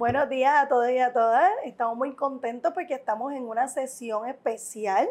Buenos 0.00 0.30
días 0.30 0.54
a 0.56 0.66
todos 0.66 0.90
y 0.90 0.98
a 0.98 1.12
todas. 1.12 1.52
Estamos 1.62 1.94
muy 1.94 2.14
contentos 2.14 2.72
porque 2.72 2.94
estamos 2.94 3.34
en 3.34 3.46
una 3.46 3.68
sesión 3.68 4.26
especial. 4.26 5.10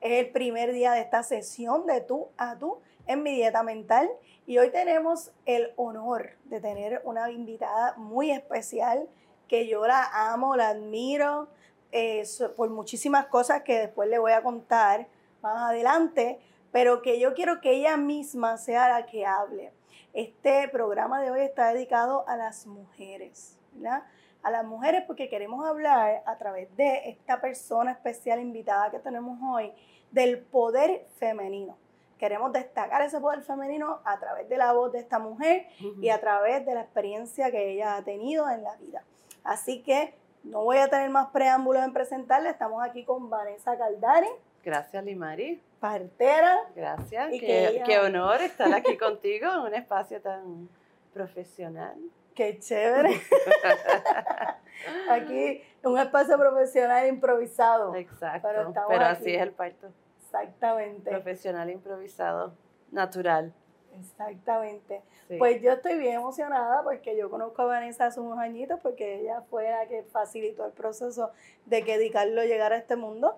Es 0.00 0.24
el 0.24 0.30
primer 0.32 0.72
día 0.72 0.92
de 0.92 1.02
esta 1.02 1.22
sesión 1.22 1.84
de 1.84 2.00
tú 2.00 2.28
a 2.38 2.56
tú 2.56 2.78
en 3.06 3.22
mi 3.22 3.34
dieta 3.34 3.62
mental. 3.62 4.08
Y 4.46 4.56
hoy 4.56 4.70
tenemos 4.70 5.30
el 5.44 5.74
honor 5.76 6.30
de 6.44 6.58
tener 6.58 7.02
una 7.04 7.30
invitada 7.30 7.94
muy 7.98 8.30
especial 8.30 9.06
que 9.46 9.68
yo 9.68 9.86
la 9.86 10.08
amo, 10.32 10.56
la 10.56 10.70
admiro 10.70 11.48
eh, 11.92 12.26
por 12.56 12.70
muchísimas 12.70 13.26
cosas 13.26 13.60
que 13.60 13.78
después 13.78 14.08
le 14.08 14.18
voy 14.18 14.32
a 14.32 14.42
contar 14.42 15.06
más 15.42 15.70
adelante, 15.70 16.40
pero 16.72 17.02
que 17.02 17.20
yo 17.20 17.34
quiero 17.34 17.60
que 17.60 17.72
ella 17.72 17.98
misma 17.98 18.56
sea 18.56 18.88
la 18.88 19.04
que 19.04 19.26
hable. 19.26 19.74
Este 20.14 20.66
programa 20.68 21.20
de 21.20 21.30
hoy 21.30 21.40
está 21.42 21.74
dedicado 21.74 22.26
a 22.26 22.38
las 22.38 22.66
mujeres, 22.66 23.58
¿verdad? 23.74 24.02
A 24.42 24.50
las 24.50 24.64
mujeres 24.64 25.04
porque 25.06 25.28
queremos 25.28 25.66
hablar 25.66 26.22
a 26.24 26.38
través 26.38 26.74
de 26.76 27.10
esta 27.10 27.40
persona 27.40 27.92
especial 27.92 28.40
invitada 28.40 28.90
que 28.90 28.98
tenemos 28.98 29.38
hoy 29.42 29.72
del 30.10 30.38
poder 30.38 31.06
femenino. 31.18 31.76
Queremos 32.18 32.52
destacar 32.52 33.02
ese 33.02 33.20
poder 33.20 33.42
femenino 33.42 34.00
a 34.04 34.18
través 34.18 34.48
de 34.48 34.56
la 34.56 34.72
voz 34.72 34.92
de 34.92 34.98
esta 34.98 35.18
mujer 35.18 35.66
y 36.02 36.10
a 36.10 36.20
través 36.20 36.66
de 36.66 36.74
la 36.74 36.82
experiencia 36.82 37.50
que 37.50 37.72
ella 37.72 37.96
ha 37.96 38.04
tenido 38.04 38.48
en 38.50 38.62
la 38.62 38.76
vida. 38.76 39.04
Así 39.42 39.82
que 39.82 40.14
no 40.44 40.64
voy 40.64 40.78
a 40.78 40.88
tener 40.88 41.08
más 41.10 41.28
preámbulos 41.30 41.82
en 41.82 41.92
presentarle. 41.92 42.50
Estamos 42.50 42.82
aquí 42.82 43.04
con 43.04 43.30
Vanessa 43.30 43.76
Caldari. 43.76 44.28
Gracias, 44.62 45.02
Limari. 45.04 45.62
Partera. 45.80 46.58
Gracias. 46.74 47.30
Qué, 47.30 47.82
qué, 47.86 47.98
honor 47.98 48.42
estar 48.42 48.72
aquí 48.74 48.96
contigo 48.98 49.50
en 49.50 49.60
un 49.60 49.74
espacio 49.74 50.20
tan 50.20 50.68
profesional. 51.14 51.96
Qué 52.40 52.58
chévere. 52.58 53.10
aquí 55.10 55.62
un 55.84 55.98
espacio 55.98 56.38
profesional 56.38 57.06
improvisado. 57.06 57.94
Exacto. 57.94 58.48
Pero, 58.88 59.04
así 59.04 59.34
es 59.34 59.42
el 59.42 59.52
parto. 59.52 59.92
Exactamente. 60.22 61.10
Profesional 61.10 61.68
improvisado, 61.68 62.54
natural. 62.92 63.52
Exactamente. 64.00 65.02
Pues 65.36 65.60
yo 65.60 65.72
estoy 65.72 65.98
bien 65.98 66.14
emocionada 66.14 66.82
porque 66.82 67.14
yo 67.14 67.28
conozco 67.28 67.60
a 67.60 67.66
Vanessa 67.66 68.06
hace 68.06 68.20
unos 68.20 68.38
añitos 68.38 68.80
porque 68.80 69.20
ella 69.20 69.42
fue 69.50 69.68
la 69.68 69.86
que 69.86 70.04
facilitó 70.04 70.64
el 70.64 70.72
proceso 70.72 71.32
de 71.66 71.84
que 71.84 71.98
Dicarlo 71.98 72.42
llegara 72.44 72.76
a 72.76 72.78
este 72.78 72.96
mundo. 72.96 73.36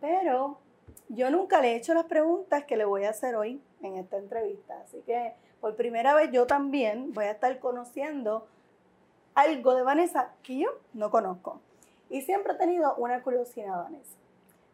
Pero 0.00 0.60
yo 1.08 1.32
nunca 1.32 1.60
le 1.60 1.72
he 1.72 1.74
hecho 1.74 1.92
las 1.92 2.04
preguntas 2.04 2.62
que 2.66 2.76
le 2.76 2.84
voy 2.84 3.02
a 3.02 3.10
hacer 3.10 3.34
hoy 3.34 3.60
en 3.82 3.96
esta 3.96 4.16
entrevista. 4.16 4.80
Así 4.84 5.02
que 5.04 5.34
por 5.60 5.76
primera 5.76 6.14
vez 6.14 6.30
yo 6.30 6.46
también 6.46 7.12
voy 7.12 7.24
a 7.24 7.32
estar 7.32 7.58
conociendo 7.58 8.46
algo 9.34 9.74
de 9.74 9.82
Vanessa 9.82 10.32
que 10.42 10.58
yo 10.58 10.70
no 10.92 11.10
conozco. 11.10 11.60
Y 12.10 12.22
siempre 12.22 12.54
he 12.54 12.56
tenido 12.56 12.94
una 12.96 13.22
curiosidad, 13.22 13.84
Vanessa. 13.84 14.16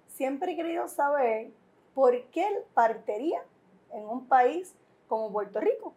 Siempre 0.08 0.52
he 0.52 0.56
querido 0.56 0.88
saber 0.88 1.50
por 1.94 2.22
qué 2.26 2.46
partería 2.74 3.42
en 3.92 4.06
un 4.08 4.26
país 4.26 4.74
como 5.08 5.32
Puerto 5.32 5.60
Rico. 5.60 5.94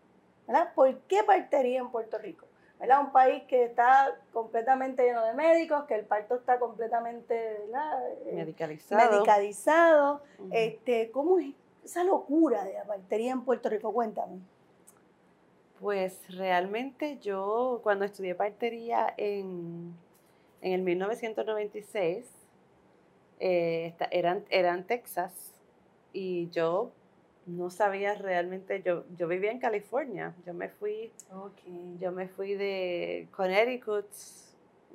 ¿verdad? 0.48 0.74
¿Por 0.74 0.98
qué 1.02 1.24
partería 1.24 1.80
en 1.80 1.90
Puerto 1.90 2.18
Rico? 2.18 2.46
¿verdad? 2.80 3.02
Un 3.02 3.12
país 3.12 3.44
que 3.48 3.66
está 3.66 4.18
completamente 4.32 5.04
lleno 5.04 5.24
de 5.26 5.34
médicos, 5.34 5.86
que 5.86 5.96
el 5.96 6.06
parto 6.06 6.36
está 6.36 6.60
completamente 6.60 7.56
eh, 8.26 8.34
medicalizado. 8.34 9.12
medicalizado. 9.12 10.22
este, 10.52 11.12
¿Cómo 11.12 11.40
es 11.40 11.54
esa 11.84 12.04
locura 12.04 12.64
de 12.64 12.74
la 12.74 12.84
partería 12.84 13.32
en 13.32 13.44
Puerto 13.44 13.70
Rico? 13.70 13.92
Cuéntame. 13.92 14.40
Pues 15.80 16.36
realmente 16.36 17.20
yo 17.22 17.82
cuando 17.84 18.06
estudié 18.06 18.34
partería 18.34 19.14
en, 19.18 19.94
en 20.62 20.74
el 20.74 20.82
1996, 20.82 22.26
eh, 23.40 23.94
era, 24.10 24.42
era 24.50 24.74
en 24.74 24.84
Texas 24.86 25.54
y 26.14 26.50
yo 26.50 26.92
no 27.46 27.70
sabía 27.70 28.16
realmente, 28.16 28.82
yo, 28.84 29.06
yo 29.16 29.28
vivía 29.28 29.52
en 29.52 29.60
California, 29.60 30.36
yo 30.46 30.54
me 30.54 30.70
fui, 30.70 31.12
yo 32.00 32.12
me 32.12 32.28
fui 32.28 32.56
de 32.56 33.28
Connecticut, 33.32 34.08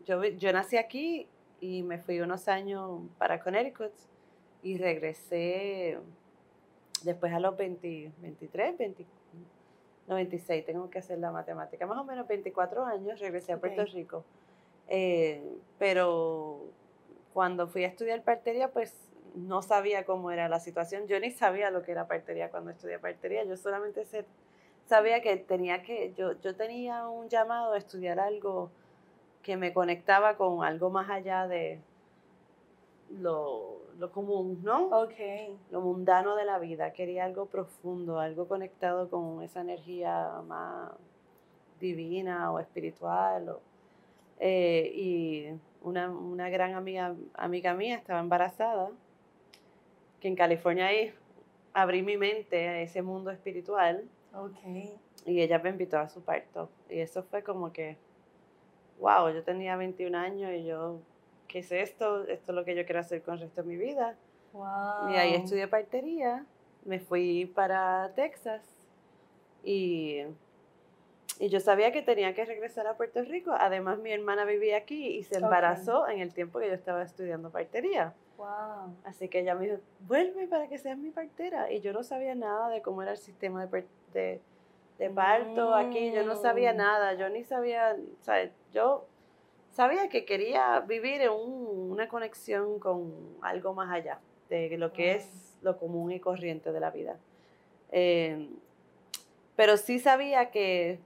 yo, 0.04 0.24
yo 0.24 0.52
nací 0.52 0.76
aquí 0.76 1.28
y 1.60 1.82
me 1.84 1.98
fui 1.98 2.20
unos 2.20 2.48
años 2.48 3.02
para 3.18 3.40
Connecticut 3.40 3.92
y 4.62 4.76
regresé 4.78 5.98
después 7.04 7.32
a 7.32 7.40
los 7.40 7.56
20, 7.56 8.12
23, 8.18 8.78
20, 8.78 9.06
96, 10.08 10.64
tengo 10.64 10.90
que 10.90 10.98
hacer 10.98 11.18
la 11.18 11.30
matemática, 11.30 11.86
más 11.86 11.98
o 11.98 12.04
menos 12.04 12.26
24 12.26 12.84
años 12.84 13.20
regresé 13.20 13.52
a 13.52 13.58
Puerto 13.58 13.84
Rico. 13.84 14.24
Eh, 14.88 15.42
pero 15.78 16.66
cuando 17.32 17.68
fui 17.68 17.84
a 17.84 17.88
estudiar 17.88 18.22
partería, 18.22 18.72
pues 18.72 18.94
no 19.34 19.62
sabía 19.62 20.04
cómo 20.04 20.30
era 20.30 20.48
la 20.48 20.60
situación. 20.60 21.06
Yo 21.06 21.18
ni 21.20 21.30
sabía 21.30 21.70
lo 21.70 21.82
que 21.82 21.92
era 21.92 22.06
partería 22.06 22.50
cuando 22.50 22.70
estudié 22.70 22.98
partería. 22.98 23.44
Yo 23.44 23.56
solamente 23.56 24.06
sabía 24.86 25.22
que 25.22 25.36
tenía 25.36 25.82
que, 25.82 26.12
yo, 26.14 26.38
yo 26.40 26.54
tenía 26.54 27.08
un 27.08 27.28
llamado 27.28 27.72
a 27.72 27.78
estudiar 27.78 28.20
algo 28.20 28.70
que 29.42 29.56
me 29.56 29.72
conectaba 29.72 30.36
con 30.36 30.64
algo 30.64 30.90
más 30.90 31.10
allá 31.10 31.46
de 31.46 31.80
lo, 33.20 33.80
común, 34.12 34.60
¿no? 34.62 34.86
Ok. 34.88 35.14
Lo 35.70 35.80
mundano 35.80 36.36
de 36.36 36.44
la 36.44 36.58
vida. 36.58 36.92
Quería 36.92 37.24
algo 37.24 37.46
profundo, 37.46 38.18
algo 38.18 38.48
conectado 38.48 39.08
con 39.08 39.42
esa 39.42 39.60
energía 39.60 40.42
más 40.46 40.92
divina 41.80 42.52
o 42.52 42.58
espiritual. 42.58 43.56
Eh, 44.40 44.92
y 44.94 45.46
una, 45.82 46.10
una, 46.10 46.48
gran 46.48 46.74
amiga, 46.74 47.14
amiga 47.34 47.74
mía 47.74 47.96
estaba 47.96 48.20
embarazada 48.20 48.90
que 50.20 50.28
en 50.28 50.36
California 50.36 50.86
ahí 50.86 51.12
abrí 51.74 52.02
mi 52.02 52.16
mente 52.16 52.68
a 52.68 52.80
ese 52.80 53.02
mundo 53.02 53.30
espiritual. 53.30 54.04
Okay. 54.34 54.94
Y 55.26 55.40
ella 55.40 55.58
me 55.58 55.70
invitó 55.70 55.98
a 55.98 56.08
su 56.08 56.22
parto. 56.22 56.70
Y 56.88 57.00
eso 57.00 57.22
fue 57.24 57.42
como 57.42 57.72
que, 57.72 57.96
wow, 58.98 59.30
yo 59.32 59.42
tenía 59.42 59.76
21 59.76 60.16
años 60.16 60.52
y 60.52 60.64
yo, 60.64 61.00
¿qué 61.52 61.58
es 61.58 61.70
esto? 61.70 62.24
Esto 62.24 62.52
es 62.52 62.56
lo 62.56 62.64
que 62.64 62.74
yo 62.74 62.86
quiero 62.86 63.00
hacer 63.00 63.22
con 63.22 63.34
el 63.34 63.40
resto 63.40 63.62
de 63.62 63.68
mi 63.68 63.76
vida. 63.76 64.16
Wow. 64.54 65.10
Y 65.10 65.16
ahí 65.16 65.34
estudié 65.34 65.68
partería, 65.68 66.46
me 66.86 66.98
fui 66.98 67.44
para 67.54 68.10
Texas 68.14 68.62
y, 69.62 70.22
y 71.38 71.48
yo 71.50 71.60
sabía 71.60 71.92
que 71.92 72.00
tenía 72.00 72.34
que 72.34 72.46
regresar 72.46 72.86
a 72.86 72.96
Puerto 72.96 73.22
Rico. 73.22 73.52
Además, 73.52 73.98
mi 73.98 74.12
hermana 74.12 74.46
vivía 74.46 74.78
aquí 74.78 75.08
y 75.08 75.24
se 75.24 75.36
embarazó 75.36 76.08
en 76.08 76.20
el 76.20 76.32
tiempo 76.32 76.58
que 76.58 76.68
yo 76.68 76.74
estaba 76.74 77.02
estudiando 77.02 77.50
partería. 77.50 78.14
Así 79.04 79.28
que 79.28 79.40
ella 79.40 79.54
me 79.54 79.66
dijo, 79.66 79.78
vuelve 80.00 80.48
para 80.48 80.68
que 80.68 80.78
seas 80.78 80.98
mi 80.98 81.10
partera. 81.10 81.70
Y 81.70 81.80
yo 81.80 81.92
no 81.92 82.02
sabía 82.02 82.34
nada 82.34 82.70
de 82.70 82.80
cómo 82.80 83.02
era 83.02 83.12
el 83.12 83.18
sistema 83.18 83.66
de, 83.66 83.84
de, 84.14 84.40
de 84.98 85.10
parto 85.10 85.74
aquí, 85.74 86.12
yo 86.12 86.24
no 86.24 86.34
sabía 86.34 86.72
mm. 86.72 86.76
nada, 86.76 87.14
yo 87.14 87.28
ni 87.28 87.44
sabía, 87.44 87.94
o 88.20 88.24
sea, 88.24 88.50
yo 88.72 89.06
sabía 89.72 90.08
que 90.08 90.24
quería 90.24 90.80
vivir 90.80 91.22
en 91.22 91.32
una 91.32 92.08
conexión 92.08 92.78
con 92.78 93.12
algo 93.42 93.74
más 93.74 93.90
allá 93.90 94.20
de 94.48 94.76
lo 94.76 94.92
que 94.92 95.14
es 95.14 95.56
lo 95.62 95.78
común 95.78 96.12
y 96.12 96.20
corriente 96.20 96.72
de 96.72 96.80
la 96.80 96.90
vida. 96.90 97.18
Eh, 97.90 98.48
pero 99.56 99.76
sí 99.76 99.98
sabía 99.98 100.50
que 100.50 100.98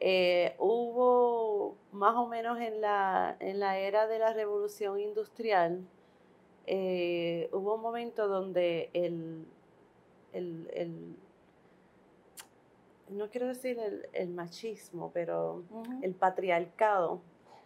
eh, 0.00 0.54
hubo 0.58 1.76
más 1.92 2.16
o 2.16 2.26
menos 2.26 2.58
en 2.60 2.80
la, 2.80 3.36
en 3.38 3.60
la 3.60 3.78
era 3.78 4.06
de 4.06 4.18
la 4.18 4.32
revolución 4.32 4.98
industrial, 4.98 5.86
eh, 6.66 7.48
hubo 7.52 7.74
un 7.74 7.82
momento 7.82 8.28
donde 8.28 8.90
el, 8.92 9.46
el, 10.32 11.16
no 13.10 13.28
quiero 13.30 13.48
decir 13.48 13.78
el, 14.12 14.28
machismo, 14.30 15.10
pero 15.12 15.62
el 16.02 16.14
patriarcado. 16.14 17.20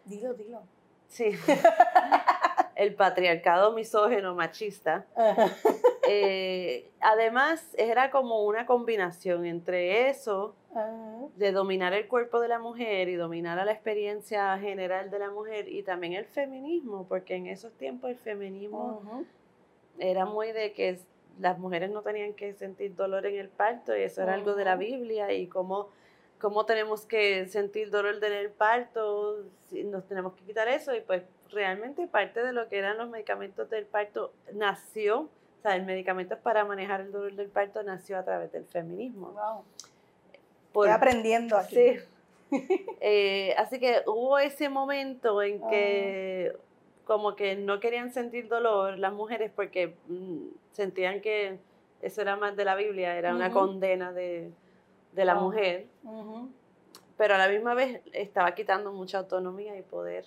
Dilo, 0.06 0.34
dilo. 0.34 0.62
Sí. 1.08 1.30
el 2.76 2.94
patriarcado 2.94 3.72
misógeno 3.72 4.34
machista. 4.34 5.06
Eh, 6.08 6.88
además, 7.00 7.74
era 7.76 8.10
como 8.10 8.44
una 8.44 8.64
combinación 8.64 9.44
entre 9.44 10.08
eso 10.08 10.54
de 11.36 11.52
dominar 11.52 11.94
el 11.94 12.06
cuerpo 12.06 12.38
de 12.38 12.48
la 12.48 12.58
mujer 12.58 13.08
y 13.08 13.16
dominar 13.16 13.58
a 13.58 13.64
la 13.64 13.72
experiencia 13.72 14.56
general 14.58 15.10
de 15.10 15.18
la 15.18 15.30
mujer 15.30 15.68
y 15.68 15.82
también 15.82 16.12
el 16.12 16.26
feminismo, 16.26 17.06
porque 17.08 17.34
en 17.34 17.46
esos 17.46 17.72
tiempos 17.72 18.10
el 18.10 18.18
feminismo 18.18 19.24
era 19.98 20.26
muy 20.26 20.52
de 20.52 20.72
que 20.74 21.00
las 21.40 21.58
mujeres 21.58 21.90
no 21.90 22.02
tenían 22.02 22.34
que 22.34 22.52
sentir 22.54 22.94
dolor 22.94 23.26
en 23.26 23.38
el 23.38 23.48
parto 23.48 23.96
y 23.96 24.02
eso 24.02 24.22
era 24.22 24.34
algo 24.34 24.54
de 24.54 24.64
la 24.64 24.76
Biblia 24.76 25.32
y 25.32 25.46
cómo, 25.46 25.88
cómo 26.40 26.66
tenemos 26.66 27.06
que 27.06 27.46
sentir 27.48 27.90
dolor 27.90 28.22
en 28.22 28.32
el 28.32 28.50
parto, 28.50 29.44
si 29.68 29.84
nos 29.84 30.06
tenemos 30.06 30.34
que 30.34 30.44
quitar 30.44 30.68
eso 30.68 30.94
y 30.94 31.00
pues 31.00 31.22
realmente 31.50 32.06
parte 32.06 32.42
de 32.42 32.52
lo 32.52 32.68
que 32.68 32.78
eran 32.78 32.98
los 32.98 33.08
medicamentos 33.08 33.70
del 33.70 33.86
parto 33.86 34.32
nació, 34.52 35.20
o 35.20 35.62
sea, 35.62 35.76
el 35.76 35.84
medicamento 35.84 36.38
para 36.38 36.64
manejar 36.64 37.00
el 37.00 37.12
dolor 37.12 37.34
del 37.34 37.48
parto 37.48 37.82
nació 37.82 38.18
a 38.18 38.24
través 38.24 38.52
del 38.52 38.64
feminismo. 38.66 39.34
Estoy 40.66 40.90
aprendiendo 40.90 41.56
aquí. 41.56 41.74
Sí. 41.74 41.98
Eh, 43.00 43.54
así 43.58 43.80
que 43.80 44.04
hubo 44.06 44.38
ese 44.38 44.68
momento 44.68 45.42
en 45.42 45.60
que 45.68 46.56
como 47.04 47.34
que 47.34 47.56
no 47.56 47.80
querían 47.80 48.12
sentir 48.12 48.46
dolor 48.46 49.00
las 49.00 49.12
mujeres 49.12 49.50
porque 49.54 49.96
mm, 50.06 50.46
sentían 50.70 51.20
que 51.20 51.58
eso 52.02 52.22
era 52.22 52.36
más 52.36 52.54
de 52.54 52.64
la 52.64 52.76
Biblia, 52.76 53.16
era 53.16 53.34
una 53.34 53.50
condena 53.50 54.12
de, 54.12 54.52
la 55.24 55.34
mujer, 55.36 55.86
pero 57.16 57.34
a 57.34 57.38
la 57.38 57.48
misma 57.48 57.74
vez 57.74 58.02
estaba 58.12 58.54
quitando 58.54 58.92
mucha 58.92 59.18
autonomía 59.18 59.76
y 59.76 59.82
poder 59.82 60.24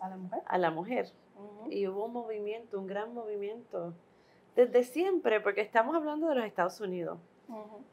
a 0.00 0.08
la 0.08 0.16
mujer. 0.16 0.40
A 0.46 0.58
la 0.58 0.70
mujer. 0.70 1.12
Y 1.70 1.86
hubo 1.86 2.04
un 2.04 2.12
movimiento, 2.12 2.78
un 2.78 2.86
gran 2.86 3.14
movimiento, 3.14 3.94
desde 4.54 4.84
siempre, 4.84 5.40
porque 5.40 5.60
estamos 5.60 5.94
hablando 5.96 6.28
de 6.28 6.34
los 6.34 6.44
Estados 6.44 6.80
Unidos, 6.80 7.18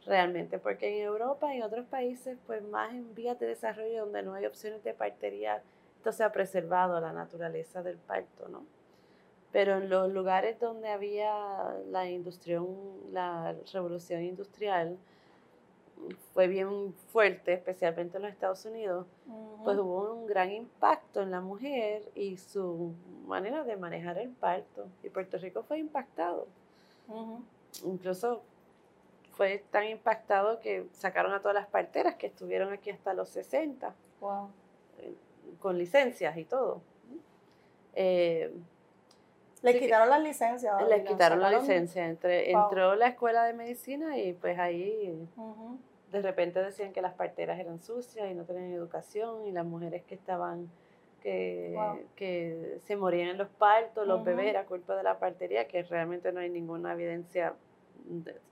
realmente, 0.05 0.59
porque 0.59 0.99
en 0.99 1.05
Europa 1.05 1.53
y 1.53 1.57
en 1.57 1.63
otros 1.63 1.85
países, 1.85 2.37
pues 2.45 2.61
más 2.63 2.91
en 2.91 3.13
vías 3.15 3.39
de 3.39 3.47
desarrollo 3.47 4.05
donde 4.05 4.23
no 4.23 4.33
hay 4.33 4.45
opciones 4.45 4.83
de 4.83 4.93
partería, 4.93 5.63
esto 5.97 6.11
se 6.11 6.23
ha 6.23 6.31
preservado 6.31 6.99
la 6.99 7.13
naturaleza 7.13 7.81
del 7.81 7.97
parto, 7.97 8.47
¿no? 8.49 8.63
Pero 9.51 9.77
en 9.77 9.89
los 9.89 10.11
lugares 10.11 10.59
donde 10.59 10.89
había 10.89 11.75
la 11.89 12.07
industria, 12.07 12.61
la 13.11 13.55
revolución 13.73 14.21
industrial, 14.21 14.97
fue 16.33 16.47
bien 16.47 16.93
fuerte, 17.11 17.53
especialmente 17.53 18.17
en 18.17 18.23
los 18.23 18.31
Estados 18.31 18.65
Unidos, 18.65 19.05
pues 19.63 19.77
hubo 19.77 20.13
un 20.13 20.27
gran 20.27 20.51
impacto 20.51 21.21
en 21.21 21.31
la 21.31 21.41
mujer 21.41 22.09
y 22.15 22.37
su 22.37 22.93
manera 23.27 23.63
de 23.63 23.75
manejar 23.75 24.17
el 24.17 24.29
parto. 24.29 24.87
Y 25.03 25.09
Puerto 25.09 25.37
Rico 25.37 25.63
fue 25.63 25.79
impactado. 25.79 26.47
Incluso 27.83 28.41
fue 29.31 29.63
tan 29.71 29.85
impactado 29.85 30.59
que 30.59 30.87
sacaron 30.93 31.33
a 31.33 31.39
todas 31.39 31.55
las 31.55 31.67
parteras 31.67 32.15
que 32.15 32.27
estuvieron 32.27 32.71
aquí 32.73 32.89
hasta 32.89 33.13
los 33.13 33.29
60, 33.29 33.93
eh, 34.99 35.13
con 35.59 35.77
licencias 35.77 36.37
y 36.37 36.45
todo. 36.45 36.81
Eh, 37.95 38.53
les 39.61 39.75
quitaron 39.75 40.09
las 40.09 40.21
licencias. 40.21 40.87
Les 40.87 41.05
quitaron 41.05 41.41
la 41.41 41.51
licencia. 41.51 42.07
Entró 42.07 42.95
la 42.95 43.07
escuela 43.07 43.43
de 43.43 43.53
medicina 43.53 44.17
y 44.17 44.33
pues 44.33 44.57
ahí 44.57 45.27
de 46.11 46.21
repente 46.21 46.61
decían 46.61 46.93
que 46.93 47.01
las 47.01 47.13
parteras 47.13 47.59
eran 47.59 47.79
sucias 47.79 48.29
y 48.29 48.33
no 48.33 48.43
tenían 48.43 48.71
educación 48.71 49.45
y 49.45 49.51
las 49.51 49.65
mujeres 49.65 50.03
que 50.03 50.15
estaban, 50.15 50.69
que, 51.21 51.77
que 52.15 52.79
se 52.85 52.95
morían 52.95 53.29
en 53.29 53.37
los 53.37 53.49
partos, 53.49 54.07
los 54.07 54.23
bebés, 54.23 54.47
era 54.47 54.65
culpa 54.65 54.95
de 54.95 55.03
la 55.03 55.19
partería, 55.19 55.67
que 55.67 55.83
realmente 55.83 56.31
no 56.31 56.39
hay 56.39 56.49
ninguna 56.49 56.93
evidencia 56.93 57.53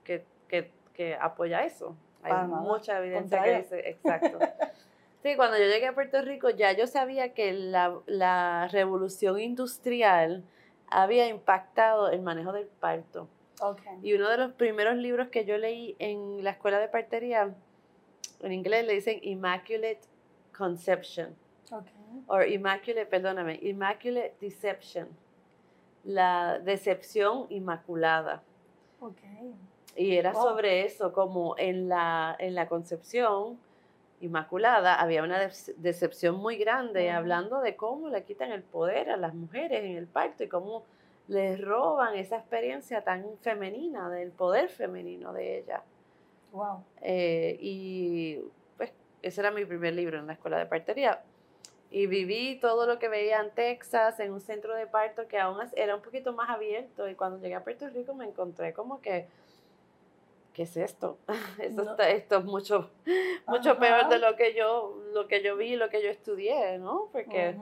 que, 0.04 0.24
que, 0.46 0.70
que 0.94 1.14
apoya 1.14 1.64
eso. 1.64 1.96
Hay 2.22 2.46
mucha 2.46 2.98
evidencia 2.98 3.42
que 3.42 3.56
dice, 3.58 3.88
exacto. 3.88 4.38
Sí, 5.22 5.34
cuando 5.34 5.58
yo 5.58 5.64
llegué 5.64 5.88
a 5.88 5.94
Puerto 5.94 6.22
Rico 6.22 6.48
ya 6.50 6.72
yo 6.72 6.86
sabía 6.86 7.34
que 7.34 7.52
la, 7.52 7.98
la 8.06 8.68
revolución 8.70 9.40
industrial 9.40 10.44
había 10.86 11.26
impactado 11.26 12.08
el 12.10 12.22
manejo 12.22 12.52
del 12.52 12.66
parto. 12.66 13.28
Y 14.02 14.14
uno 14.14 14.28
de 14.28 14.36
los 14.36 14.52
primeros 14.52 14.96
libros 14.96 15.28
que 15.28 15.44
yo 15.44 15.58
leí 15.58 15.96
en 15.98 16.44
la 16.44 16.50
escuela 16.50 16.78
de 16.78 16.88
partería, 16.88 17.54
en 18.40 18.52
inglés 18.52 18.86
le 18.86 18.94
dicen 18.94 19.18
Immaculate 19.22 20.00
Conception. 20.56 21.34
O 22.26 22.42
Immaculate, 22.42 23.06
perdóname, 23.06 23.58
Immaculate 23.62 24.34
Deception. 24.40 25.08
La 26.04 26.58
decepción 26.58 27.46
inmaculada. 27.50 28.42
Y 29.96 30.16
era 30.16 30.32
sobre 30.32 30.84
eso, 30.84 31.12
como 31.12 31.56
en 31.58 31.88
la, 31.88 32.36
en 32.38 32.54
la 32.54 32.68
concepción 32.68 33.58
inmaculada 34.20 35.00
había 35.00 35.22
una 35.22 35.38
decepción 35.76 36.36
muy 36.36 36.56
grande, 36.56 37.10
hablando 37.10 37.60
de 37.60 37.76
cómo 37.76 38.08
le 38.08 38.24
quitan 38.24 38.52
el 38.52 38.62
poder 38.62 39.10
a 39.10 39.16
las 39.16 39.34
mujeres 39.34 39.84
en 39.84 39.96
el 39.96 40.06
parto 40.06 40.44
y 40.44 40.48
cómo 40.48 40.84
les 41.28 41.60
roban 41.60 42.16
esa 42.16 42.36
experiencia 42.36 43.02
tan 43.02 43.36
femenina, 43.42 44.10
del 44.10 44.30
poder 44.30 44.70
femenino 44.70 45.32
de 45.32 45.58
ella. 45.58 45.82
Wow. 46.52 46.82
Eh, 47.02 47.58
y 47.60 48.40
pues 48.76 48.92
ese 49.22 49.40
era 49.42 49.50
mi 49.50 49.64
primer 49.66 49.94
libro 49.94 50.18
en 50.18 50.26
la 50.26 50.32
escuela 50.32 50.58
de 50.58 50.66
partería. 50.66 51.22
Y 51.90 52.06
viví 52.06 52.58
todo 52.60 52.86
lo 52.86 52.98
que 52.98 53.08
veía 53.08 53.40
en 53.40 53.50
Texas, 53.50 54.20
en 54.20 54.32
un 54.32 54.40
centro 54.40 54.74
de 54.74 54.86
parto 54.86 55.26
que 55.26 55.38
aún 55.38 55.58
era 55.76 55.94
un 55.94 56.02
poquito 56.02 56.32
más 56.32 56.50
abierto. 56.50 57.08
Y 57.08 57.14
cuando 57.14 57.38
llegué 57.38 57.54
a 57.54 57.64
Puerto 57.64 57.88
Rico 57.88 58.14
me 58.14 58.26
encontré 58.26 58.72
como 58.72 59.00
que 59.00 59.26
¿qué 60.58 60.64
es 60.64 60.76
esto? 60.76 61.18
Esto, 61.60 61.96
esto 61.98 62.38
es 62.38 62.44
mucho, 62.44 62.90
mucho 63.46 63.78
peor 63.78 64.08
de 64.08 64.18
lo 64.18 64.34
que 64.34 64.54
yo, 64.54 65.00
lo 65.14 65.28
que 65.28 65.40
yo 65.40 65.56
vi, 65.56 65.76
lo 65.76 65.88
que 65.88 66.02
yo 66.02 66.10
estudié, 66.10 66.78
¿no? 66.78 67.08
Porque 67.12 67.54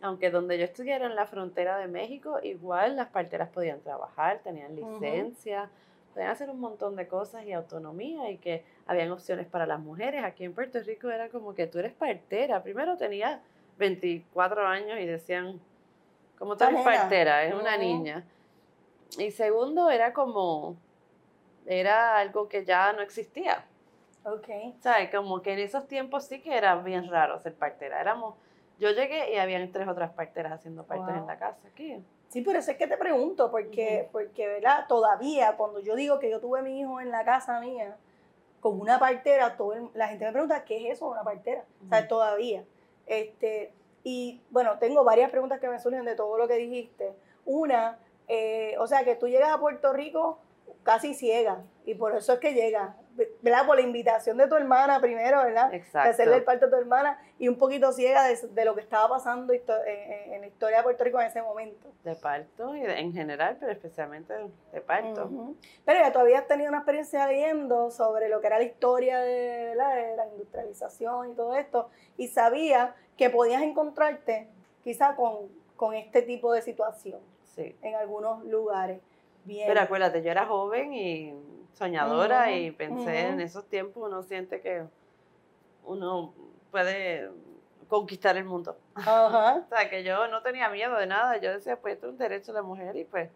aunque 0.00 0.30
donde 0.30 0.56
yo 0.56 0.64
estudié 0.64 0.94
era 0.94 1.04
en 1.04 1.14
la 1.14 1.26
frontera 1.26 1.76
de 1.76 1.88
México, 1.88 2.38
igual 2.42 2.96
las 2.96 3.08
parteras 3.08 3.50
podían 3.50 3.82
trabajar, 3.82 4.40
tenían 4.42 4.74
licencia, 4.74 5.68
podían 6.14 6.30
hacer 6.30 6.48
un 6.48 6.58
montón 6.58 6.96
de 6.96 7.06
cosas 7.06 7.44
y 7.44 7.52
autonomía 7.52 8.30
y 8.30 8.38
que 8.38 8.64
habían 8.86 9.10
opciones 9.10 9.46
para 9.46 9.66
las 9.66 9.80
mujeres. 9.80 10.24
Aquí 10.24 10.44
en 10.44 10.54
Puerto 10.54 10.80
Rico 10.80 11.10
era 11.10 11.28
como 11.28 11.54
que 11.54 11.66
tú 11.66 11.80
eres 11.80 11.92
partera. 11.92 12.62
Primero 12.62 12.96
tenía 12.96 13.42
24 13.76 14.66
años 14.66 14.98
y 14.98 15.04
decían, 15.04 15.60
como 16.38 16.56
tú 16.56 16.64
eres 16.64 16.80
partera, 16.80 17.44
es 17.44 17.52
una 17.52 17.76
niña. 17.76 18.24
Y 19.18 19.32
segundo 19.32 19.90
era 19.90 20.14
como 20.14 20.76
era 21.68 22.16
algo 22.16 22.48
que 22.48 22.64
ya 22.64 22.92
no 22.92 23.02
existía. 23.02 23.64
Ok. 24.24 24.48
¿Sabes? 24.80 25.10
Como 25.10 25.42
que 25.42 25.52
en 25.52 25.60
esos 25.60 25.86
tiempos 25.86 26.24
sí 26.24 26.40
que 26.40 26.56
era 26.56 26.76
bien 26.76 27.08
raro 27.10 27.38
ser 27.40 27.54
partera. 27.54 28.00
Éramos, 28.00 28.34
yo 28.78 28.90
llegué 28.90 29.34
y 29.34 29.36
habían 29.36 29.70
tres 29.70 29.86
otras 29.86 30.10
parteras 30.12 30.52
haciendo 30.52 30.84
partos 30.84 31.14
en 31.14 31.26
la 31.26 31.38
casa 31.38 31.68
aquí. 31.68 32.02
Sí, 32.28 32.42
por 32.42 32.56
eso 32.56 32.70
es 32.70 32.76
que 32.76 32.86
te 32.86 32.96
pregunto, 32.96 33.50
porque, 33.50 34.08
porque, 34.12 34.46
¿verdad? 34.46 34.86
Todavía, 34.86 35.56
cuando 35.56 35.80
yo 35.80 35.94
digo 35.94 36.18
que 36.18 36.30
yo 36.30 36.40
tuve 36.40 36.60
a 36.60 36.62
mi 36.62 36.80
hijo 36.80 37.00
en 37.00 37.10
la 37.10 37.24
casa 37.24 37.60
mía 37.60 37.96
con 38.60 38.80
una 38.80 38.98
partera, 38.98 39.56
todo 39.56 39.90
la 39.94 40.08
gente 40.08 40.24
me 40.26 40.32
pregunta, 40.32 40.64
¿qué 40.64 40.88
es 40.88 40.94
eso, 40.94 41.08
una 41.08 41.22
partera? 41.22 41.64
O 41.84 41.88
sea, 41.88 42.06
todavía. 42.08 42.64
Este, 43.06 43.72
y 44.04 44.42
bueno, 44.50 44.78
tengo 44.78 45.04
varias 45.04 45.30
preguntas 45.30 45.60
que 45.60 45.68
me 45.68 45.78
surgen 45.78 46.04
de 46.04 46.16
todo 46.16 46.36
lo 46.36 46.48
que 46.48 46.56
dijiste. 46.56 47.14
Una, 47.46 47.98
eh, 48.26 48.74
o 48.78 48.86
sea, 48.86 49.04
que 49.04 49.16
tú 49.16 49.28
llegas 49.28 49.50
a 49.50 49.58
Puerto 49.58 49.92
Rico 49.92 50.38
casi 50.88 51.12
ciega. 51.12 51.62
Y 51.84 51.94
por 51.96 52.16
eso 52.16 52.32
es 52.32 52.38
que 52.38 52.54
llega, 52.54 52.96
¿verdad? 53.42 53.66
Por 53.66 53.76
la 53.76 53.82
invitación 53.82 54.38
de 54.38 54.48
tu 54.48 54.54
hermana 54.54 55.02
primero, 55.02 55.42
¿verdad? 55.42 55.74
Exacto. 55.74 56.08
De 56.08 56.14
hacerle 56.14 56.36
el 56.36 56.44
parto 56.44 56.64
a 56.64 56.70
tu 56.70 56.76
hermana 56.76 57.20
y 57.38 57.46
un 57.48 57.58
poquito 57.58 57.92
ciega 57.92 58.26
de, 58.26 58.64
lo 58.64 58.74
que 58.74 58.80
estaba 58.80 59.06
pasando 59.06 59.52
en, 59.52 60.40
la 60.40 60.46
historia 60.46 60.78
de 60.78 60.82
Puerto 60.84 61.04
Rico 61.04 61.20
en 61.20 61.26
ese 61.26 61.42
momento. 61.42 61.92
De 62.04 62.16
parto 62.16 62.74
y 62.74 62.80
en 62.80 63.12
general, 63.12 63.58
pero 63.60 63.70
especialmente 63.70 64.32
de 64.72 64.80
parto. 64.80 65.30
Pero 65.84 66.00
ya 66.00 66.10
todavía 66.10 66.38
has 66.38 66.46
tenido 66.46 66.70
una 66.70 66.78
experiencia 66.78 67.26
leyendo 67.26 67.90
sobre 67.90 68.30
lo 68.30 68.40
que 68.40 68.46
era 68.46 68.56
la 68.56 68.64
historia 68.64 69.18
de, 69.20 69.66
de 69.68 69.74
la 69.74 70.26
industrialización 70.32 71.32
y 71.32 71.34
todo 71.34 71.54
esto 71.54 71.90
y 72.16 72.28
sabía 72.28 72.94
que 73.18 73.28
podías 73.28 73.60
encontrarte 73.60 74.48
quizá 74.82 75.16
con, 75.16 75.48
con 75.76 75.92
este 75.92 76.22
tipo 76.22 76.50
de 76.50 76.62
situación 76.62 77.20
sí. 77.44 77.76
en 77.82 77.94
algunos 77.94 78.42
lugares. 78.46 79.00
Pero 79.46 79.80
acuérdate, 79.80 80.22
yo 80.22 80.30
era 80.30 80.46
joven 80.46 80.92
y 80.92 81.34
soñadora 81.72 82.52
y 82.52 82.70
pensé 82.70 83.28
en 83.28 83.40
esos 83.40 83.66
tiempos, 83.66 84.02
uno 84.06 84.22
siente 84.22 84.60
que 84.60 84.84
uno 85.84 86.34
puede 86.70 87.30
conquistar 87.88 88.36
el 88.36 88.44
mundo. 88.44 88.76
o 88.96 89.00
sea, 89.00 89.88
que 89.88 90.04
yo 90.04 90.28
no 90.28 90.42
tenía 90.42 90.68
miedo 90.68 90.96
de 90.96 91.06
nada, 91.06 91.38
yo 91.38 91.52
decía, 91.52 91.80
pues 91.80 91.94
esto 91.94 92.06
es 92.06 92.12
un 92.12 92.18
derecho 92.18 92.52
de 92.52 92.58
la 92.58 92.62
mujer 92.62 92.96
y 92.96 93.04
pues... 93.04 93.30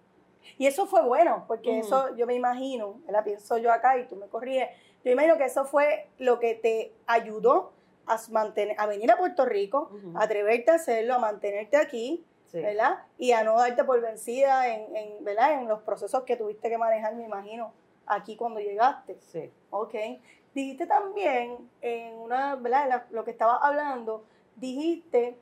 Y 0.59 0.67
eso 0.67 0.87
fue 0.87 1.03
bueno, 1.03 1.45
porque 1.47 1.79
eso 1.79 2.17
yo 2.17 2.27
me 2.27 2.35
imagino, 2.35 3.01
la 3.09 3.23
pienso 3.23 3.59
yo 3.59 3.73
acá 3.73 3.97
y 3.97 4.09
tú 4.09 4.17
me 4.17 4.27
corriges, 4.27 4.71
yo 5.05 5.13
imagino 5.13 5.39
que 5.39 5.45
eso 5.45 5.65
fue 5.65 6.09
lo 6.19 6.41
que 6.41 6.57
te 6.57 6.93
ayudó 7.07 7.73
a, 8.07 8.19
mantener, 8.31 8.75
a 8.79 8.87
venir 8.87 9.11
a 9.13 9.17
Puerto 9.17 9.45
Rico, 9.45 9.93
a 10.15 10.25
atreverte 10.25 10.73
a 10.73 10.75
hacerlo, 10.75 11.15
a 11.15 11.19
mantenerte 11.21 11.77
aquí, 11.77 12.25
¿verdad? 12.53 12.99
Y 13.19 13.33
a 13.33 13.45
no 13.45 13.57
darte 13.57 13.85
por 13.85 14.01
vencida 14.01 14.69
en, 14.69 14.95
en, 14.95 15.25
¿verdad? 15.25 15.61
en 15.61 15.69
los 15.69 15.81
procesos 15.83 16.25
que 16.25 16.37
tuviste 16.37 16.69
que 16.69 16.79
manejar, 16.79 17.15
me 17.15 17.25
imagino, 17.25 17.73
aquí 18.07 18.37
cuando 18.37 18.61
llegaste. 18.61 19.17
Sí. 19.21 19.51
Ok. 19.71 19.95
Dijiste 20.55 20.87
también, 20.87 21.71
en 21.81 22.15
una, 22.19 22.57
¿verdad? 22.57 23.05
lo 23.11 23.25
que 23.25 23.31
estabas 23.31 23.59
hablando, 23.63 24.25
dijiste 24.57 25.39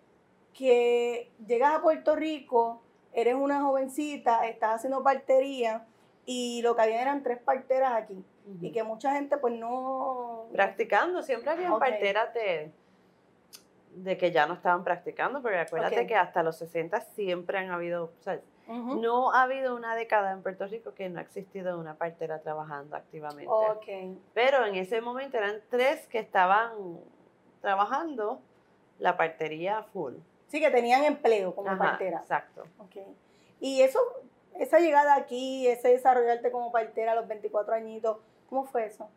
que 0.52 1.30
llegas 1.46 1.74
a 1.74 1.82
Puerto 1.82 2.14
Rico, 2.14 2.80
eres 3.12 3.34
una 3.34 3.62
jovencita, 3.62 4.46
estás 4.46 4.76
haciendo 4.76 5.02
partería 5.02 5.86
y 6.26 6.62
lo 6.62 6.76
que 6.76 6.82
había 6.82 7.02
eran 7.02 7.22
tres 7.22 7.38
parteras 7.38 7.94
aquí. 7.94 8.24
Y 8.60 8.72
que 8.72 8.82
mucha 8.82 9.12
gente 9.12 9.36
pues 9.36 9.54
no... 9.54 10.46
Practicando, 10.52 11.22
siempre 11.22 11.50
había 11.50 11.70
parteras 11.78 12.34
de 12.34 12.72
de 13.94 14.16
que 14.16 14.30
ya 14.30 14.46
no 14.46 14.54
estaban 14.54 14.84
practicando, 14.84 15.42
porque 15.42 15.58
acuérdate 15.58 16.06
que 16.06 16.14
hasta 16.14 16.42
los 16.42 16.56
60 16.58 17.00
siempre 17.00 17.58
han 17.58 17.70
habido, 17.70 18.04
o 18.18 18.22
sea, 18.22 18.40
no 18.68 19.32
ha 19.32 19.42
habido 19.42 19.74
una 19.74 19.96
década 19.96 20.30
en 20.30 20.42
Puerto 20.42 20.66
Rico 20.66 20.94
que 20.94 21.08
no 21.08 21.18
ha 21.18 21.22
existido 21.22 21.78
una 21.78 21.94
partera 21.96 22.40
trabajando 22.40 22.94
activamente. 22.94 23.48
Okay. 23.48 24.16
Pero 24.32 24.64
en 24.64 24.76
ese 24.76 25.00
momento 25.00 25.38
eran 25.38 25.60
tres 25.70 26.06
que 26.06 26.20
estaban 26.20 27.00
trabajando 27.60 28.40
la 29.00 29.16
partería 29.16 29.82
full. 29.92 30.14
Sí, 30.46 30.60
que 30.60 30.70
tenían 30.70 31.04
empleo 31.04 31.54
como 31.54 31.68
Ajá, 31.68 31.78
partera. 31.78 32.18
Exacto. 32.18 32.64
Y 33.60 33.82
eso, 33.82 34.00
esa 34.58 34.78
llegada 34.78 35.16
aquí, 35.16 35.66
ese 35.66 35.88
desarrollarte 35.88 36.50
como 36.50 36.70
partera 36.70 37.12
a 37.12 37.14
los 37.16 37.26
24 37.26 37.74
añitos, 37.74 38.18
¿cómo 38.48 38.64
fue 38.64 38.86
eso? 38.86 39.08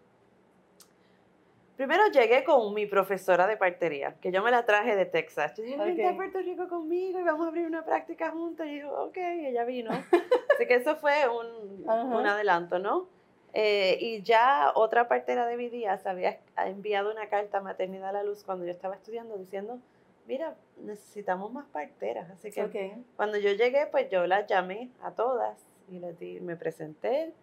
Primero 1.75 2.03
llegué 2.11 2.43
con 2.43 2.73
mi 2.73 2.85
profesora 2.85 3.47
de 3.47 3.57
partería, 3.57 4.15
que 4.21 4.31
yo 4.31 4.43
me 4.43 4.51
la 4.51 4.63
traje 4.65 4.95
de 4.95 5.05
Texas. 5.05 5.53
Yo 5.57 5.63
dije, 5.63 5.77
vente 5.77 6.05
a. 6.07 6.15
Puerto 6.15 6.39
Rico 6.39 6.67
conmigo 6.67 7.19
y 7.19 7.23
vamos 7.23 7.45
a 7.45 7.49
abrir 7.49 7.65
una 7.65 7.83
práctica 7.83 8.29
juntos. 8.29 8.67
Y 8.67 8.75
dijo, 8.75 8.91
ok, 9.05 9.17
ella 9.17 9.63
vino. 9.65 9.89
Así 10.55 10.67
que 10.67 10.75
eso 10.75 10.95
fue 10.97 11.27
un, 11.27 11.83
un 11.89 12.27
adelanto, 12.27 12.77
¿no? 12.77 13.07
Eh, 13.53 13.97
y 13.99 14.21
ya 14.23 14.71
otra 14.75 15.07
partera 15.07 15.45
de 15.47 15.57
mi 15.57 15.69
día 15.69 15.97
se 15.97 16.09
había 16.09 16.39
enviado 16.57 17.11
una 17.11 17.27
carta 17.29 17.59
a 17.59 17.61
Maternidad 17.61 18.09
a 18.09 18.13
la 18.13 18.23
Luz 18.23 18.43
cuando 18.43 18.65
yo 18.65 18.71
estaba 18.71 18.95
estudiando 18.95 19.37
diciendo, 19.37 19.79
mira, 20.27 20.55
necesitamos 20.77 21.51
más 21.51 21.65
parteras. 21.67 22.29
Así 22.31 22.51
que 22.51 22.63
Ok. 22.63 23.05
cuando 23.15 23.37
yo 23.37 23.51
llegué, 23.51 23.87
pues 23.87 24.09
yo 24.09 24.25
las 24.27 24.47
llamé 24.47 24.89
a 25.01 25.11
todas 25.11 25.57
y 25.89 25.99
les 25.99 26.17
di, 26.19 26.39
me 26.39 26.55
presenté, 26.55 27.33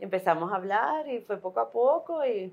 empezamos 0.00 0.52
a 0.52 0.56
hablar 0.56 1.08
y 1.08 1.20
fue 1.20 1.38
poco 1.38 1.60
a 1.60 1.70
poco 1.70 2.24
y 2.24 2.52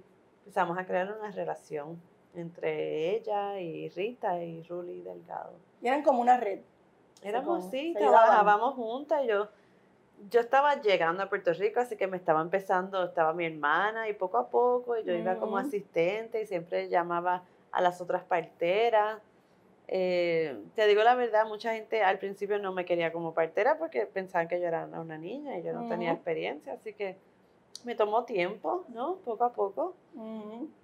empezamos 0.52 0.78
a 0.78 0.86
crear 0.86 1.16
una 1.18 1.32
relación 1.32 1.98
entre 2.36 3.16
ella 3.16 3.58
y 3.62 3.88
Rita 3.88 4.44
y 4.44 4.62
Ruli 4.64 5.02
Delgado. 5.02 5.54
Y 5.82 5.88
eran 5.88 6.04
como 6.04 6.20
una 6.20 6.36
red. 6.36 6.60
Éramos, 7.24 7.64
sí, 7.72 7.96
trabajábamos 7.98 8.76
juntas. 8.76 9.22
Yo, 9.26 9.48
yo 10.30 10.42
estaba 10.42 10.82
llegando 10.82 11.24
a 11.24 11.30
Puerto 11.30 11.54
Rico, 11.54 11.80
así 11.80 11.96
que 11.96 12.06
me 12.06 12.18
estaba 12.18 12.42
empezando, 12.42 13.06
estaba 13.06 13.34
mi 13.34 13.46
hermana 13.46 14.10
y 14.10 14.14
poco 14.14 14.38
a 14.40 14.50
poco, 14.50 14.98
y 14.98 15.06
yo 15.06 15.14
iba 15.14 15.38
como 15.38 15.56
Ujú. 15.56 15.68
asistente 15.68 16.42
y 16.42 16.46
siempre 16.46 16.90
llamaba 16.90 17.46
a 17.72 17.82
las 17.82 18.02
otras 18.02 18.26
parteras. 18.26 19.22
Eh, 19.88 20.58
te 20.76 20.86
digo 20.86 21.02
la 21.04 21.16
verdad, 21.16 21.48
mucha 21.48 21.76
gente 21.76 22.04
al 22.04 22.20
principio 22.20 22.60
no 22.60 22.74
me 22.74 22.84
quería 22.84 23.14
como 23.14 23.34
partera 23.34 23.78
porque 23.78 24.06
pensaban 24.06 24.50
que 24.50 24.60
yo 24.60 24.68
era 24.68 24.84
una 24.86 25.18
niña 25.18 25.58
y 25.58 25.64
yo 25.64 25.72
no 25.72 25.88
tenía 25.88 26.10
Ujú. 26.10 26.18
experiencia, 26.18 26.74
así 26.74 26.94
que 26.94 27.16
me 27.86 27.96
tomó 27.96 28.24
tiempo, 28.26 28.86
¿no? 28.90 29.16
Poco 29.18 29.44
a 29.44 29.54
poco. 29.54 29.96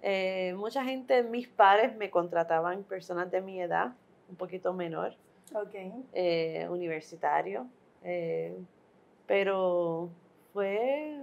Eh, 0.02 0.54
mucha 0.56 0.84
gente, 0.84 1.22
mis 1.22 1.48
pares 1.48 1.96
me 1.96 2.10
contrataban 2.10 2.82
personas 2.84 3.30
de 3.30 3.40
mi 3.40 3.60
edad, 3.60 3.92
un 4.28 4.36
poquito 4.36 4.72
menor 4.72 5.14
Ok. 5.54 5.74
eh, 6.12 6.66
universitario, 6.70 7.66
eh, 8.02 8.56
pero 9.26 10.08
fue, 10.52 11.18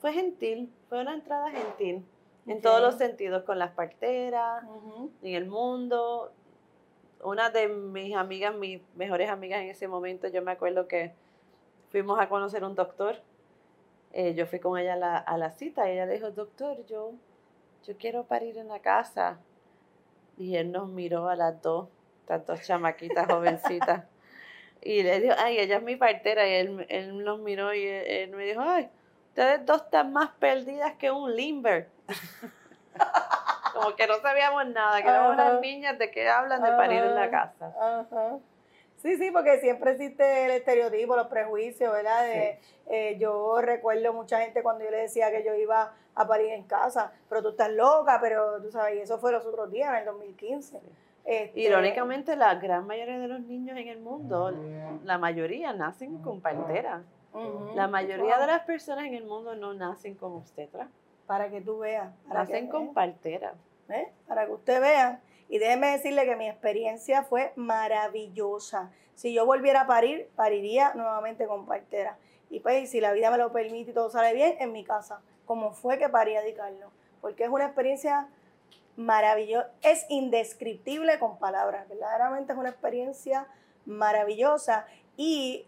fue 0.00 0.12
gentil, 0.12 0.72
fue 0.88 1.00
una 1.00 1.14
entrada 1.14 1.50
gentil 1.50 2.04
en 2.46 2.60
todos 2.60 2.80
los 2.80 2.96
sentidos, 2.96 3.44
con 3.44 3.58
las 3.58 3.70
parteras, 3.72 4.64
Ujú. 4.64 5.10
en 5.22 5.34
el 5.34 5.46
mundo. 5.46 6.32
Una 7.22 7.50
de 7.50 7.68
mis 7.68 8.16
amigas, 8.16 8.54
mis 8.54 8.80
mejores 8.96 9.28
amigas 9.28 9.60
en 9.60 9.68
ese 9.68 9.86
momento, 9.86 10.26
yo 10.28 10.42
me 10.42 10.50
acuerdo 10.52 10.88
que 10.88 11.12
fuimos 11.90 12.18
a 12.18 12.28
conocer 12.28 12.64
un 12.64 12.74
doctor. 12.74 13.16
Eh, 14.12 14.34
yo 14.34 14.46
fui 14.46 14.58
con 14.58 14.78
ella 14.78 14.94
a 14.94 14.96
la, 14.96 15.16
a 15.18 15.38
la 15.38 15.50
cita 15.50 15.88
y 15.88 15.92
ella 15.92 16.06
le 16.06 16.14
dijo, 16.14 16.30
doctor, 16.30 16.84
yo, 16.86 17.12
yo 17.84 17.96
quiero 17.96 18.24
parir 18.24 18.58
en 18.58 18.68
la 18.68 18.80
casa. 18.80 19.38
Y 20.36 20.56
él 20.56 20.72
nos 20.72 20.88
miró 20.88 21.28
a 21.28 21.36
las 21.36 21.60
dos, 21.62 21.88
estas 22.20 22.46
dos 22.46 22.62
chamaquitas 22.62 23.26
jovencitas. 23.26 24.04
Y 24.82 25.02
le 25.02 25.20
dijo, 25.20 25.34
ay, 25.36 25.58
ella 25.58 25.76
es 25.76 25.82
mi 25.82 25.96
partera. 25.96 26.48
Y 26.48 26.54
él, 26.54 26.86
él 26.88 27.22
nos 27.22 27.38
miró 27.38 27.74
y 27.74 27.86
él, 27.86 28.06
él 28.06 28.30
me 28.30 28.46
dijo, 28.46 28.62
ay, 28.62 28.88
ustedes 29.28 29.66
dos 29.66 29.82
están 29.82 30.10
más 30.10 30.30
perdidas 30.38 30.94
que 30.94 31.10
un 31.10 31.36
limber. 31.36 31.90
Como 33.74 33.94
que 33.94 34.06
no 34.06 34.14
sabíamos 34.22 34.66
nada, 34.68 35.02
que 35.02 35.08
éramos 35.08 35.34
unas 35.34 35.60
niñas 35.60 35.98
de 35.98 36.10
que 36.10 36.28
hablan 36.30 36.62
de 36.62 36.70
parir 36.70 37.04
en 37.04 37.14
la 37.14 37.30
casa. 37.30 37.74
Ajá. 37.78 38.38
Sí, 39.02 39.16
sí, 39.16 39.30
porque 39.30 39.58
siempre 39.60 39.92
existe 39.92 40.44
el 40.44 40.50
estereotipo, 40.50 41.16
los 41.16 41.28
prejuicios, 41.28 41.90
¿verdad? 41.90 42.24
De, 42.24 42.58
eh, 42.90 43.16
yo 43.18 43.60
recuerdo 43.62 44.12
mucha 44.12 44.40
gente 44.40 44.62
cuando 44.62 44.84
yo 44.84 44.90
le 44.90 44.98
decía 44.98 45.30
que 45.30 45.42
yo 45.42 45.54
iba 45.54 45.94
a 46.14 46.26
parir 46.26 46.50
en 46.50 46.64
casa, 46.64 47.12
pero 47.28 47.42
tú 47.42 47.50
estás 47.50 47.70
loca, 47.70 48.18
pero 48.20 48.60
tú 48.60 48.70
sabes, 48.70 48.98
y 48.98 49.00
eso 49.00 49.18
fue 49.18 49.32
los 49.32 49.46
otros 49.46 49.70
días, 49.70 49.90
en 49.90 50.00
el 50.00 50.04
2015. 50.04 50.80
Este, 51.24 51.60
Irónicamente, 51.60 52.36
la 52.36 52.54
gran 52.56 52.86
mayoría 52.86 53.18
de 53.18 53.28
los 53.28 53.40
niños 53.40 53.78
en 53.78 53.88
el 53.88 54.00
mundo, 54.00 54.52
la 55.04 55.16
mayoría 55.16 55.72
nacen 55.72 56.18
con 56.18 56.40
partera. 56.40 57.02
La 57.74 57.86
mayoría 57.88 58.34
wow, 58.34 58.40
de 58.40 58.46
las 58.48 58.62
personas 58.64 59.06
en 59.06 59.14
el 59.14 59.24
mundo 59.24 59.54
no 59.54 59.72
nacen 59.72 60.14
con 60.14 60.32
obstetra, 60.32 60.88
Para 61.26 61.48
que 61.48 61.60
tú 61.60 61.78
veas. 61.78 62.12
Para 62.28 62.44
que 62.44 62.52
nacen 62.52 62.68
con 62.68 62.82
veas. 62.82 62.94
partera. 62.94 63.54
¿eh? 63.88 64.12
para 64.26 64.46
que 64.46 64.52
usted 64.52 64.80
vea. 64.80 65.20
Y 65.50 65.58
déjeme 65.58 65.90
decirle 65.90 66.24
que 66.26 66.36
mi 66.36 66.48
experiencia 66.48 67.24
fue 67.24 67.52
maravillosa. 67.56 68.92
Si 69.16 69.34
yo 69.34 69.44
volviera 69.44 69.82
a 69.82 69.86
parir, 69.88 70.30
pariría 70.36 70.94
nuevamente 70.94 71.48
con 71.48 71.66
partera. 71.66 72.16
Y 72.50 72.60
pues, 72.60 72.88
si 72.88 73.00
la 73.00 73.12
vida 73.12 73.32
me 73.32 73.36
lo 73.36 73.52
permite 73.52 73.90
y 73.90 73.94
todo 73.94 74.10
sale 74.10 74.32
bien, 74.32 74.56
en 74.60 74.70
mi 74.70 74.84
casa, 74.84 75.20
como 75.46 75.72
fue 75.72 75.98
que 75.98 76.08
parí 76.08 76.36
a 76.36 76.42
Di. 76.42 76.54
Porque 77.20 77.42
es 77.42 77.50
una 77.50 77.66
experiencia 77.66 78.28
maravillosa, 78.94 79.70
es 79.82 80.06
indescriptible 80.08 81.18
con 81.18 81.38
palabras, 81.38 81.88
verdaderamente 81.88 82.52
es 82.52 82.58
una 82.58 82.70
experiencia 82.70 83.48
maravillosa. 83.86 84.86
Y 85.16 85.66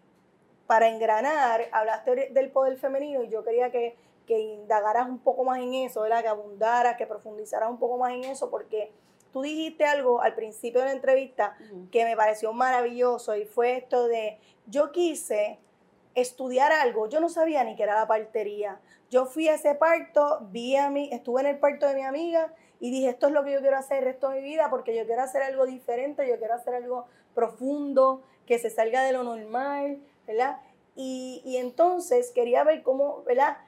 para 0.68 0.88
engranar, 0.88 1.62
hablaste 1.72 2.30
del 2.30 2.52
poder 2.52 2.76
femenino 2.76 3.24
y 3.24 3.30
yo 3.30 3.42
quería 3.42 3.72
que, 3.72 3.96
que 4.28 4.38
indagaras 4.38 5.08
un 5.08 5.18
poco 5.18 5.42
más 5.42 5.58
en 5.58 5.74
eso, 5.74 6.02
¿verdad? 6.02 6.22
que 6.22 6.28
abundaras, 6.28 6.96
que 6.96 7.06
profundizaras 7.06 7.68
un 7.68 7.80
poco 7.80 7.98
más 7.98 8.12
en 8.12 8.24
eso, 8.24 8.48
porque 8.48 8.92
tú 9.32 9.42
dijiste 9.42 9.84
algo 9.84 10.20
al 10.20 10.34
principio 10.34 10.80
de 10.80 10.86
la 10.86 10.92
entrevista 10.92 11.56
que 11.90 12.04
me 12.04 12.16
pareció 12.16 12.52
maravilloso 12.52 13.36
y 13.36 13.44
fue 13.44 13.76
esto 13.76 14.06
de, 14.06 14.38
yo 14.66 14.92
quise 14.92 15.58
estudiar 16.14 16.72
algo, 16.72 17.08
yo 17.08 17.20
no 17.20 17.28
sabía 17.28 17.64
ni 17.64 17.74
qué 17.74 17.84
era 17.84 17.94
la 17.94 18.06
partería. 18.06 18.80
Yo 19.10 19.26
fui 19.26 19.48
a 19.48 19.54
ese 19.54 19.74
parto, 19.74 20.40
vi 20.50 20.76
a 20.76 20.90
mí, 20.90 21.08
estuve 21.12 21.40
en 21.40 21.46
el 21.48 21.58
parto 21.58 21.86
de 21.86 21.94
mi 21.94 22.02
amiga 22.02 22.54
y 22.80 22.90
dije, 22.90 23.10
esto 23.10 23.28
es 23.28 23.32
lo 23.32 23.44
que 23.44 23.52
yo 23.52 23.60
quiero 23.60 23.76
hacer 23.76 23.98
el 23.98 24.04
resto 24.04 24.28
de 24.28 24.40
mi 24.40 24.48
vida 24.48 24.68
porque 24.70 24.96
yo 24.96 25.06
quiero 25.06 25.22
hacer 25.22 25.42
algo 25.42 25.66
diferente, 25.66 26.28
yo 26.28 26.38
quiero 26.38 26.54
hacer 26.54 26.74
algo 26.74 27.06
profundo, 27.34 28.22
que 28.46 28.58
se 28.58 28.70
salga 28.70 29.02
de 29.02 29.12
lo 29.12 29.22
normal, 29.22 30.00
¿verdad? 30.26 30.60
Y, 30.96 31.42
y 31.44 31.56
entonces 31.56 32.32
quería 32.32 32.64
ver 32.64 32.82
cómo, 32.82 33.22
¿verdad? 33.24 33.58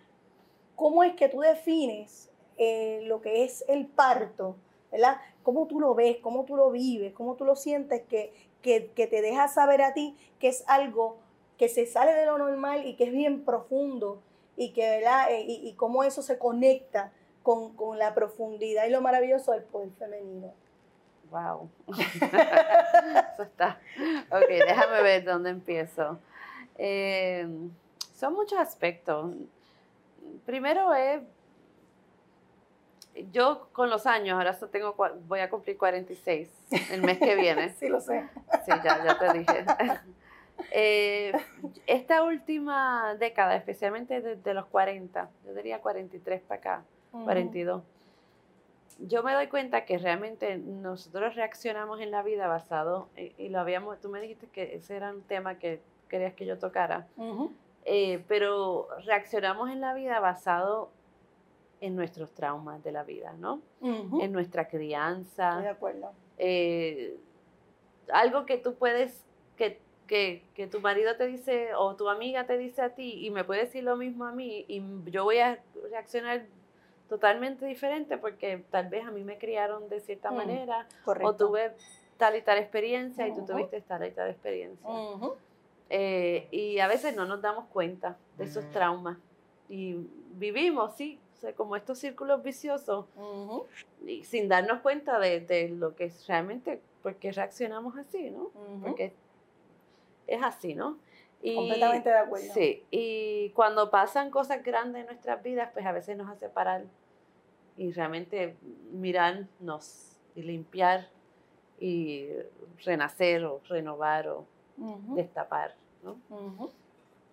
¿Cómo 0.77 1.05
es 1.05 1.15
que 1.15 1.29
tú 1.29 1.41
defines 1.41 2.31
eh, 2.57 3.01
lo 3.05 3.21
que 3.21 3.45
es 3.45 3.65
el 3.69 3.87
parto, 3.87 4.57
¿verdad? 4.93 5.21
¿Cómo 5.45 5.69
tú 5.69 5.79
lo 5.79 5.95
ves, 5.95 6.17
cómo 6.21 6.45
tú 6.45 6.57
lo 6.57 6.73
vives, 6.73 7.13
cómo 7.13 7.37
tú 7.37 7.45
lo 7.45 7.55
sientes 7.55 8.03
que, 8.09 8.33
que, 8.63 8.81
te 8.97 9.23
deja 9.23 9.47
saber 9.47 9.83
a 9.83 9.95
ti 9.95 10.17
que 10.41 10.49
es 10.49 10.65
algo 10.67 11.19
que 11.59 11.69
se 11.69 11.87
sale 11.87 12.13
de 12.15 12.27
lo 12.27 12.37
normal 12.39 12.85
y 12.85 12.97
que 12.97 13.05
es 13.05 13.13
bien 13.13 13.45
profundo 13.45 14.21
y 14.57 14.73
que, 14.73 14.89
¿verdad? 14.89 15.31
Eh, 15.31 15.45
y, 15.47 15.69
y 15.69 15.75
cómo 15.75 16.03
eso 16.03 16.23
se 16.23 16.39
conecta 16.39 17.13
con, 17.45 17.77
con 17.77 17.99
la 17.99 18.15
profundidad 18.15 18.87
y 18.87 18.91
lo 18.91 19.01
maravilloso 19.01 19.53
del 19.53 19.63
poder 19.63 19.91
femenino. 19.99 20.53
Wow. 21.31 21.69
Eso 23.33 23.43
está. 23.43 23.81
Ok, 24.31 24.49
déjame 24.49 25.03
ver 25.03 25.25
dónde 25.25 25.51
empiezo. 25.51 26.19
Eh, 26.79 27.47
son 28.15 28.35
muchos 28.35 28.59
aspectos. 28.59 29.35
Primero 30.47 30.95
es, 30.95 31.21
yo 33.33 33.69
con 33.73 33.91
los 33.91 34.07
años, 34.07 34.37
ahora 34.37 34.57
tengo, 34.71 34.95
voy 35.27 35.41
a 35.41 35.51
cumplir 35.51 35.77
46 35.77 36.51
el 36.91 37.03
mes 37.03 37.19
que 37.19 37.35
viene. 37.37 37.69
Sí, 37.79 37.89
lo 37.89 38.01
sé. 38.01 38.29
Sí, 38.65 38.73
ya, 38.85 39.05
ya 39.05 39.19
te 39.19 39.39
dije. 39.39 39.65
Eh, 40.71 41.33
esta 41.89 42.23
última 42.23 43.17
década, 43.17 43.57
especialmente 43.57 44.21
desde 44.21 44.55
los 44.55 44.67
40, 44.67 45.29
yo 45.45 45.53
diría 45.53 45.81
43 45.81 46.43
para 46.43 46.59
acá, 46.61 46.85
42. 47.11 47.83
Yo 49.01 49.25
me 49.25 49.33
doy 49.35 49.49
cuenta 49.49 49.85
que 49.85 49.99
realmente 49.99 50.57
nosotros 50.57 51.35
reaccionamos 51.35 52.01
en 52.01 52.13
la 52.13 52.23
vida 52.23 52.47
basado, 52.47 53.09
y, 53.17 53.35
y 53.37 53.49
lo 53.49 53.59
habíamos, 53.59 54.01
tú 54.01 54.09
me 54.09 54.21
dijiste 54.21 54.47
que 54.47 54.77
ese 54.77 54.95
era 54.95 55.11
un 55.11 55.23
tema 55.23 55.59
que 55.59 55.81
querías 56.09 56.35
que 56.35 56.47
yo 56.47 56.57
tocara, 56.59 57.09
eh, 57.85 58.25
pero 58.29 58.87
reaccionamos 59.05 59.71
en 59.71 59.81
la 59.81 59.93
vida 59.95 60.21
basado 60.21 60.91
en 61.85 61.97
nuestros 61.97 62.31
traumas 62.33 62.83
de 62.83 62.93
la 62.93 63.03
vida, 63.05 63.35
¿no? 63.39 63.61
En 64.21 64.33
nuestra 64.33 64.63
Estoy 64.63 64.79
de 64.79 64.85
crianza, 64.87 65.71
acuerdo. 65.71 66.13
eh, 66.39 67.17
algo 68.13 68.47
que 68.47 68.57
tú 68.59 68.75
puedes, 68.75 69.23
que, 69.57 69.81
que, 70.07 70.43
que 70.55 70.67
tu 70.67 70.81
marido 70.81 71.17
te 71.17 71.27
dice 71.27 71.75
o 71.75 71.95
tu 71.97 72.09
amiga 72.09 72.47
te 72.47 72.57
dice 72.59 72.83
a 72.83 72.91
ti 72.95 73.27
y 73.27 73.31
me 73.31 73.45
puede 73.45 73.61
decir 73.63 73.85
lo 73.85 73.97
mismo 73.97 74.25
a 74.25 74.33
mí 74.33 74.65
y 74.69 74.83
yo 75.11 75.25
voy 75.25 75.39
a 75.39 75.63
reaccionar 75.91 76.47
totalmente 77.09 77.67
diferente 77.67 78.17
porque 78.19 78.65
tal 78.71 78.89
vez 78.89 79.07
a 79.07 79.11
mí 79.11 79.23
me 79.25 79.37
criaron 79.39 79.89
de 79.89 80.01
cierta 80.01 80.31
Mm, 80.31 80.37
manera 80.37 80.87
Correcto. 81.05 81.29
o 81.29 81.35
tuve 81.37 81.73
tal 82.17 82.37
y 82.37 82.43
tal 82.43 82.59
experiencia 82.59 83.27
y 83.29 83.35
tú 83.35 83.45
tuviste 83.47 83.81
tal 83.83 84.07
y 84.07 84.11
tal 84.11 84.31
experiencia. 84.31 84.89
Eh, 85.91 86.49
y 86.51 86.79
a 86.79 86.89
veces 86.89 87.15
no 87.15 87.27
nos 87.27 87.43
damos 87.43 87.67
cuenta 87.67 88.17
de 88.39 88.45
esos 88.45 88.65
traumas 88.71 89.19
y 89.69 89.97
vivimos, 90.37 90.95
sí, 90.97 91.19
como 91.53 91.77
estos 91.77 91.99
círculos 91.99 92.43
viciosos 92.43 93.07
y 94.07 94.25
sin 94.25 94.49
darnos 94.49 94.81
cuenta 94.81 95.19
de, 95.19 95.41
de, 95.41 95.69
lo 95.69 95.95
que 95.95 96.05
es 96.05 96.27
realmente, 96.27 96.81
porque 97.03 97.33
reaccionamos 97.33 97.97
así, 97.99 98.31
¿no? 98.31 98.51
Porque 98.83 99.13
es 100.27 100.43
así, 100.43 100.75
¿no? 100.75 100.99
Y, 101.43 101.57
Completamente 101.57 102.09
de 102.09 102.19
acuerdo. 102.19 102.55
Sí, 102.55 102.85
y 102.91 103.51
cuando 103.51 103.91
pasan 103.91 104.31
cosas 104.31 104.63
grandes 104.63 105.03
en 105.03 105.07
nuestras 105.07 105.43
vidas, 105.43 105.71
pues 105.75 105.85
a 105.85 105.93
veces 105.93 106.17
nos 106.17 106.31
hace 106.31 106.49
parar 106.49 106.85
y 107.77 107.93
realmente 107.93 108.57
mirarnos 108.93 110.17
y 110.35 110.43
limpiar 110.43 111.09
y 111.79 112.29
renacer 112.85 113.45
o 113.45 113.61
renovar 113.69 114.29
o 114.29 114.47
destapar, 115.15 115.75
¿no? 116.03 116.17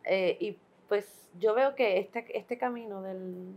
Eh, 0.04 0.38
y 0.40 0.58
pues 0.88 1.30
yo 1.40 1.54
veo 1.54 1.76
que 1.76 2.00
este, 2.00 2.38
este 2.38 2.58
camino 2.58 3.02
del, 3.02 3.54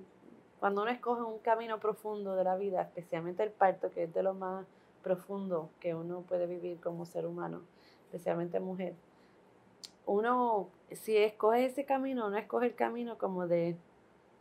cuando 0.64 0.80
uno 0.80 0.90
escoge 0.90 1.20
un 1.20 1.40
camino 1.40 1.78
profundo 1.78 2.36
de 2.36 2.42
la 2.42 2.56
vida, 2.56 2.80
especialmente 2.80 3.42
el 3.42 3.50
parto, 3.50 3.90
que 3.92 4.04
es 4.04 4.14
de 4.14 4.22
lo 4.22 4.32
más 4.32 4.64
profundo 5.02 5.68
que 5.78 5.94
uno 5.94 6.22
puede 6.22 6.46
vivir 6.46 6.80
como 6.80 7.04
ser 7.04 7.26
humano, 7.26 7.60
especialmente 8.06 8.60
mujer, 8.60 8.94
uno, 10.06 10.70
si 10.90 11.18
escoge 11.18 11.66
ese 11.66 11.84
camino, 11.84 12.30
no 12.30 12.38
escoge 12.38 12.68
el 12.68 12.74
camino 12.74 13.18
como 13.18 13.46
de 13.46 13.76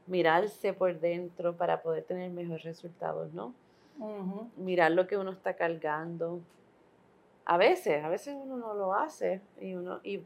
mirarse 0.07 0.71
por 0.71 0.97
dentro 0.97 1.57
para 1.57 1.81
poder 1.81 2.05
tener 2.05 2.31
mejores 2.31 2.63
resultados, 2.63 3.33
¿no? 3.33 3.53
Mirar 4.55 4.91
lo 4.91 5.07
que 5.07 5.17
uno 5.17 5.31
está 5.31 5.55
cargando. 5.57 6.39
A 7.45 7.57
veces, 7.57 8.03
a 8.03 8.09
veces 8.09 8.35
uno 8.39 8.57
no 8.57 8.73
lo 8.73 8.93
hace 8.93 9.41
y 9.59 9.75
uno 9.75 9.99
y 10.03 10.19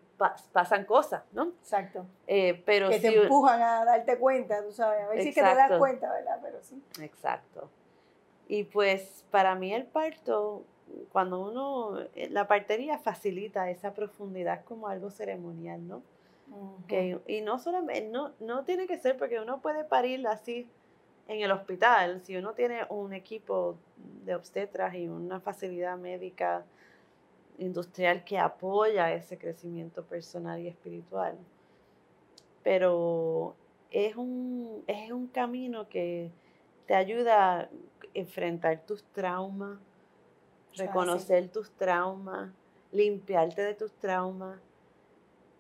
pasan 0.52 0.86
cosas, 0.86 1.24
¿no? 1.32 1.46
Exacto. 1.62 2.06
Eh, 2.28 2.62
pero 2.66 2.90
que 2.90 3.00
te 3.00 3.24
empujan 3.24 3.62
a 3.62 3.86
darte 3.86 4.18
cuenta, 4.20 4.64
tú 4.64 4.72
sabes, 4.72 5.04
a 5.04 5.12
si 5.22 5.34
que 5.34 5.42
te 5.42 5.56
das 5.56 5.78
cuenta, 5.80 6.12
¿verdad? 6.12 6.40
Pero 6.44 6.60
sí. 6.62 6.82
Exacto. 7.02 7.70
Y 8.48 8.66
pues 8.66 9.26
para 9.32 9.56
mí 9.56 9.74
el 9.74 9.86
parto 9.86 10.64
cuando 11.12 11.42
uno, 11.42 12.00
eh, 12.16 12.30
la 12.30 12.48
partería 12.48 12.98
facilita 12.98 13.70
esa 13.70 13.94
profundidad 13.94 14.64
como 14.64 14.88
algo 14.88 15.10
ceremonial, 15.10 15.88
¿no? 15.88 16.02
que, 16.88 17.20
y 17.28 17.42
no 17.42 17.60
solamente, 17.60 18.08
no, 18.08 18.32
no 18.40 18.64
tiene 18.64 18.88
que 18.88 18.98
ser 18.98 19.18
porque 19.18 19.38
uno 19.40 19.60
puede 19.60 19.84
parir 19.84 20.26
así 20.28 20.66
en 21.28 21.42
el 21.42 21.52
hospital, 21.52 22.22
si 22.22 22.38
uno 22.38 22.54
tiene 22.54 22.86
un 22.88 23.12
equipo 23.12 23.76
de 24.24 24.34
obstetras 24.34 24.96
y 24.96 25.10
una 25.10 25.42
facilidad 25.42 25.98
médica 25.98 26.64
industrial 27.58 28.24
que 28.24 28.38
apoya 28.38 29.12
ese 29.14 29.38
crecimiento 29.38 30.04
personal 30.04 30.60
y 30.60 30.68
espiritual. 30.68 31.38
Pero 32.64 33.56
es 33.92 34.16
un, 34.16 34.84
es 34.88 35.12
un 35.12 35.28
camino 35.28 35.88
que 35.88 36.32
te 36.86 36.96
ayuda 36.96 37.62
a 37.62 37.70
enfrentar 38.14 38.86
tus 38.86 39.04
traumas, 39.06 39.80
reconocer 40.76 41.50
tus 41.50 41.72
traumas, 41.72 42.52
limpiarte 42.92 43.62
de 43.62 43.74
tus 43.74 43.94
traumas. 43.94 44.60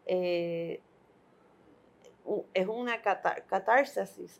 Eh, 0.05 0.81
es 2.53 2.67
una 2.67 3.01
catarsis, 3.01 4.39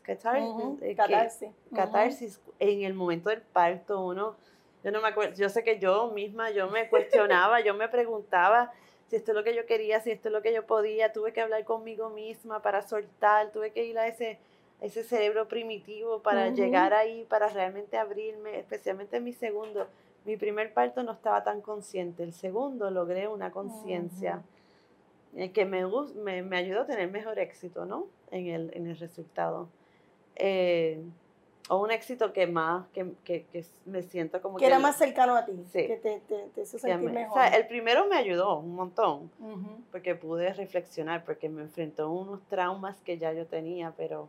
catarsis, 1.74 2.40
en 2.58 2.82
el 2.82 2.92
momento 2.92 3.30
del 3.30 3.40
parto 3.40 4.04
uno, 4.04 4.36
yo 4.84 4.92
no 4.92 5.00
me 5.00 5.08
acuerdo, 5.08 5.34
yo 5.34 5.48
sé 5.48 5.64
que 5.64 5.78
yo 5.78 6.08
misma, 6.08 6.50
yo 6.50 6.68
me 6.68 6.88
cuestionaba, 6.88 7.60
yo 7.60 7.74
me 7.74 7.88
preguntaba 7.88 8.72
si 9.08 9.16
esto 9.16 9.32
es 9.32 9.36
lo 9.36 9.44
que 9.44 9.54
yo 9.54 9.66
quería, 9.66 10.00
si 10.00 10.10
esto 10.10 10.28
es 10.28 10.32
lo 10.32 10.42
que 10.42 10.52
yo 10.52 10.66
podía, 10.66 11.12
tuve 11.12 11.32
que 11.32 11.40
hablar 11.40 11.64
conmigo 11.64 12.10
misma 12.10 12.60
para 12.60 12.82
soltar, 12.82 13.50
tuve 13.52 13.72
que 13.72 13.84
ir 13.84 13.98
a 13.98 14.06
ese, 14.06 14.38
ese 14.80 15.02
cerebro 15.02 15.48
primitivo 15.48 16.20
para 16.20 16.50
llegar 16.50 16.92
ahí, 16.92 17.24
para 17.28 17.48
realmente 17.48 17.96
abrirme, 17.96 18.58
especialmente 18.58 19.16
en 19.16 19.24
mi 19.24 19.32
segundo. 19.32 19.88
Mi 20.24 20.36
primer 20.36 20.74
parto 20.74 21.02
no 21.02 21.12
estaba 21.12 21.42
tan 21.42 21.62
consciente, 21.62 22.22
el 22.22 22.34
segundo 22.34 22.90
logré 22.90 23.28
una 23.28 23.50
conciencia 23.50 24.42
eh, 25.36 25.52
que 25.52 25.64
me, 25.64 25.86
me, 26.16 26.42
me, 26.42 26.56
ayudó 26.58 26.82
a 26.82 26.86
tener 26.86 27.10
mejor 27.10 27.38
éxito, 27.38 27.86
¿no? 27.86 28.06
En 28.30 28.46
el, 28.46 28.70
en 28.74 28.86
el 28.86 28.98
resultado. 28.98 29.68
Eh, 30.36 31.00
o 31.68 31.78
un 31.78 31.90
éxito 31.90 32.32
que 32.32 32.46
más, 32.46 32.86
que, 32.88 33.12
que, 33.24 33.44
que 33.44 33.64
me 33.84 34.02
siento 34.02 34.40
como 34.40 34.56
que... 34.56 34.66
era 34.66 34.78
más 34.78 34.96
cercano 34.96 35.36
a 35.36 35.44
ti, 35.44 35.52
sí. 35.70 35.86
que 35.86 35.96
te, 35.96 36.20
te, 36.20 36.48
te 36.54 36.62
hizo 36.62 36.78
sentir 36.78 37.10
mejor. 37.10 37.38
O 37.38 37.40
sea, 37.40 37.56
el 37.56 37.66
primero 37.66 38.06
me 38.06 38.16
ayudó 38.16 38.58
un 38.58 38.74
montón, 38.74 39.30
porque 39.90 40.14
pude 40.14 40.52
reflexionar, 40.52 41.24
porque 41.24 41.48
me 41.48 41.62
enfrentó 41.62 42.04
a 42.04 42.10
unos 42.10 42.42
traumas 42.48 43.00
que 43.02 43.18
ya 43.18 43.32
yo 43.32 43.46
tenía, 43.46 43.92
pero 43.96 44.28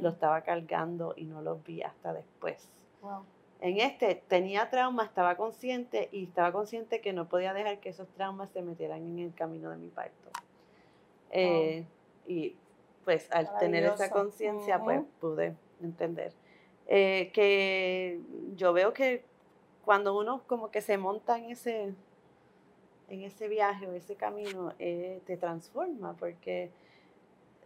lo 0.00 0.08
estaba 0.08 0.40
cargando 0.42 1.12
y 1.16 1.24
no 1.24 1.42
los 1.42 1.62
vi 1.64 1.82
hasta 1.82 2.12
después. 2.12 2.68
Wow. 3.02 3.24
En 3.60 3.78
este 3.78 4.22
tenía 4.26 4.70
trauma, 4.70 5.04
estaba 5.04 5.36
consciente 5.36 6.08
y 6.12 6.24
estaba 6.24 6.50
consciente 6.50 7.02
que 7.02 7.12
no 7.12 7.28
podía 7.28 7.52
dejar 7.52 7.78
que 7.80 7.90
esos 7.90 8.08
traumas 8.08 8.48
se 8.50 8.62
metieran 8.62 9.02
en 9.02 9.18
el 9.18 9.34
camino 9.34 9.70
de 9.70 9.76
mi 9.76 9.88
parto. 9.88 10.30
Eh, 11.30 11.84
y 12.26 12.56
pues 13.04 13.30
al 13.32 13.58
tener 13.58 13.84
esa 13.84 14.08
conciencia, 14.10 14.78
pues 14.78 15.02
pude 15.20 15.54
entender. 15.82 16.32
Eh, 16.92 17.30
que 17.32 18.20
yo 18.56 18.72
veo 18.72 18.92
que 18.92 19.22
cuando 19.84 20.18
uno 20.18 20.42
como 20.48 20.72
que 20.72 20.80
se 20.80 20.98
monta 20.98 21.38
en 21.38 21.50
ese, 21.50 21.94
en 23.08 23.22
ese 23.22 23.46
viaje 23.46 23.86
o 23.86 23.92
ese 23.92 24.16
camino, 24.16 24.72
eh, 24.80 25.20
te 25.24 25.36
transforma 25.36 26.14
porque 26.14 26.72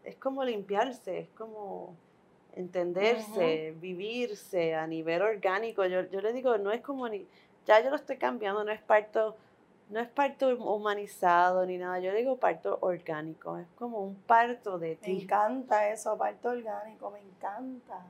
es 0.04 0.14
como 0.16 0.44
limpiarse, 0.44 1.20
es 1.20 1.28
como 1.30 1.96
entenderse, 2.54 3.74
vivirse 3.80 4.74
a 4.74 4.86
nivel 4.86 5.22
orgánico. 5.22 5.86
Yo, 5.86 6.02
yo 6.10 6.20
le 6.20 6.34
digo, 6.34 6.58
no 6.58 6.70
es 6.70 6.82
como 6.82 7.08
ni, 7.08 7.26
ya 7.64 7.82
yo 7.82 7.88
lo 7.88 7.96
estoy 7.96 8.18
cambiando, 8.18 8.62
no 8.62 8.72
es 8.72 8.82
parto, 8.82 9.36
no 9.88 10.00
es 10.00 10.08
parto 10.08 10.54
humanizado 10.54 11.64
ni 11.64 11.78
nada, 11.78 11.98
yo 11.98 12.12
le 12.12 12.18
digo 12.18 12.36
parto 12.36 12.76
orgánico, 12.82 13.56
es 13.56 13.68
como 13.76 14.04
un 14.04 14.16
parto 14.16 14.78
de 14.78 14.96
ti. 14.96 15.14
Me 15.14 15.22
encanta 15.22 15.88
eso, 15.88 16.14
parto 16.18 16.50
orgánico, 16.50 17.10
me 17.10 17.20
encanta. 17.20 18.04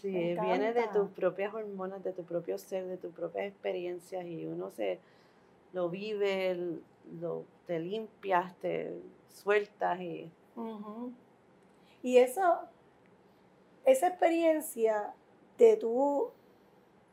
Sí, 0.00 0.10
viene 0.10 0.72
de 0.72 0.88
tus 0.88 1.10
propias 1.10 1.52
hormonas, 1.52 2.02
de 2.02 2.12
tu 2.12 2.24
propio 2.24 2.56
ser, 2.56 2.86
de 2.86 2.96
tus 2.96 3.12
propias 3.12 3.46
experiencias 3.46 4.24
y 4.24 4.46
uno 4.46 4.70
se 4.70 4.98
lo 5.72 5.90
vive, 5.90 6.78
lo, 7.20 7.44
te 7.66 7.78
limpias, 7.78 8.54
te 8.56 8.94
sueltas 9.28 10.00
y... 10.00 10.30
Y 12.02 12.16
eso, 12.18 12.60
esa 13.84 14.08
experiencia 14.08 15.12
de 15.58 15.76
tú, 15.76 16.30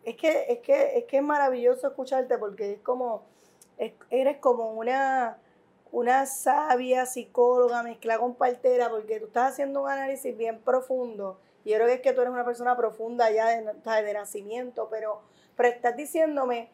es 0.04 0.15
que, 0.15 0.45
es 0.50 0.60
que, 0.60 0.97
es 0.97 1.06
que 1.06 1.17
es 1.17 1.23
maravilloso 1.23 1.88
escucharte 1.88 2.38
porque 2.38 2.73
es 2.73 2.80
como, 2.80 3.23
eres 4.10 4.38
como 4.38 4.71
una, 4.73 5.38
una 5.91 6.26
sabia 6.26 7.06
psicóloga 7.06 7.84
mezclada 7.84 8.19
con 8.19 8.36
partera 8.36 8.89
porque 8.89 9.19
tú 9.19 9.26
estás 9.26 9.54
haciendo 9.54 9.84
un 9.84 9.89
análisis 9.89 10.36
bien 10.38 10.60
profundo. 10.60 11.38
Y 11.67 11.71
yo 11.71 11.75
creo 11.75 11.88
que 11.88 11.93
es 11.95 12.01
que 12.01 12.13
tú 12.13 12.21
eres 12.21 12.32
una 12.32 12.45
persona 12.45 12.77
profunda 12.77 13.30
ya 13.30 13.49
de, 13.49 14.01
de 14.03 14.13
nacimiento, 14.13 14.88
pero, 14.89 15.19
pero 15.58 15.67
estás 15.67 15.97
diciéndome, 15.97 16.69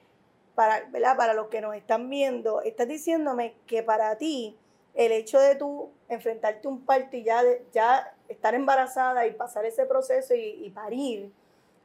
para, 0.53 0.81
¿verdad? 0.91 1.17
para 1.17 1.33
los 1.33 1.47
que 1.47 1.61
nos 1.61 1.75
están 1.75 2.11
viendo, 2.11 2.61
estás 2.61 2.87
diciéndome 2.87 3.55
que 3.65 3.81
para 3.81 4.15
ti 4.19 4.55
el 4.93 5.11
hecho 5.11 5.39
de 5.39 5.55
tú 5.55 5.89
enfrentarte 6.09 6.67
a 6.67 6.69
un 6.69 6.85
parto 6.85 7.17
y 7.17 7.23
ya, 7.23 7.41
ya 7.71 8.13
estar 8.29 8.53
embarazada 8.53 9.25
y 9.25 9.31
pasar 9.31 9.65
ese 9.65 9.87
proceso 9.87 10.35
y, 10.35 10.69
parir, 10.69 11.33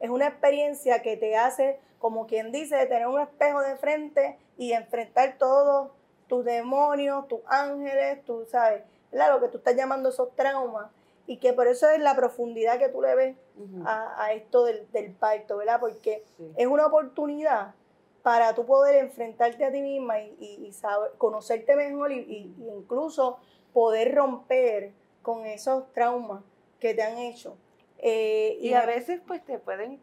es 0.01 0.11
una 0.11 0.27
experiencia 0.27 1.01
que 1.01 1.17
te 1.17 1.35
hace, 1.35 1.81
como 1.99 2.27
quien 2.27 2.53
dice, 2.53 2.77
tener 2.85 3.07
un 3.07 3.23
espejo 3.23 3.63
de 3.63 3.77
frente 3.77 4.37
y 4.59 4.73
enfrentar 4.73 5.37
todos 5.39 5.93
tus 6.27 6.45
demonios, 6.45 7.27
tus 7.27 7.41
ángeles, 7.47 8.23
tú 8.27 8.45
sabes, 8.51 8.83
lo 9.13 9.41
que 9.41 9.49
tú 9.49 9.57
estás 9.57 9.77
llamando 9.77 10.11
esos 10.11 10.37
traumas. 10.37 10.91
Y 11.29 11.37
que 11.37 11.53
por 11.53 11.69
eso 11.69 11.89
es 11.91 12.01
la 12.01 12.17
profundidad 12.17 12.79
que 12.79 12.89
tú 12.89 13.03
le 13.03 13.15
ves 13.15 13.37
a, 13.85 14.33
esto 14.33 14.65
del, 14.65 15.13
parto, 15.13 15.59
¿verdad? 15.59 15.79
Porque 15.79 16.25
es 16.57 16.67
una 16.67 16.87
oportunidad 16.87 17.75
para 18.23 18.55
tú 18.55 18.65
poder 18.65 19.05
enfrentarte 19.05 19.65
a 19.65 19.71
ti 19.71 19.83
misma 19.83 20.21
y, 20.21 20.73
saber, 20.73 21.13
conocerte 21.19 21.77
mejor 21.77 22.13
y, 22.13 22.55
incluso 22.59 23.39
poder 23.75 24.15
romper 24.15 24.93
con 25.23 25.45
esos 25.45 25.93
traumas 25.93 26.43
que 26.81 26.95
te 26.95 27.03
han 27.03 27.19
hecho. 27.19 27.57
Eh, 27.99 28.57
y, 28.61 28.73
a 28.73 28.87
veces 28.87 29.21
pues 29.27 29.45
te 29.45 29.59
pueden, 29.59 30.01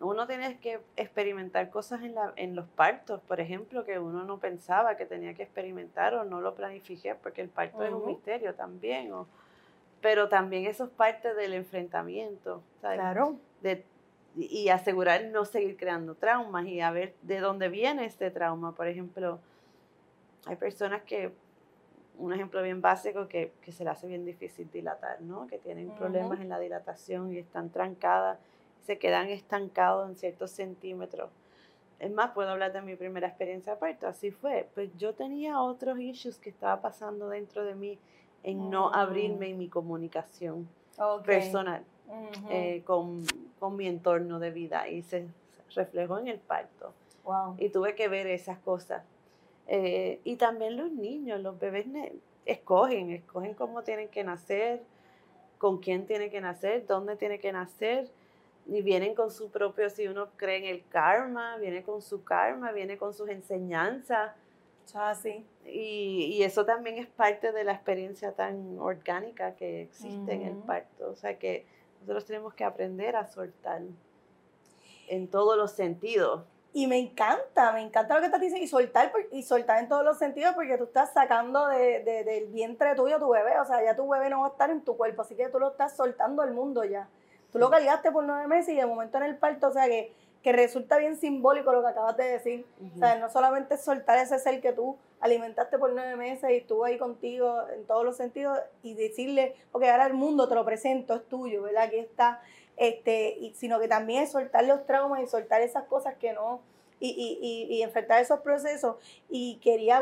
uno 0.00 0.26
tiene 0.26 0.58
que 0.60 0.80
experimentar 0.96 1.68
cosas 1.68 2.02
en, 2.02 2.14
la, 2.14 2.32
en 2.36 2.56
los 2.56 2.66
partos, 2.68 3.20
por 3.22 3.40
ejemplo, 3.40 3.84
que 3.84 3.98
uno 3.98 4.24
no 4.24 4.38
pensaba 4.38 4.96
que 4.96 5.04
tenía 5.04 5.34
que 5.34 5.42
experimentar 5.42 6.14
o 6.14 6.24
no 6.24 6.40
lo 6.40 6.54
planifiqué, 6.54 7.14
porque 7.16 7.42
el 7.42 7.50
parto 7.50 7.84
es 7.84 7.92
un 7.92 8.06
misterio 8.06 8.54
también, 8.54 9.12
pero 10.00 10.28
también 10.28 10.66
eso 10.66 10.84
es 10.84 10.90
parte 10.90 11.34
del 11.34 11.54
enfrentamiento. 11.54 12.62
Claro. 12.80 13.36
De, 13.62 13.84
y 14.36 14.68
asegurar 14.68 15.24
no 15.26 15.44
seguir 15.44 15.76
creando 15.76 16.14
traumas 16.14 16.66
y 16.66 16.80
a 16.80 16.90
ver 16.90 17.14
de 17.22 17.40
dónde 17.40 17.68
viene 17.68 18.04
este 18.04 18.30
trauma. 18.30 18.74
Por 18.74 18.86
ejemplo, 18.86 19.40
hay 20.46 20.56
personas 20.56 21.02
que 21.02 21.32
un 22.16 22.32
ejemplo 22.32 22.62
bien 22.62 22.80
básico 22.80 23.28
que, 23.28 23.52
que, 23.62 23.72
se 23.72 23.82
le 23.82 23.90
hace 23.90 24.06
bien 24.06 24.24
difícil 24.24 24.70
dilatar, 24.70 25.20
¿no? 25.22 25.46
Que 25.46 25.58
tienen 25.58 25.90
problemas 25.90 26.40
en 26.40 26.50
la 26.50 26.58
dilatación 26.58 27.32
y 27.32 27.38
están 27.38 27.70
trancadas, 27.70 28.38
se 28.84 28.98
quedan 28.98 29.28
estancados 29.28 30.08
en 30.08 30.16
ciertos 30.16 30.50
centímetros. 30.50 31.30
Es 31.98 32.10
más, 32.10 32.30
puedo 32.32 32.50
hablar 32.50 32.72
de 32.72 32.82
mi 32.82 32.94
primera 32.96 33.28
experiencia 33.28 33.74
de 33.74 33.78
parto, 33.78 34.06
así 34.06 34.30
fue. 34.30 34.68
Pues 34.74 34.90
yo 34.96 35.14
tenía 35.14 35.60
otros 35.60 35.98
issues 35.98 36.38
que 36.38 36.50
estaba 36.50 36.80
pasando 36.80 37.28
dentro 37.28 37.64
de 37.64 37.74
mí 37.74 37.98
en 38.42 38.70
no 38.70 38.92
abrirme 38.92 39.50
en 39.50 39.58
mi 39.58 39.68
comunicación 39.68 40.68
personal 41.24 41.84
eh, 42.50 42.82
con, 42.84 43.24
con, 43.58 43.76
mi 43.76 43.86
entorno 43.86 44.38
de 44.38 44.50
vida 44.50 44.88
y 44.88 45.02
se 45.02 45.26
reflejó 45.74 46.18
en 46.18 46.28
el 46.28 46.38
parto. 46.38 46.92
Wow. 47.24 47.56
Y 47.58 47.68
tuve 47.68 47.94
que 47.94 48.08
ver 48.08 48.26
esas 48.26 48.58
cosas. 48.58 49.04
Eh, 49.66 50.20
y 50.24 50.36
también 50.36 50.76
los 50.76 50.90
niños, 50.90 51.40
los 51.40 51.58
bebés 51.58 51.86
escogen, 52.44 53.10
escogen 53.10 53.54
cómo 53.54 53.82
tienen 53.82 54.08
que 54.08 54.24
nacer, 54.24 54.82
con 55.58 55.78
quién 55.78 56.06
tienen 56.06 56.30
que 56.30 56.40
nacer, 56.40 56.86
dónde 56.86 57.16
tienen 57.16 57.40
que 57.40 57.52
nacer, 57.52 58.08
y 58.66 58.82
vienen 58.82 59.14
con 59.14 59.30
su 59.30 59.50
propio, 59.50 59.90
si 59.90 60.08
uno 60.08 60.28
cree 60.36 60.58
en 60.58 60.64
el 60.64 60.84
karma, 60.88 61.56
viene 61.56 61.82
con 61.82 62.02
su 62.02 62.24
karma, 62.24 62.72
viene 62.72 62.98
con 62.98 63.14
sus 63.14 63.28
enseñanzas. 63.28 64.32
Así. 64.94 65.46
Y, 65.64 66.36
y, 66.36 66.42
eso 66.42 66.64
también 66.64 66.98
es 66.98 67.06
parte 67.06 67.52
de 67.52 67.64
la 67.64 67.72
experiencia 67.72 68.32
tan 68.32 68.78
orgánica 68.78 69.54
que 69.54 69.82
existe 69.82 70.32
en 70.32 70.42
el 70.42 70.56
parto. 70.56 71.10
O 71.10 71.16
sea 71.16 71.38
que 71.38 71.66
nosotros 72.00 72.24
tenemos 72.24 72.54
que 72.54 72.64
aprender 72.64 73.16
a 73.16 73.26
soltar 73.26 73.82
en 75.08 75.28
todos 75.28 75.56
los 75.56 75.72
sentidos. 75.72 76.42
Y 76.72 76.86
me 76.86 76.98
encanta, 76.98 77.72
me 77.72 77.82
encanta 77.82 78.14
lo 78.14 78.20
que 78.20 78.26
estás 78.26 78.40
diciendo 78.40 78.64
y 78.64 78.68
soltar, 78.68 79.12
y 79.32 79.42
soltar 79.42 79.80
en 79.80 79.88
todos 79.88 80.04
los 80.04 80.18
sentidos 80.18 80.54
porque 80.54 80.78
tú 80.78 80.84
estás 80.84 81.12
sacando 81.12 81.66
de, 81.66 82.04
de, 82.04 82.22
del 82.22 82.46
vientre 82.46 82.94
tuyo 82.94 83.18
tu 83.18 83.28
bebé, 83.28 83.58
o 83.58 83.64
sea, 83.64 83.84
ya 83.84 83.96
tu 83.96 84.08
bebé 84.08 84.30
no 84.30 84.42
va 84.42 84.46
a 84.46 84.50
estar 84.50 84.70
en 84.70 84.82
tu 84.82 84.96
cuerpo, 84.96 85.22
así 85.22 85.34
que 85.34 85.48
tú 85.48 85.58
lo 85.58 85.70
estás 85.70 85.96
soltando 85.96 86.42
al 86.42 86.52
mundo 86.52 86.84
ya. 86.84 87.08
Tú 87.52 87.58
lo 87.58 87.68
cargaste 87.70 88.12
por 88.12 88.22
nueve 88.24 88.46
meses 88.46 88.74
y 88.74 88.76
de 88.76 88.86
momento 88.86 89.18
en 89.18 89.24
el 89.24 89.36
parto, 89.36 89.68
o 89.68 89.72
sea, 89.72 89.86
que, 89.88 90.14
que 90.42 90.52
resulta 90.52 90.96
bien 90.96 91.16
simbólico 91.16 91.72
lo 91.72 91.82
que 91.82 91.88
acabas 91.88 92.16
de 92.16 92.24
decir. 92.24 92.66
O 92.94 92.98
sea, 92.98 93.18
no 93.18 93.28
solamente 93.30 93.76
soltar 93.76 94.18
ese 94.18 94.38
ser 94.38 94.60
que 94.60 94.72
tú 94.72 94.96
alimentaste 95.20 95.78
por 95.78 95.92
nueve 95.92 96.16
meses 96.16 96.50
y 96.50 96.56
estuvo 96.56 96.84
ahí 96.84 96.96
contigo 96.96 97.62
en 97.74 97.84
todos 97.84 98.04
los 98.04 98.16
sentidos 98.16 98.58
y 98.82 98.94
decirle, 98.94 99.54
ok, 99.72 99.82
ahora 99.84 100.06
el 100.06 100.14
mundo 100.14 100.48
te 100.48 100.54
lo 100.54 100.64
presento, 100.64 101.14
es 101.14 101.28
tuyo, 101.28 101.62
¿verdad? 101.62 101.84
Aquí 101.84 101.96
está 101.96 102.40
este, 102.80 103.36
y, 103.38 103.52
sino 103.54 103.78
que 103.78 103.88
también 103.88 104.22
es 104.22 104.32
soltar 104.32 104.64
los 104.64 104.86
traumas 104.86 105.22
y 105.22 105.26
soltar 105.26 105.60
esas 105.60 105.84
cosas 105.84 106.14
que 106.14 106.32
no, 106.32 106.62
y, 106.98 107.10
y, 107.10 107.74
y 107.74 107.82
enfrentar 107.82 108.22
esos 108.22 108.40
procesos. 108.40 108.96
Y 109.28 109.56
quería 109.56 110.00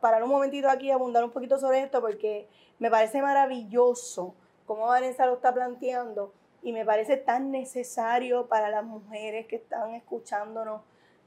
parar 0.00 0.22
un 0.22 0.30
momentito 0.30 0.68
aquí 0.70 0.86
y 0.86 0.90
abundar 0.92 1.24
un 1.24 1.32
poquito 1.32 1.58
sobre 1.58 1.82
esto 1.82 2.00
porque 2.00 2.46
me 2.78 2.90
parece 2.90 3.20
maravilloso 3.22 4.34
cómo 4.66 4.86
Vanessa 4.86 5.26
lo 5.26 5.34
está 5.34 5.52
planteando 5.52 6.32
y 6.62 6.72
me 6.72 6.84
parece 6.84 7.16
tan 7.16 7.50
necesario 7.50 8.46
para 8.46 8.70
las 8.70 8.84
mujeres 8.84 9.46
que 9.46 9.56
están 9.56 9.94
escuchándonos 9.94 10.82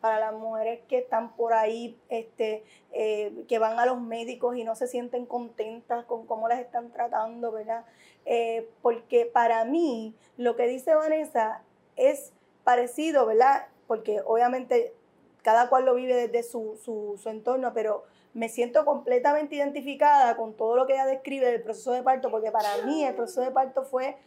para 0.05 0.19
las 0.19 0.33
mujeres 0.33 0.81
que 0.87 0.99
están 0.99 1.35
por 1.35 1.53
ahí, 1.53 1.97
este, 2.09 2.63
eh, 2.91 3.43
que 3.47 3.57
van 3.57 3.79
a 3.79 3.87
los 3.87 3.99
médicos 3.99 4.55
y 4.55 4.63
no 4.63 4.75
se 4.75 4.85
sienten 4.85 5.25
contentas 5.25 6.05
con 6.05 6.27
cómo 6.27 6.47
las 6.47 6.59
están 6.59 6.91
tratando, 6.91 7.51
¿verdad? 7.51 7.85
Eh, 8.25 8.69
porque 8.83 9.25
para 9.25 9.65
mí 9.65 10.13
lo 10.37 10.55
que 10.55 10.67
dice 10.67 10.93
Vanessa 10.93 11.63
es 11.95 12.33
parecido, 12.63 13.25
¿verdad? 13.25 13.65
Porque 13.87 14.21
obviamente 14.23 14.93
cada 15.41 15.69
cual 15.69 15.85
lo 15.85 15.95
vive 15.95 16.13
desde 16.13 16.43
su, 16.43 16.79
su, 16.83 17.17
su 17.17 17.29
entorno, 17.29 17.73
pero 17.73 18.03
me 18.35 18.47
siento 18.47 18.85
completamente 18.85 19.55
identificada 19.55 20.37
con 20.37 20.53
todo 20.53 20.75
lo 20.75 20.85
que 20.85 20.93
ella 20.93 21.07
describe 21.07 21.47
del 21.47 21.63
proceso 21.63 21.93
de 21.93 22.03
parto, 22.03 22.29
porque 22.29 22.51
para 22.51 22.77
mí 22.85 23.03
el 23.03 23.15
proceso 23.15 23.41
de 23.41 23.49
parto 23.49 23.83
fue 23.83 24.17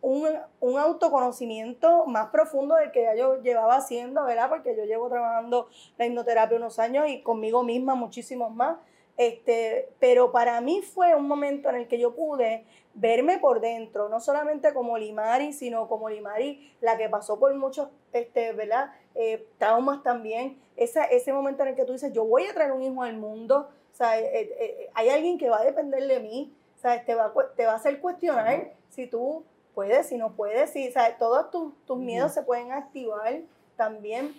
un, 0.00 0.28
un, 0.60 0.78
autoconocimiento 0.78 2.06
más 2.06 2.28
profundo 2.30 2.76
del 2.76 2.92
que 2.92 3.02
ya 3.02 3.14
yo 3.14 3.42
llevaba 3.42 3.76
haciendo, 3.76 4.24
¿verdad? 4.24 4.48
Porque 4.48 4.76
yo 4.76 4.84
llevo 4.84 5.08
trabajando 5.08 5.68
la 5.96 6.06
hipnoterapia 6.06 6.56
unos 6.56 6.78
años 6.78 7.08
y 7.08 7.22
conmigo 7.22 7.62
misma 7.62 7.94
muchísimos 7.94 8.54
más. 8.54 8.78
Este, 9.18 9.90
pero 9.98 10.30
para 10.30 10.60
mí 10.60 10.80
fue 10.80 11.16
un 11.16 11.26
momento 11.26 11.68
en 11.68 11.74
el 11.74 11.88
que 11.88 11.98
yo 11.98 12.14
pude 12.14 12.64
verme 12.94 13.38
por 13.38 13.60
dentro, 13.60 14.08
no 14.08 14.20
solamente 14.20 14.72
como 14.72 14.96
Limari, 14.96 15.52
sino 15.52 15.88
como 15.88 16.08
Limari, 16.08 16.72
la 16.80 16.96
que 16.96 17.08
pasó 17.08 17.36
por 17.38 17.52
muchos, 17.56 17.88
este, 18.12 18.52
¿verdad? 18.52 18.92
Eh, 19.16 19.48
traumas 19.58 20.04
también. 20.04 20.60
Esa, 20.76 21.02
ese 21.02 21.32
momento 21.32 21.62
en 21.62 21.70
el 21.70 21.74
que 21.74 21.84
tú 21.84 21.92
dices, 21.92 22.12
yo 22.12 22.24
voy 22.24 22.46
a 22.46 22.54
traer 22.54 22.70
un 22.70 22.82
hijo 22.82 23.02
al 23.02 23.16
mundo, 23.16 23.68
o 23.92 23.96
sea, 23.96 24.20
eh, 24.20 24.28
eh, 24.32 24.90
hay 24.94 25.08
alguien 25.08 25.36
que 25.36 25.50
va 25.50 25.58
a 25.58 25.64
depender 25.64 26.06
de 26.06 26.20
mí, 26.20 26.54
o 26.76 26.78
sea, 26.80 27.04
te 27.04 27.16
va, 27.16 27.32
te 27.56 27.66
va 27.66 27.72
a 27.72 27.76
hacer 27.76 28.00
cuestionar 28.00 28.72
si 28.88 29.08
tú 29.08 29.44
puedes, 29.78 30.08
si 30.08 30.18
no 30.18 30.32
puedes, 30.32 30.70
si, 30.70 30.92
todos 31.20 31.52
tus, 31.52 31.72
tus 31.86 31.96
miedos 31.98 32.34
se 32.34 32.42
pueden 32.42 32.72
activar 32.72 33.42
también. 33.76 34.34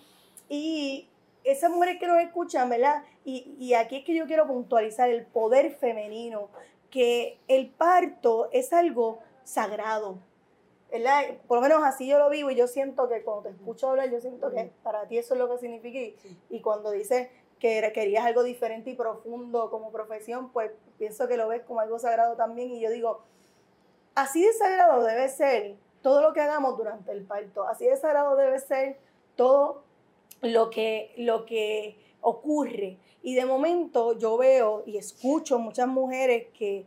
Y 0.49 1.07
esas 1.45 1.71
mujeres 1.71 1.97
que 1.97 2.07
nos 2.07 2.19
escuchan, 2.19 2.69
¿verdad? 2.69 3.05
Y, 3.23 3.55
y 3.57 3.73
aquí 3.73 3.99
es 3.99 4.03
que 4.03 4.13
yo 4.13 4.27
quiero 4.27 4.47
puntualizar 4.47 5.09
el 5.09 5.25
poder 5.25 5.71
femenino, 5.71 6.49
que 6.89 7.39
el 7.47 7.69
parto 7.69 8.49
es 8.51 8.73
algo 8.73 9.19
sagrado, 9.45 10.17
¿verdad? 10.91 11.23
Por 11.47 11.59
lo 11.59 11.61
menos 11.61 11.83
así 11.85 12.05
yo 12.05 12.19
lo 12.19 12.29
vivo 12.29 12.51
y 12.51 12.55
yo 12.55 12.67
siento 12.67 13.07
que 13.07 13.23
cuando 13.23 13.43
te 13.43 13.55
escucho 13.55 13.91
hablar, 13.91 14.11
yo 14.11 14.19
siento 14.19 14.51
que 14.51 14.73
para 14.83 15.07
ti 15.07 15.19
eso 15.19 15.35
es 15.35 15.39
lo 15.39 15.49
que 15.49 15.57
significa. 15.59 15.99
Y, 15.99 16.17
y 16.49 16.59
cuando 16.59 16.91
dices 16.91 17.29
que 17.59 17.89
querías 17.93 18.25
algo 18.25 18.43
diferente 18.43 18.89
y 18.89 18.95
profundo 18.95 19.69
como 19.69 19.89
profesión, 19.89 20.51
pues 20.51 20.71
pienso 20.97 21.29
que 21.29 21.37
lo 21.37 21.47
ves 21.47 21.61
como 21.61 21.79
algo 21.79 21.97
sagrado 21.97 22.35
también. 22.35 22.71
Y 22.71 22.81
yo 22.81 22.89
digo, 22.89 23.21
Así 24.19 24.43
de 24.43 24.51
sagrado 24.51 25.01
debe 25.01 25.29
ser 25.29 25.77
todo 26.01 26.21
lo 26.21 26.33
que 26.33 26.41
hagamos 26.41 26.77
durante 26.77 27.13
el 27.13 27.23
parto. 27.23 27.63
Así 27.63 27.85
de 27.85 27.95
sagrado 27.95 28.35
debe 28.35 28.59
ser 28.59 28.97
todo 29.37 29.83
lo 30.41 30.69
que, 30.69 31.13
lo 31.15 31.45
que 31.45 31.95
ocurre. 32.19 32.97
Y 33.23 33.35
de 33.35 33.45
momento 33.45 34.19
yo 34.19 34.35
veo 34.35 34.83
y 34.85 34.97
escucho 34.97 35.57
muchas 35.57 35.87
mujeres 35.87 36.47
que, 36.53 36.85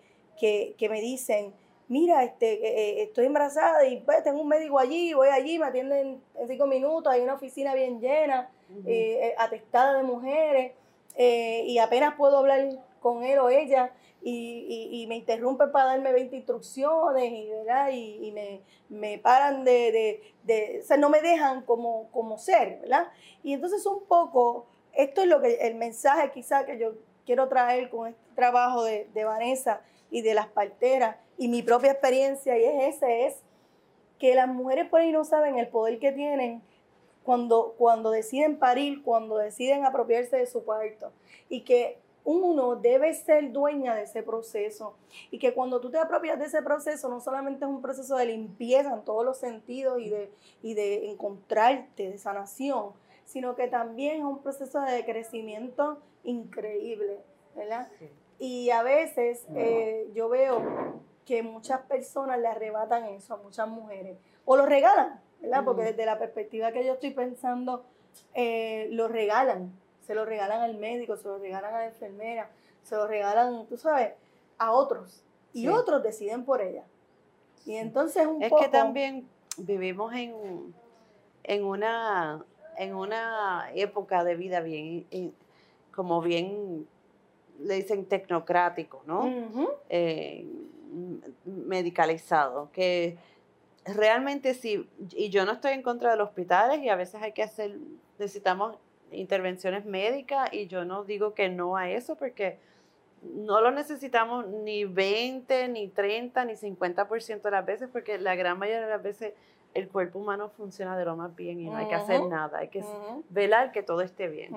me 0.79 1.01
dicen, 1.01 1.55
mira, 1.89 2.23
este, 2.23 2.53
eh, 2.53 3.01
eh, 3.01 3.03
estoy 3.05 3.25
embarazada 3.25 3.87
y 3.87 4.03
pues, 4.03 4.23
tengo 4.23 4.43
un 4.43 4.49
médico 4.49 4.79
allí, 4.79 5.15
voy 5.15 5.29
allí, 5.29 5.59
me 5.59 5.65
atienden 5.65 6.21
en 6.39 6.49
cinco 6.49 6.67
minutos, 6.67 7.11
hay 7.11 7.23
una 7.23 7.35
oficina 7.35 7.75
bien 7.75 7.99
llena, 7.99 8.51
eh, 8.85 9.35
atestada 9.39 9.95
de 9.95 10.03
mujeres, 10.03 10.73
y 11.17 11.79
apenas 11.79 12.15
puedo 12.15 12.37
hablar 12.37 12.69
con 13.01 13.25
él 13.25 13.39
o 13.39 13.49
ella 13.49 13.91
y, 14.25 15.05
me 15.09 15.17
interrumpen 15.17 15.73
para 15.73 15.87
darme 15.87 16.13
20 16.13 16.37
instrucciones 16.37 17.33
y, 17.33 17.51
¿verdad? 17.51 17.91
y, 17.93 18.31
me, 18.33 18.63
me, 18.89 19.19
paran 19.19 19.65
de, 19.65 20.23
de, 20.45 20.81
o 20.81 20.85
sea, 20.85 20.97
no 20.97 21.11
me 21.11 21.21
dejan 21.21 21.63
como, 21.63 22.11
como 22.11 22.39
ser, 22.39 22.79
¿verdad? 22.81 23.09
Y 23.43 23.53
entonces 23.53 23.85
un 23.87 24.05
poco, 24.05 24.67
esto 24.93 25.23
es 25.23 25.27
lo 25.27 25.41
que 25.41 25.55
el 25.67 25.75
mensaje 25.75 26.31
quizá 26.33 26.65
que 26.65 26.79
yo 26.79 26.95
quiero 27.27 27.49
traer 27.49 27.91
con 27.91 28.09
este 28.09 28.23
trabajo 28.35 28.85
de, 28.85 29.09
de 29.13 29.25
Vanessa 29.25 29.81
y 30.11 30.23
de 30.23 30.35
las 30.35 30.47
parteras 30.47 31.17
y 31.39 31.49
mi 31.49 31.63
propia 31.63 31.93
experiencia, 31.93 32.57
y 32.59 32.65
es 32.65 32.97
ese, 32.97 33.27
es 33.27 33.37
que 34.19 34.35
las 34.35 34.49
mujeres 34.49 34.89
por 34.89 35.01
ahí 35.01 35.11
no 35.11 35.25
saben 35.25 35.59
el 35.59 35.69
poder 35.69 35.99
que 35.99 36.13
tienen 36.13 36.63
cuando, 37.25 37.75
cuando 37.79 38.11
deciden 38.11 38.59
parir, 38.59 39.03
cuando 39.03 39.37
deciden 39.39 39.85
apropiarse 39.85 40.37
de 40.37 40.47
su 40.47 40.65
parto. 40.65 41.13
Y 41.49 41.63
que 41.63 41.99
uno 42.25 42.77
debe 42.77 43.15
ser 43.15 43.53
dueña 43.53 43.95
de 43.95 44.03
ese 44.03 44.23
proceso. 44.23 44.95
Y 45.31 45.39
que 45.39 45.55
cuando 45.55 45.81
tú 45.81 45.91
te 45.91 45.99
apropias 45.99 46.39
de 46.39 46.47
ese 46.47 46.63
proceso 46.63 47.09
no 47.09 47.21
solamente 47.21 47.65
es 47.65 47.71
un 47.71 47.83
proceso 47.83 48.17
de 48.17 48.27
limpieza 48.27 48.93
en 48.93 49.05
todos 49.05 49.25
los 49.25 49.39
sentidos 49.39 50.01
y 50.01 50.09
de, 50.09 50.31
y 50.63 50.75
de 50.75 51.11
encontrarte, 51.11 52.11
de 52.11 52.19
sanación, 52.19 52.93
sino 53.25 53.55
que 53.57 53.69
también 53.69 54.19
es 54.19 54.25
un 54.25 54.43
proceso 54.43 54.81
de 54.81 55.05
crecimiento 55.05 55.99
increíble, 56.25 57.21
¿verdad? 57.57 57.89
Y 58.39 58.71
a 58.71 58.83
veces 58.83 59.47
eh, 59.55 60.11
yo 60.15 60.29
veo 60.29 61.01
que 61.25 61.43
muchas 61.43 61.81
personas 61.83 62.39
le 62.41 62.49
arrebatan 62.49 63.05
eso 63.05 63.35
a 63.35 63.37
muchas 63.37 63.69
mujeres 63.69 64.19
o 64.45 64.57
lo 64.57 64.67
regalan, 64.67 65.21
¿verdad? 65.41 65.65
Porque 65.65 65.83
desde 65.83 66.05
la 66.07 66.19
perspectiva 66.19 66.73
que 66.73 66.85
yo 66.85 66.95
estoy 66.95 67.11
pensando, 67.11 67.85
eh, 68.35 68.89
lo 68.91 69.09
regalan 69.09 69.73
se 70.07 70.15
lo 70.15 70.25
regalan 70.25 70.61
al 70.61 70.77
médico, 70.77 71.17
se 71.17 71.29
lo 71.29 71.39
regalan 71.39 71.75
a 71.75 71.79
la 71.79 71.87
enfermera, 71.87 72.51
se 72.83 72.97
lo 72.97 73.07
regalan, 73.07 73.67
tú 73.67 73.77
sabes, 73.77 74.13
a 74.59 74.73
otros. 74.73 75.23
Y 75.53 75.69
otros 75.69 76.03
deciden 76.03 76.45
por 76.45 76.63
ella. 76.63 76.85
Y 77.67 77.77
entonces 77.77 78.27
un 78.27 78.43
es 78.43 78.53
que 78.53 78.69
también 78.69 79.29
vivimos 79.59 80.15
en, 80.15 80.75
en, 81.45 81.65
una, 81.65 82.45
en 82.77 82.95
una 82.95 83.69
época 83.75 84.25
de 84.25 84.35
vida 84.35 84.61
bien, 84.61 85.07
como 85.95 86.21
bien, 86.21 86.89
le 87.61 87.75
dicen 87.75 88.07
tecnocrático, 88.07 89.03
¿no? 89.07 89.31
Eh, 89.89 90.47
medicalizado, 91.45 92.71
que 92.73 93.19
realmente 93.85 94.55
sí, 94.55 94.89
y 95.11 95.29
yo 95.31 95.45
no 95.45 95.53
estoy 95.53 95.73
en 95.73 95.83
contra 95.83 96.11
de 96.11 96.17
los 96.17 96.29
hospitales 96.29 96.81
y 96.81 96.89
a 96.89 96.97
veces 96.97 97.23
hay 97.23 97.33
que 97.33 97.43
hacer, 97.43 97.79
necesitamos 98.19 98.77
intervenciones 99.13 99.85
médicas 99.85 100.53
y 100.53 100.67
yo 100.67 100.85
no 100.85 101.05
digo 101.05 101.35
que 101.35 101.49
no 101.49 101.77
a 101.77 101.91
eso 101.91 102.17
porque 102.17 102.59
no 103.23 103.61
lo 103.61 103.71
necesitamos 103.71 104.47
ni 104.47 104.85
20, 104.85 105.69
ni 105.69 105.89
30, 105.89 106.45
ni 106.45 106.55
50% 106.55 107.43
de 107.43 107.51
las 107.51 107.65
veces, 107.65 107.89
porque 107.93 108.19
la 108.19 108.35
gran 108.35 108.59
mayoría 108.59 108.83
de 108.83 108.91
las 108.91 109.03
veces 109.03 109.35
el 109.75 109.89
cuerpo 109.89 110.19
humano 110.19 110.51
funciona 110.51 110.97
de 110.99 111.05
lo 111.05 111.17
más 111.17 111.35
bien 111.35 111.61
y 111.61 111.67
no 111.67 111.77
hay 111.77 111.89
que 111.89 111.95
hacer 111.95 112.23
nada, 112.27 112.59
hay 112.59 112.69
que 112.69 112.85
velar 113.31 113.73
que 113.73 113.83
todo 113.83 114.03
esté 114.03 114.29
bien. 114.29 114.55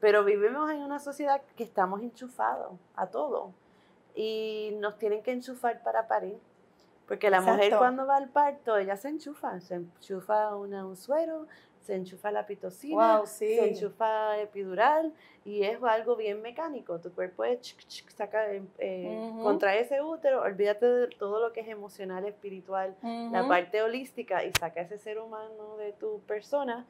Pero 0.00 0.24
vivimos 0.24 0.70
en 0.70 0.78
una 0.78 0.98
sociedad 0.98 1.42
que 1.56 1.62
estamos 1.62 2.02
enchufados 2.02 2.72
a 2.96 3.06
todo 3.06 3.52
y 4.14 4.76
nos 4.80 4.98
tienen 4.98 5.22
que 5.22 5.32
enchufar 5.32 5.82
para 5.82 6.08
parir. 6.08 6.38
Porque 7.06 7.28
la 7.28 7.42
mujer 7.42 7.74
cuando 7.76 8.06
va 8.06 8.16
al 8.16 8.30
parto, 8.30 8.78
ella 8.78 8.96
se 8.96 9.08
enchufa, 9.08 9.60
se 9.60 9.74
enchufa 9.74 10.54
un 10.56 10.96
suero, 10.96 11.46
se 11.84 11.94
enchufa 11.94 12.30
la 12.30 12.46
pitocina, 12.46 13.24
se 13.26 13.68
enchufa 13.68 14.40
epidural 14.40 15.12
y 15.44 15.62
es 15.64 15.82
algo 15.82 16.16
bien 16.16 16.40
mecánico. 16.40 16.98
Tu 16.98 17.12
cuerpo 17.12 17.44
es 17.44 17.76
saca, 18.16 18.50
eh, 18.50 18.62
eh, 18.78 19.32
contra 19.42 19.76
ese 19.76 20.00
útero, 20.00 20.42
olvídate 20.42 20.86
de 20.86 21.06
todo 21.08 21.40
lo 21.40 21.52
que 21.52 21.60
es 21.60 21.68
emocional, 21.68 22.24
espiritual, 22.24 22.96
la 23.02 23.46
parte 23.46 23.82
holística 23.82 24.44
y 24.44 24.52
saca 24.58 24.80
ese 24.80 24.98
ser 24.98 25.18
humano 25.18 25.76
de 25.76 25.92
tu 25.92 26.20
persona. 26.20 26.86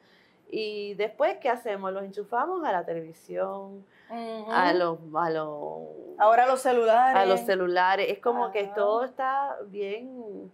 Y 0.49 0.93
después, 0.93 1.37
¿qué 1.39 1.49
hacemos? 1.49 1.91
Los 1.91 2.03
enchufamos 2.03 2.63
a 2.63 2.71
la 2.71 2.85
televisión, 2.85 3.85
a 4.09 4.73
los, 4.73 4.99
a 5.13 5.29
los... 5.29 5.81
Ahora 6.17 6.45
los 6.45 6.61
celulares. 6.61 7.17
A 7.17 7.25
los 7.25 7.41
celulares. 7.41 8.07
Es 8.09 8.19
como 8.19 8.51
que 8.51 8.67
todo 8.67 9.03
está 9.03 9.57
bien 9.67 10.51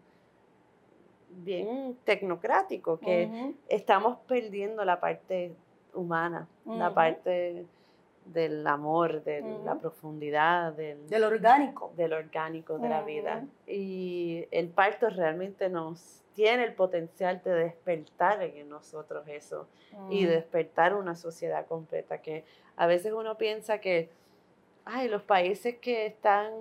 bien 1.38 1.98
tecnocrático, 2.04 3.00
que 3.00 3.54
estamos 3.68 4.18
perdiendo 4.28 4.86
la 4.86 5.00
parte 5.00 5.54
humana, 5.94 6.48
la 6.66 6.94
parte 6.94 7.66
del 8.26 8.66
amor, 8.68 9.24
de 9.24 9.42
la 9.66 9.76
profundidad, 9.76 10.74
del, 10.74 11.08
del, 11.08 11.24
orgánico. 11.24 11.92
Del 11.98 12.14
orgánico 12.14 12.78
de 12.78 12.90
la 12.90 13.04
vida. 13.04 13.46
Y 13.68 14.46
el 14.52 14.70
parto 14.70 15.10
realmente 15.10 15.70
nos 15.70 16.22
tiene 16.34 16.64
el 16.64 16.74
potencial 16.74 17.42
de 17.44 17.52
despertar 17.52 18.42
en 18.42 18.70
nosotros 18.70 19.28
eso 19.28 19.68
y 20.10 20.26
despertar 20.26 20.96
una 20.96 21.16
sociedad 21.16 21.66
completa 21.66 22.22
que 22.22 22.46
a 22.78 22.88
veces 22.88 23.12
uno 23.12 23.38
piensa 23.38 23.80
que, 23.80 24.10
ay, 24.86 25.10
los 25.10 25.24
países 25.24 25.78
que 25.80 26.06
están 26.06 26.54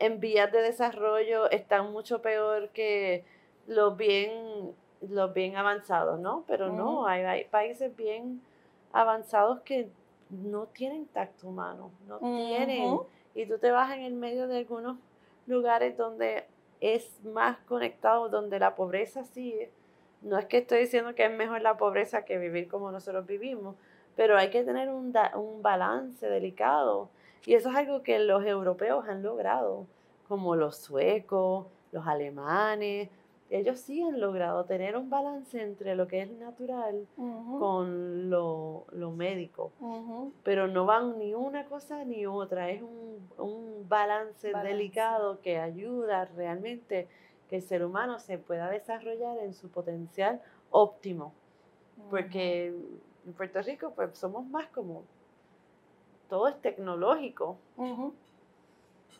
en 0.00 0.20
vías 0.20 0.50
de 0.50 0.62
desarrollo 0.62 1.50
están 1.50 1.92
mucho 1.92 2.22
peor 2.22 2.70
que 2.70 3.24
los 3.68 3.96
bien, 3.96 4.72
los 5.08 5.32
bien 5.34 5.56
avanzados, 5.56 6.18
¿no? 6.18 6.42
Pero 6.46 6.72
no, 6.72 7.06
hay, 7.06 7.44
países 7.44 7.94
bien 7.94 8.42
avanzados 8.92 9.60
que 9.60 9.90
no 10.30 10.66
tienen 10.66 11.06
tacto 11.06 11.48
humano, 11.48 11.92
no 12.08 12.18
tienen. 12.18 12.98
Y 13.34 13.46
tú 13.46 13.58
te 13.58 13.70
vas 13.70 13.94
en 13.94 14.02
el 14.02 14.14
medio 14.14 14.48
de 14.48 14.58
algunos 14.58 14.96
lugares 15.46 15.96
donde 15.96 16.46
es 16.80 17.22
más 17.24 17.58
conectado, 17.58 18.28
donde 18.28 18.58
la 18.58 18.74
pobreza 18.74 19.24
sí, 19.24 19.54
no 20.22 20.38
es 20.38 20.46
que 20.46 20.58
estoy 20.58 20.80
diciendo 20.80 21.14
que 21.14 21.26
es 21.26 21.32
mejor 21.32 21.60
la 21.60 21.76
pobreza 21.76 22.24
que 22.24 22.38
vivir 22.38 22.68
como 22.68 22.90
nosotros 22.90 23.26
vivimos, 23.26 23.76
pero 24.16 24.36
hay 24.36 24.50
que 24.50 24.64
tener 24.64 24.88
un, 24.88 25.14
un 25.36 25.62
balance 25.62 26.26
delicado. 26.26 27.10
Y 27.44 27.54
eso 27.54 27.68
es 27.70 27.76
algo 27.76 28.02
que 28.02 28.18
los 28.18 28.44
europeos 28.44 29.06
han 29.08 29.22
logrado, 29.22 29.86
como 30.26 30.56
los 30.56 30.76
suecos, 30.78 31.66
los 31.92 32.06
alemanes, 32.06 33.08
ellos 33.50 33.80
sí 33.80 34.02
han 34.02 34.20
logrado 34.20 34.64
tener 34.64 34.96
un 34.96 35.08
balance 35.08 35.60
entre 35.60 35.94
lo 35.94 36.06
que 36.06 36.22
es 36.22 36.30
natural 36.30 37.06
con 37.16 38.28
lo, 38.28 38.84
médico, 39.16 39.72
pero 40.42 40.68
no 40.68 40.84
van 40.84 41.18
ni 41.18 41.34
una 41.34 41.64
cosa 41.64 42.04
ni 42.04 42.26
otra, 42.26 42.70
es 42.70 42.82
un, 42.82 43.86
balance, 43.88 44.52
delicado 44.52 45.40
que 45.40 45.58
ayuda 45.58 46.26
realmente 46.26 47.08
que 47.48 47.56
el 47.56 47.62
ser 47.62 47.84
humano 47.84 48.18
se 48.18 48.36
pueda 48.36 48.68
desarrollar 48.68 49.38
en 49.38 49.54
su 49.54 49.70
potencial 49.70 50.42
óptimo, 50.70 51.32
porque 52.10 52.66
en 52.66 53.32
Puerto 53.32 53.62
Rico 53.62 53.92
pues 53.96 54.18
somos 54.18 54.46
más 54.46 54.68
como, 54.68 55.04
todo 56.28 56.48
es 56.48 56.60
tecnológico. 56.60 57.56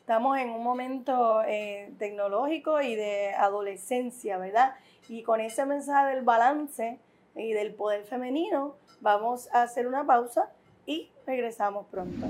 Estamos 0.08 0.38
en 0.38 0.48
un 0.48 0.64
momento 0.64 1.42
eh, 1.42 1.92
tecnológico 1.98 2.80
y 2.80 2.94
de 2.94 3.34
adolescencia, 3.34 4.38
¿verdad? 4.38 4.74
Y 5.06 5.22
con 5.22 5.38
ese 5.38 5.66
mensaje 5.66 6.14
del 6.14 6.24
balance 6.24 6.98
y 7.36 7.52
del 7.52 7.74
poder 7.74 8.04
femenino, 8.04 8.76
vamos 9.02 9.50
a 9.52 9.60
hacer 9.60 9.86
una 9.86 10.06
pausa 10.06 10.50
y 10.86 11.12
regresamos 11.26 11.84
pronto. 11.90 12.26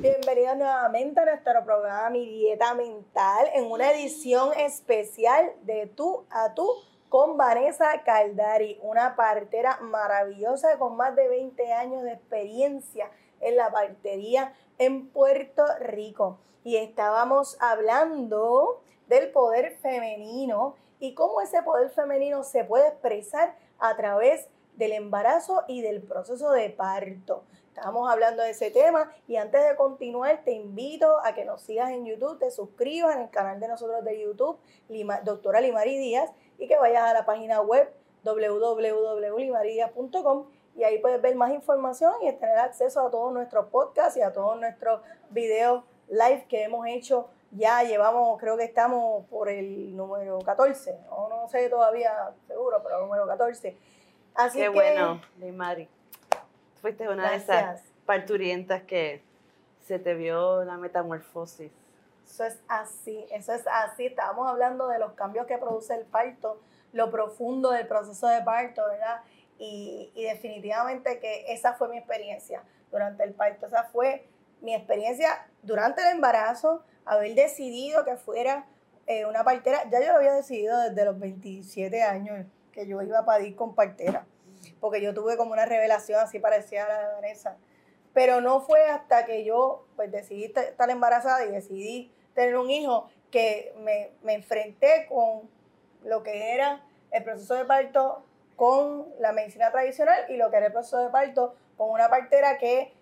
Bienvenidos 0.00 0.56
nuevamente 0.56 1.20
a 1.20 1.26
nuestro 1.26 1.64
programa 1.64 2.10
Mi 2.10 2.26
Dieta 2.26 2.74
Mental 2.74 3.46
en 3.54 3.70
una 3.70 3.92
edición 3.92 4.50
especial 4.58 5.52
de 5.62 5.86
Tú 5.86 6.24
a 6.30 6.54
Tú 6.54 6.68
con 7.08 7.36
Vanessa 7.36 8.02
Caldari, 8.04 8.80
una 8.82 9.14
partera 9.14 9.78
maravillosa 9.80 10.76
con 10.76 10.96
más 10.96 11.14
de 11.14 11.28
20 11.28 11.72
años 11.72 12.02
de 12.02 12.14
experiencia 12.14 13.12
en 13.46 13.56
la 13.56 13.70
partería 13.70 14.52
en 14.78 15.08
Puerto 15.08 15.64
Rico. 15.80 16.38
Y 16.64 16.76
estábamos 16.76 17.56
hablando 17.60 18.82
del 19.08 19.30
poder 19.30 19.78
femenino 19.78 20.74
y 20.98 21.14
cómo 21.14 21.40
ese 21.40 21.62
poder 21.62 21.90
femenino 21.90 22.42
se 22.42 22.64
puede 22.64 22.88
expresar 22.88 23.56
a 23.78 23.96
través 23.96 24.48
del 24.76 24.90
embarazo 24.92 25.62
y 25.68 25.82
del 25.82 26.02
proceso 26.02 26.50
de 26.50 26.70
parto. 26.70 27.44
Estábamos 27.68 28.10
hablando 28.10 28.42
de 28.42 28.50
ese 28.50 28.70
tema 28.70 29.12
y 29.28 29.36
antes 29.36 29.62
de 29.68 29.76
continuar 29.76 30.42
te 30.44 30.52
invito 30.52 31.18
a 31.24 31.34
que 31.34 31.44
nos 31.44 31.60
sigas 31.62 31.90
en 31.90 32.06
YouTube, 32.06 32.38
te 32.38 32.50
suscribas 32.50 33.16
en 33.16 33.22
el 33.22 33.30
canal 33.30 33.60
de 33.60 33.68
nosotros 33.68 34.02
de 34.02 34.18
YouTube, 34.20 34.58
doctora 35.24 35.60
Limari 35.60 35.98
Díaz, 35.98 36.30
y 36.58 36.68
que 36.68 36.78
vayas 36.78 37.04
a 37.04 37.12
la 37.12 37.26
página 37.26 37.60
web 37.60 37.92
www.limaridiaz.com 38.24 40.46
y 40.76 40.84
ahí 40.84 40.98
puedes 40.98 41.20
ver 41.22 41.34
más 41.34 41.52
información 41.52 42.12
y 42.22 42.32
tener 42.32 42.58
acceso 42.58 43.06
a 43.06 43.10
todos 43.10 43.32
nuestros 43.32 43.66
podcasts 43.68 44.16
y 44.16 44.22
a 44.22 44.32
todos 44.32 44.60
nuestros 44.60 45.00
videos 45.30 45.84
live 46.08 46.44
que 46.48 46.64
hemos 46.64 46.86
hecho. 46.86 47.28
Ya 47.52 47.82
llevamos, 47.82 48.38
creo 48.38 48.56
que 48.56 48.64
estamos 48.64 49.24
por 49.26 49.48
el 49.48 49.96
número 49.96 50.38
14, 50.40 50.98
o 51.10 51.28
no 51.28 51.48
sé 51.48 51.70
todavía 51.70 52.12
seguro, 52.46 52.82
pero 52.82 52.96
el 52.96 53.04
número 53.04 53.26
14. 53.26 53.76
Así 54.34 54.58
Qué 54.58 54.68
bueno, 54.68 55.22
Limari. 55.38 55.88
Fuiste 56.82 57.08
una 57.08 57.30
de 57.30 57.36
esas 57.36 57.80
parturientas 58.04 58.82
que 58.82 59.22
se 59.86 59.98
te 59.98 60.14
vio 60.14 60.64
la 60.64 60.76
metamorfosis. 60.76 61.72
Eso 62.26 62.44
es 62.44 62.60
así, 62.68 63.24
eso 63.30 63.54
es 63.54 63.66
así. 63.66 64.06
Estábamos 64.06 64.48
hablando 64.48 64.88
de 64.88 64.98
los 64.98 65.12
cambios 65.12 65.46
que 65.46 65.56
produce 65.56 65.94
el 65.94 66.04
parto, 66.04 66.60
lo 66.92 67.10
profundo 67.10 67.70
del 67.70 67.86
proceso 67.86 68.26
de 68.26 68.42
parto, 68.42 68.82
¿verdad? 68.86 69.22
Y, 69.58 70.12
definitivamente 70.14 71.18
que 71.18 71.52
esa 71.52 71.74
fue 71.74 71.88
mi 71.88 71.98
experiencia 71.98 72.62
durante 72.90 73.24
el 73.24 73.34
parto. 73.34 73.66
Esa 73.66 73.84
fue 73.84 74.26
mi 74.60 74.74
experiencia 74.74 75.46
durante 75.62 76.02
el 76.02 76.08
embarazo, 76.08 76.84
haber 77.04 77.34
decidido 77.34 78.04
que 78.04 78.16
fuera 78.16 78.66
eh, 79.06 79.24
una 79.26 79.44
partera. 79.44 79.88
Ya 79.90 80.00
yo 80.00 80.12
lo 80.12 80.18
había 80.18 80.34
decidido 80.34 80.78
desde 80.80 81.04
los 81.04 81.18
27 81.18 82.02
años 82.02 82.46
que 82.72 82.86
yo 82.86 83.00
iba 83.02 83.20
a 83.20 83.24
parir 83.24 83.56
con 83.56 83.74
partera, 83.74 84.26
porque 84.80 85.00
yo 85.00 85.14
tuve 85.14 85.36
como 85.36 85.52
una 85.52 85.64
revelación 85.64 86.20
así 86.20 86.38
parecida 86.38 86.84
a 86.84 86.88
la 86.88 87.00
de 87.00 87.14
Vanessa. 87.14 87.56
Pero 88.12 88.40
no 88.40 88.60
fue 88.60 88.84
hasta 88.84 89.24
que 89.26 89.44
yo 89.44 89.86
pues 89.96 90.10
decidí 90.10 90.44
estar 90.44 90.90
embarazada 90.90 91.44
y 91.44 91.50
decidí 91.50 92.12
tener 92.34 92.56
un 92.56 92.70
hijo 92.70 93.08
que 93.30 93.74
me, 93.78 94.12
me 94.22 94.34
enfrenté 94.34 95.06
con 95.08 95.48
lo 96.04 96.22
que 96.22 96.54
era 96.54 96.82
el 97.10 97.24
proceso 97.24 97.54
de 97.54 97.64
parto 97.64 98.25
con 98.56 99.06
la 99.20 99.32
medicina 99.32 99.70
tradicional 99.70 100.24
y 100.28 100.36
lo 100.36 100.50
que 100.50 100.56
era 100.56 100.66
el 100.66 100.72
proceso 100.72 100.98
de 100.98 101.10
parto 101.10 101.54
con 101.76 101.90
una 101.90 102.08
partera 102.08 102.58
que, 102.58 102.94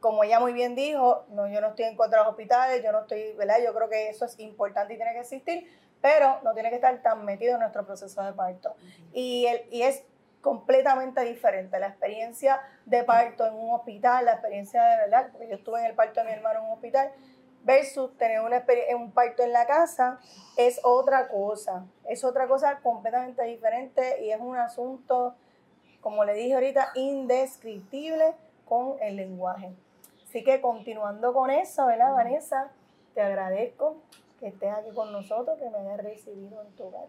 como 0.00 0.24
ella 0.24 0.40
muy 0.40 0.52
bien 0.52 0.74
dijo, 0.74 1.24
no, 1.30 1.48
yo 1.48 1.60
no 1.60 1.68
estoy 1.68 1.86
en 1.86 1.96
contra 1.96 2.18
de 2.18 2.24
los 2.24 2.32
hospitales, 2.32 2.82
yo 2.82 2.92
no 2.92 3.00
estoy, 3.02 3.32
¿verdad? 3.34 3.56
Yo 3.64 3.72
creo 3.72 3.88
que 3.88 4.08
eso 4.08 4.24
es 4.24 4.38
importante 4.40 4.94
y 4.94 4.96
tiene 4.96 5.12
que 5.12 5.20
existir, 5.20 5.70
pero 6.00 6.40
no 6.42 6.54
tiene 6.54 6.70
que 6.70 6.76
estar 6.76 7.00
tan 7.02 7.24
metido 7.24 7.54
en 7.54 7.60
nuestro 7.60 7.86
proceso 7.86 8.22
de 8.22 8.32
parto. 8.32 8.74
Y, 9.12 9.46
el, 9.46 9.66
y 9.70 9.82
es 9.82 10.04
completamente 10.40 11.22
diferente 11.22 11.78
la 11.80 11.88
experiencia 11.88 12.60
de 12.84 13.02
parto 13.04 13.46
en 13.46 13.54
un 13.54 13.74
hospital, 13.74 14.24
la 14.24 14.32
experiencia 14.32 14.82
de 14.84 14.96
verdad, 14.98 15.28
porque 15.32 15.48
yo 15.48 15.56
estuve 15.56 15.80
en 15.80 15.86
el 15.86 15.94
parto 15.94 16.20
de 16.20 16.26
mi 16.26 16.32
hermano 16.32 16.60
en 16.60 16.66
un 16.66 16.72
hospital, 16.72 17.10
versus 17.66 18.16
tener 18.16 18.40
una 18.40 18.64
un 18.94 19.10
parto 19.10 19.42
en 19.42 19.52
la 19.52 19.66
casa 19.66 20.20
es 20.56 20.80
otra 20.84 21.28
cosa, 21.28 21.84
es 22.08 22.22
otra 22.24 22.46
cosa 22.46 22.78
completamente 22.80 23.42
diferente 23.42 24.24
y 24.24 24.30
es 24.30 24.40
un 24.40 24.56
asunto, 24.56 25.34
como 26.00 26.24
le 26.24 26.34
dije 26.34 26.54
ahorita, 26.54 26.92
indescriptible 26.94 28.34
con 28.64 29.02
el 29.02 29.16
lenguaje. 29.16 29.74
Así 30.22 30.44
que 30.44 30.60
continuando 30.60 31.34
con 31.34 31.50
eso, 31.50 31.86
¿verdad, 31.86 32.12
Vanessa? 32.12 32.70
Te 33.14 33.20
agradezco 33.20 33.96
que 34.38 34.48
estés 34.48 34.72
aquí 34.72 34.90
con 34.94 35.10
nosotros, 35.10 35.58
que 35.58 35.68
me 35.68 35.78
hayas 35.78 35.98
recibido 36.04 36.62
en 36.62 36.70
tu 36.76 36.84
hogar 36.84 37.06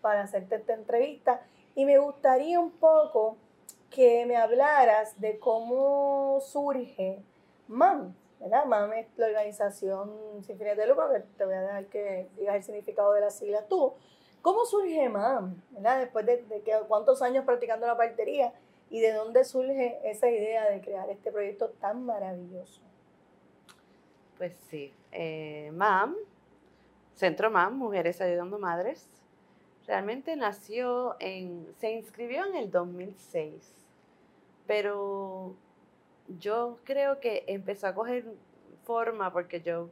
para 0.00 0.22
hacerte 0.22 0.56
esta 0.56 0.74
entrevista. 0.74 1.40
Y 1.76 1.84
me 1.84 1.98
gustaría 1.98 2.58
un 2.58 2.72
poco 2.72 3.36
que 3.90 4.26
me 4.26 4.36
hablaras 4.36 5.20
de 5.20 5.38
cómo 5.38 6.40
surge 6.40 7.22
MAM, 7.68 8.14
¿verdad? 8.40 8.64
MAM 8.64 8.92
es 8.94 9.06
la 9.16 9.26
organización 9.26 10.10
sin 10.42 10.58
fines 10.58 10.76
de 10.76 10.86
lucro, 10.86 11.10
que 11.10 11.20
te 11.20 11.44
voy 11.44 11.54
a 11.54 11.60
dejar 11.60 11.86
que 11.86 12.28
digas 12.36 12.56
el 12.56 12.62
significado 12.62 13.12
de 13.12 13.20
las 13.20 13.38
siglas 13.38 13.68
tú. 13.68 13.92
¿Cómo 14.42 14.64
surge 14.64 15.08
MAM? 15.08 15.62
¿verdad? 15.70 16.00
Después 16.00 16.26
de, 16.26 16.42
de 16.44 16.62
que, 16.62 16.72
cuántos 16.88 17.22
años 17.22 17.44
practicando 17.44 17.86
la 17.86 17.96
partería 17.96 18.52
y 18.90 19.00
de 19.00 19.12
dónde 19.12 19.44
surge 19.44 20.00
esa 20.04 20.28
idea 20.28 20.68
de 20.68 20.80
crear 20.80 21.08
este 21.10 21.30
proyecto 21.30 21.70
tan 21.80 22.04
maravilloso. 22.04 22.82
Pues 24.36 24.54
sí, 24.68 24.92
eh, 25.12 25.70
MAM, 25.72 26.16
Centro 27.14 27.50
MAM, 27.50 27.76
Mujeres 27.76 28.20
Ayudando 28.20 28.58
Madres, 28.58 29.06
realmente 29.86 30.34
nació 30.34 31.16
en, 31.20 31.66
se 31.78 31.92
inscribió 31.92 32.46
en 32.46 32.56
el 32.56 32.70
2006, 32.70 33.86
pero 34.66 35.54
yo 36.38 36.78
creo 36.84 37.20
que 37.20 37.44
empezó 37.46 37.86
a 37.88 37.94
coger 37.94 38.24
forma 38.84 39.32
porque 39.32 39.60
yo 39.60 39.88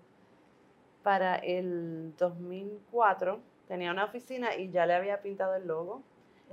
para 1.02 1.36
el 1.36 2.14
2004 2.16 3.38
tenía 3.66 3.90
una 3.90 4.04
oficina 4.04 4.54
y 4.56 4.70
ya 4.70 4.86
le 4.86 4.94
había 4.94 5.20
pintado 5.22 5.54
el 5.56 5.66
logo 5.66 6.02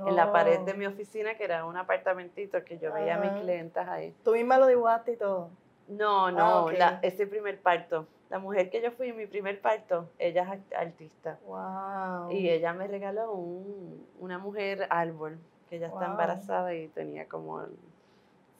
en 0.06 0.16
la 0.16 0.32
pared 0.32 0.60
de 0.62 0.74
Oh. 0.74 0.76
mi 0.78 0.86
oficina, 0.86 1.36
que 1.36 1.46
era 1.46 1.66
un 1.66 1.78
apartamentito 1.78 2.64
que 2.66 2.78
yo 2.78 2.92
veía 2.94 3.16
a 3.16 3.20
mis 3.20 3.32
clientas 3.42 3.88
ahí. 3.88 4.14
Tú 4.26 4.34
misma 4.34 4.58
lo 4.58 4.68
dibujaste 4.68 5.14
y 5.14 5.16
todo. 5.18 5.50
No, 5.88 6.32
no, 6.32 6.40
Ah, 6.44 6.62
ok. 6.66 6.74
la- 6.78 7.00
ese 7.02 7.26
primer 7.28 7.60
parto. 7.62 8.06
La 8.30 8.40
mujer 8.40 8.70
que 8.70 8.82
yo 8.82 8.92
fui 8.92 9.10
en 9.10 9.18
mi 9.18 9.26
primer 9.28 9.62
parto, 9.62 10.10
ella 10.20 10.52
es 10.54 10.74
artista. 10.76 11.40
Wow. 11.46 12.32
Y 12.32 12.50
ella 12.50 12.74
me 12.74 12.88
regaló 12.88 13.32
un- 13.32 14.06
una 14.20 14.38
mujer 14.38 14.88
árbol, 14.90 15.38
que 15.70 15.78
ella 15.78 15.88
está 15.88 16.08
embarazada 16.08 16.74
y 16.74 16.88
tenía 16.90 17.28
como 17.30 17.62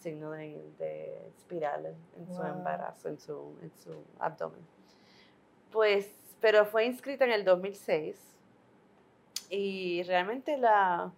signo 0.06 0.32
de, 0.32 0.64
de 0.78 1.28
espiral 1.30 1.88
en, 1.88 2.28
su 2.28 2.42
embarazo, 2.44 3.10
en 3.10 3.20
su, 3.20 3.58
en 3.64 3.72
su 3.76 4.04
abdomen. 4.20 4.62
Pues, 5.72 6.10
pero 6.40 6.66
fue 6.66 6.86
inscrita 6.86 7.26
en 7.26 7.32
el 7.32 7.44
2006 7.44 8.16
y 9.50 10.04
realmente 10.04 10.58
la 10.58 11.12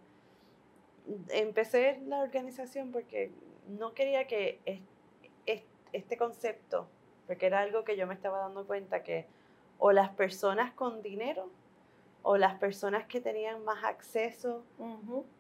empecé 1.30 2.02
la 2.08 2.22
organización 2.22 2.92
porque 2.92 3.32
no 3.68 3.94
quería 3.94 4.26
que 4.28 4.60
es- 4.66 4.82
es- 5.46 5.64
este 5.94 6.18
concepto, 6.18 6.88
porque 7.28 7.46
era 7.46 7.60
algo 7.60 7.84
que 7.84 7.98
yo 7.98 8.08
me 8.08 8.14
estaba 8.14 8.40
dando 8.40 8.66
cuenta 8.66 9.04
que 9.04 9.26
o 9.80 9.92
las 9.92 10.10
personas 10.10 10.74
con 10.74 11.02
dinero 11.02 11.50
o 12.24 12.38
las 12.38 12.56
personas 12.60 13.06
que 13.08 13.22
tenían 13.22 13.64
más 13.64 13.84
acceso 13.84 14.64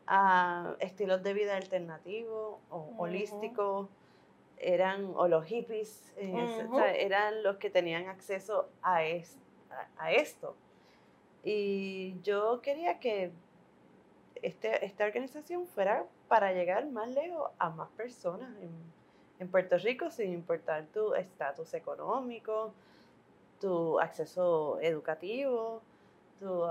a 0.07 0.75
estilos 0.79 1.21
de 1.23 1.33
vida 1.33 1.55
alternativos 1.57 2.57
o 2.69 2.77
holísticos 2.97 3.89
eran 4.57 5.11
o 5.15 5.27
los 5.27 5.45
hippies 5.45 6.13
o 6.71 6.75
sea, 6.75 6.95
eran 6.95 7.43
los 7.43 7.57
que 7.57 7.69
tenían 7.69 8.07
acceso 8.07 8.69
a, 8.81 9.03
es- 9.03 9.37
a- 9.69 10.05
a 10.05 10.11
esto. 10.13 10.55
Y 11.43 12.19
yo 12.23 12.61
quería 12.61 12.99
que 12.99 13.31
este, 14.41 14.85
esta 14.85 15.05
organización 15.05 15.65
fuera 15.67 16.05
para 16.27 16.53
llegar 16.53 16.85
más 16.87 17.09
lejos 17.09 17.49
a 17.59 17.69
más 17.69 17.89
personas 17.91 18.49
en, 18.61 18.71
en 19.39 19.47
Puerto 19.49 19.77
Rico 19.77 20.09
sin 20.11 20.31
importar 20.33 20.85
tu 20.87 21.13
estatus 21.15 21.73
económico, 21.73 22.73
tu 23.59 23.99
acceso 23.99 24.79
educativo, 24.81 25.81
tu, 26.39 26.63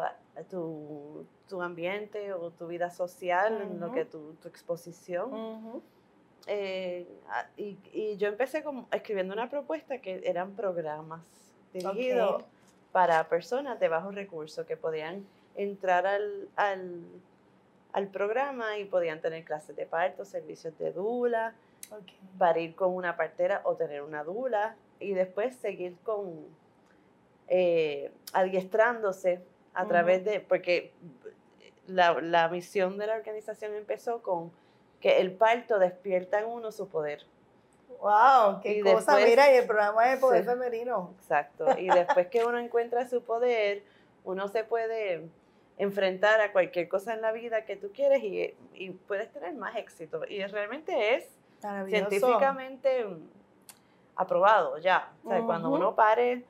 tu, 0.51 1.27
tu 1.49 1.63
ambiente 1.63 2.33
o 2.33 2.51
tu 2.51 2.67
vida 2.67 2.91
social, 2.91 3.61
en 3.63 3.81
lo 3.81 3.93
que 3.93 4.05
tu, 4.05 4.35
tu 4.35 4.49
exposición. 4.49 5.83
Eh, 6.49 7.09
y, 7.57 7.77
y 7.93 8.17
yo 8.19 8.29
empecé 8.29 8.63
como 8.63 8.87
escribiendo 8.93 9.35
una 9.35 9.51
propuesta 9.51 9.99
que 9.99 10.21
eran 10.25 10.55
programas 10.55 11.25
dirigidos 11.73 12.45
para 12.93 13.29
personas 13.29 13.81
de 13.81 13.89
bajos 13.89 14.15
recursos 14.15 14.65
que 14.65 14.77
podían 14.77 15.27
entrar 15.57 16.07
al, 16.07 16.49
al, 16.55 17.03
al 17.93 18.09
programa 18.09 18.79
y 18.79 18.85
podían 18.85 19.21
tener 19.21 19.45
clases 19.45 19.75
de 19.75 19.87
parto, 19.87 20.25
servicios 20.25 20.77
de 20.79 20.93
dula, 20.93 21.55
Ok. 21.91 22.13
para 22.39 22.59
ir 22.59 22.75
con 22.75 22.95
una 22.95 23.17
partera 23.17 23.61
o 23.65 23.75
tener 23.77 24.03
una 24.03 24.25
dula 24.25 24.77
y 24.99 25.15
después 25.15 25.55
seguir 25.57 25.97
con 26.03 26.47
eh, 27.49 28.11
adiestrándose 28.33 29.41
a 29.77 29.87
través 29.87 30.25
de, 30.25 30.41
porque 30.41 30.93
la, 31.87 32.15
la 32.21 32.49
misión 32.49 32.99
de 32.99 33.07
la 33.07 33.15
organización 33.17 33.75
empezó 33.75 34.23
con 34.23 34.51
que 35.01 35.21
el 35.21 35.33
parto 35.33 35.79
despierta 35.79 36.41
en 36.41 36.47
uno 36.47 36.73
su 36.73 36.89
poder. 36.89 37.25
Wow, 38.01 38.61
qué 38.63 38.79
Y 38.79 38.81
cosa. 38.81 38.97
después- 38.97 39.25
Mira, 39.27 39.53
y 39.53 39.57
el 39.59 39.67
programa 39.67 40.07
de 40.09 40.17
poder 40.17 40.43
Sí. 40.45 40.49
femenino. 40.51 41.15
Exacto. 41.21 41.67
Y 41.79 41.89
después 41.89 42.27
que 42.29 42.45
uno 42.45 42.59
encuentra 42.59 43.07
su 43.09 43.23
poder, 43.23 43.83
uno 44.25 44.49
se 44.49 44.65
puede 44.65 45.29
enfrentar 45.79 46.41
a 46.41 46.53
cualquier 46.53 46.89
cosa 46.89 47.13
en 47.15 47.21
la 47.21 47.33
vida 47.33 47.65
que 47.67 47.77
tú 47.77 47.91
quieres 47.93 48.23
y, 48.23 48.55
y 48.75 48.91
puedes 48.91 49.31
tener 49.31 49.55
más 49.55 49.77
éxito. 49.77 50.23
Y 50.29 50.43
realmente 50.47 51.15
es 51.17 51.29
científicamente 51.89 53.05
mm, 53.05 53.29
aprobado 54.17 54.79
ya. 54.79 55.13
O 55.25 55.29
sea, 55.29 55.43
cuando 55.43 55.71
uno 55.71 55.95
pare, 55.95 56.45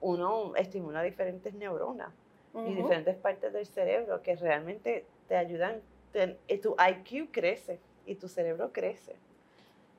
uno 0.00 0.54
estimula 0.56 1.02
diferentes 1.02 1.52
neuronas 1.54 2.12
y 2.54 2.58
Ujú. 2.58 2.74
diferentes 2.74 3.16
partes 3.16 3.52
del 3.52 3.66
cerebro 3.66 4.22
que 4.22 4.36
realmente 4.36 5.04
te 5.28 5.36
ayudan, 5.36 5.80
te- 6.12 6.38
eh, 6.48 6.58
tu 6.58 6.74
IQ 6.78 7.30
crece 7.30 7.78
y 8.06 8.14
tu 8.16 8.28
cerebro 8.28 8.72
crece. 8.72 9.16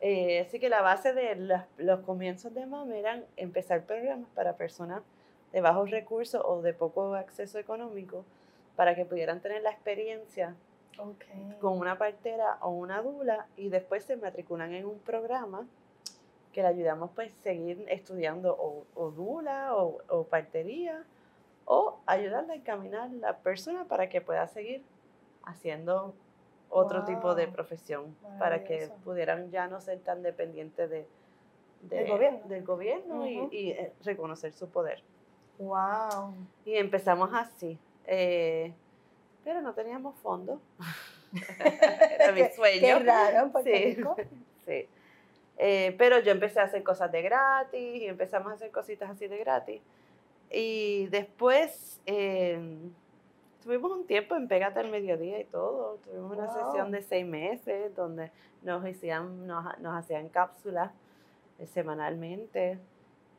Eh, 0.02 0.40
así 0.42 0.60
que 0.60 0.70
la 0.70 0.82
base 0.82 1.14
de 1.14 1.36
las- 1.36 1.68
los 1.78 2.00
comienzos 2.02 2.54
de 2.54 2.66
MAM 2.66 2.92
eran 2.94 3.26
empezar 3.36 3.84
programas 3.84 4.30
para 4.34 4.56
personas 4.56 5.04
de 5.52 5.62
bajos 5.62 5.92
recursos 5.92 6.42
o 6.46 6.62
de 6.62 6.74
poco 6.74 7.16
acceso 7.16 7.60
económico 7.60 8.24
para 8.76 8.96
que 8.96 9.04
pudieran 9.06 9.42
tener 9.42 9.62
la 9.62 9.72
experiencia 9.72 10.56
Ok. 10.98 11.26
con 11.60 11.78
una 11.78 11.98
partera 11.98 12.58
o 12.62 12.70
una 12.70 13.02
dula 13.02 13.48
y 13.58 13.70
después 13.70 14.04
se 14.06 14.16
matriculan 14.16 14.74
en 14.74 14.86
un 14.86 15.00
programa 15.00 15.68
que 16.54 16.62
le 16.62 16.68
ayudamos 16.70 17.12
pues 17.14 17.32
seguir 17.44 17.86
estudiando 17.90 18.56
o, 18.58 18.86
o 18.96 19.12
dula 19.12 19.76
o, 19.76 19.98
o 20.08 20.24
partería 20.24 21.04
o 21.72 22.00
ayudarle 22.08 22.54
a 22.54 22.56
encaminar 22.56 23.12
la 23.12 23.38
persona 23.38 23.86
para 23.86 24.10
que 24.10 24.22
pueda 24.22 24.48
seguir 24.48 24.84
haciendo 25.44 26.16
otro 26.72 27.06
tipo 27.06 27.36
de 27.36 27.46
Wow. 27.46 27.54
profesión 27.54 28.16
para 28.40 28.64
que 28.64 28.90
pudieran 29.04 29.52
ya 29.52 29.68
no 29.68 29.80
ser 29.80 30.00
tan 30.00 30.24
dependientes 30.24 30.90
de, 30.90 31.06
de- 31.84 31.96
Del 31.98 32.08
gobierno. 32.10 32.40
del 32.48 32.64
gobierno 32.64 33.28
y- 33.28 33.38
Ujú. 33.40 33.50
y, 33.52 33.70
eh, 33.72 33.94
reconocer 34.04 34.52
su 34.54 34.68
poder. 34.70 35.04
Wow. 35.60 36.34
Y 36.66 36.76
empezamos 36.76 37.30
así. 37.34 37.78
eh, 38.08 38.74
pero 39.44 39.62
no 39.62 39.74
teníamos 39.74 40.16
fondos. 40.20 40.60
Era 42.20 42.32
mi 42.32 42.44
sueño. 42.56 42.80
Qué 42.82 43.00
raro 43.00 43.52
Puerto 43.52 43.70
Sí. 43.70 43.94
Rico. 43.96 44.16
Sí. 44.66 44.88
Eh, 45.58 45.96
pero 45.98 46.20
yo 46.20 46.32
empecé 46.32 46.60
a 46.60 46.64
hacer 46.64 46.84
cosas 46.84 47.12
de 47.12 47.22
gratis 47.24 48.02
y 48.02 48.06
empezamos 48.06 48.52
a 48.52 48.56
hacer 48.56 48.72
cositas 48.72 49.10
así 49.10 49.28
de 49.28 49.38
gratis. 49.40 49.82
Y 50.52 51.08
después 51.08 52.02
eh, 52.06 52.60
tuvimos 53.64 53.92
un 53.92 54.06
tiempo 54.06 54.36
en 54.36 54.48
Pégate 54.48 54.80
al 54.80 54.90
Mediodía 54.90 55.40
y 55.40 55.46
todo. 55.46 56.00
Tuvimos 56.04 56.38
una 56.38 56.48
sesión 56.54 56.92
de 56.92 57.02
seis 57.02 57.26
meses 57.26 57.96
donde 57.96 58.32
nos 58.64 58.84
hacían, 58.84 59.46
nos, 59.46 59.78
nos 59.80 59.96
hacían 59.96 60.30
cápsulas 60.30 60.92
eh, 61.60 61.68
semanalmente. 61.68 62.80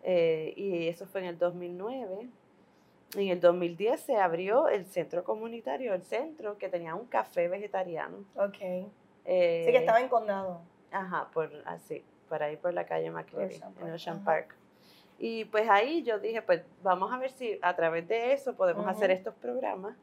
Eh, 0.02 0.54
y 0.56 0.88
eso 0.88 1.06
fue 1.06 1.20
en 1.20 1.26
el 1.26 1.38
2009. 1.38 2.28
En 3.16 3.28
el 3.28 3.40
2010 3.40 4.00
se 4.00 4.16
abrió 4.16 4.68
el 4.68 4.86
centro 4.86 5.24
comunitario, 5.24 5.94
el 5.94 6.02
centro 6.02 6.58
que 6.58 6.68
tenía 6.68 6.94
un 6.94 7.06
café 7.06 7.48
vegetariano. 7.48 8.18
Ok. 8.36 8.56
Sí 8.56 8.86
Eh, 9.24 9.66
que 9.66 9.76
estaba 9.76 10.00
en 10.00 10.08
condado. 10.08 10.60
Ajá, 10.92 11.28
por 11.32 11.50
así, 11.66 12.04
por 12.28 12.42
ahí 12.42 12.56
por 12.56 12.72
la 12.72 12.86
calle 12.86 13.10
McCreary, 13.10 13.60
en 13.80 13.92
Ocean. 13.92 14.24
Park. 14.24 14.54
Y 15.22 15.44
pues 15.44 15.68
ahí 15.68 16.02
yo 16.02 16.18
dije, 16.18 16.40
pues 16.40 16.62
vamos 16.82 17.12
a 17.12 17.18
ver 17.18 17.30
si 17.30 17.58
a 17.60 17.76
través 17.76 18.08
de 18.08 18.32
eso 18.32 18.54
podemos 18.54 18.86
hacer 18.86 19.10
estos 19.10 19.34
programas. 19.34 19.94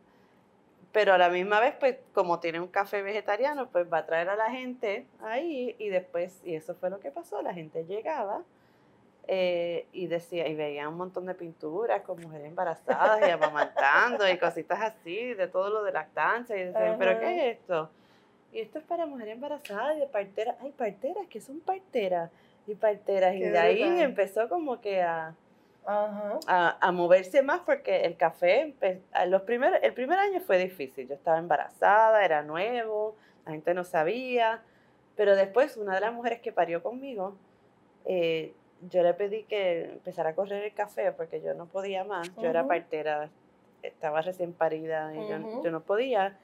Pero 0.91 1.11
a 1.11 1.17
la 1.17 1.29
misma 1.29 1.59
vez, 1.59 1.73
pues 1.79 1.97
como 2.13 2.39
tiene 2.39 2.59
un 2.59 2.67
café 2.67 3.01
vegetariano, 3.01 3.67
pues 3.67 3.91
va 3.91 3.97
a 3.99 4.05
traer 4.05 4.29
a 4.29 4.35
la 4.35 4.51
gente 4.51 5.07
ahí 5.23 5.75
y 5.79 5.89
después, 5.89 6.39
y 6.45 6.53
eso 6.53 6.75
fue 6.75 6.91
lo 6.91 6.99
que 6.99 7.09
pasó, 7.09 7.41
la 7.41 7.51
gente 7.51 7.83
llegaba 7.85 8.43
eh, 9.27 9.87
y 9.91 10.05
decía, 10.05 10.47
y 10.47 10.53
veía 10.53 10.87
un 10.87 10.97
montón 10.97 11.25
de 11.25 11.33
pinturas 11.33 12.03
con 12.03 12.21
mujeres 12.21 12.47
embarazadas 12.47 13.27
y 13.27 13.31
amamantando 13.31 14.29
y 14.29 14.37
cositas 14.37 14.79
así, 14.81 15.33
de 15.33 15.47
todo 15.47 15.71
lo 15.71 15.83
de 15.83 15.93
lactancia, 15.93 16.55
y 16.55 16.65
decían, 16.65 16.95
¿pero 16.99 17.19
qué 17.19 17.35
es 17.35 17.57
esto? 17.57 17.89
Y 18.53 18.59
esto 18.59 18.77
es 18.77 18.85
para 18.85 19.07
mujeres 19.07 19.33
embarazadas 19.33 19.97
y 19.97 20.01
de 20.01 20.07
parteras. 20.07 20.55
Ay, 20.61 20.71
parteras, 20.77 21.25
que 21.27 21.41
son 21.41 21.59
parteras 21.59 22.29
y 22.67 22.75
parteras. 22.75 23.35
Y 23.35 23.39
Qué 23.39 23.49
de 23.51 23.57
ahí 23.57 23.79
brutal. 23.83 24.01
empezó 24.01 24.49
como 24.49 24.81
que 24.81 25.01
a, 25.01 25.35
Ajá. 25.85 26.39
a, 26.47 26.77
a 26.87 26.91
moverse 26.91 27.41
más 27.41 27.61
porque 27.61 28.01
el 28.01 28.17
café, 28.17 28.75
los 29.27 29.41
primeros, 29.43 29.79
el 29.81 29.93
primer 29.93 30.19
año 30.19 30.39
fue 30.41 30.57
difícil. 30.57 31.07
Yo 31.07 31.15
estaba 31.15 31.37
embarazada, 31.39 32.23
era 32.23 32.43
nuevo, 32.43 33.15
la 33.45 33.51
gente 33.53 33.73
no 33.73 33.83
sabía. 33.83 34.61
Pero 35.15 35.35
después 35.35 35.77
una 35.77 35.95
de 35.95 36.01
las 36.01 36.13
mujeres 36.13 36.41
que 36.41 36.51
parió 36.51 36.83
conmigo 36.83 37.35
eh, 38.05 38.53
yo 38.89 39.01
le 39.01 39.13
pedí 39.15 39.43
que 39.43 39.85
empezara 39.85 40.29
a 40.29 40.35
correr 40.35 40.63
el 40.63 40.73
café 40.73 41.11
porque 41.11 41.41
yo 41.41 41.53
no 41.55 41.65
podía 41.65 42.03
más. 42.03 42.33
Yo 42.35 42.47
era 42.47 42.59
Ujú. 42.61 42.69
partera, 42.69 43.29
estaba 43.81 44.21
recién 44.21 44.53
parida 44.53 45.11
y 45.15 45.27
yo- 45.27 45.37
Ujú. 45.39 45.63
yo, 45.63 45.71
no 45.71 45.81
podía. 45.81 46.37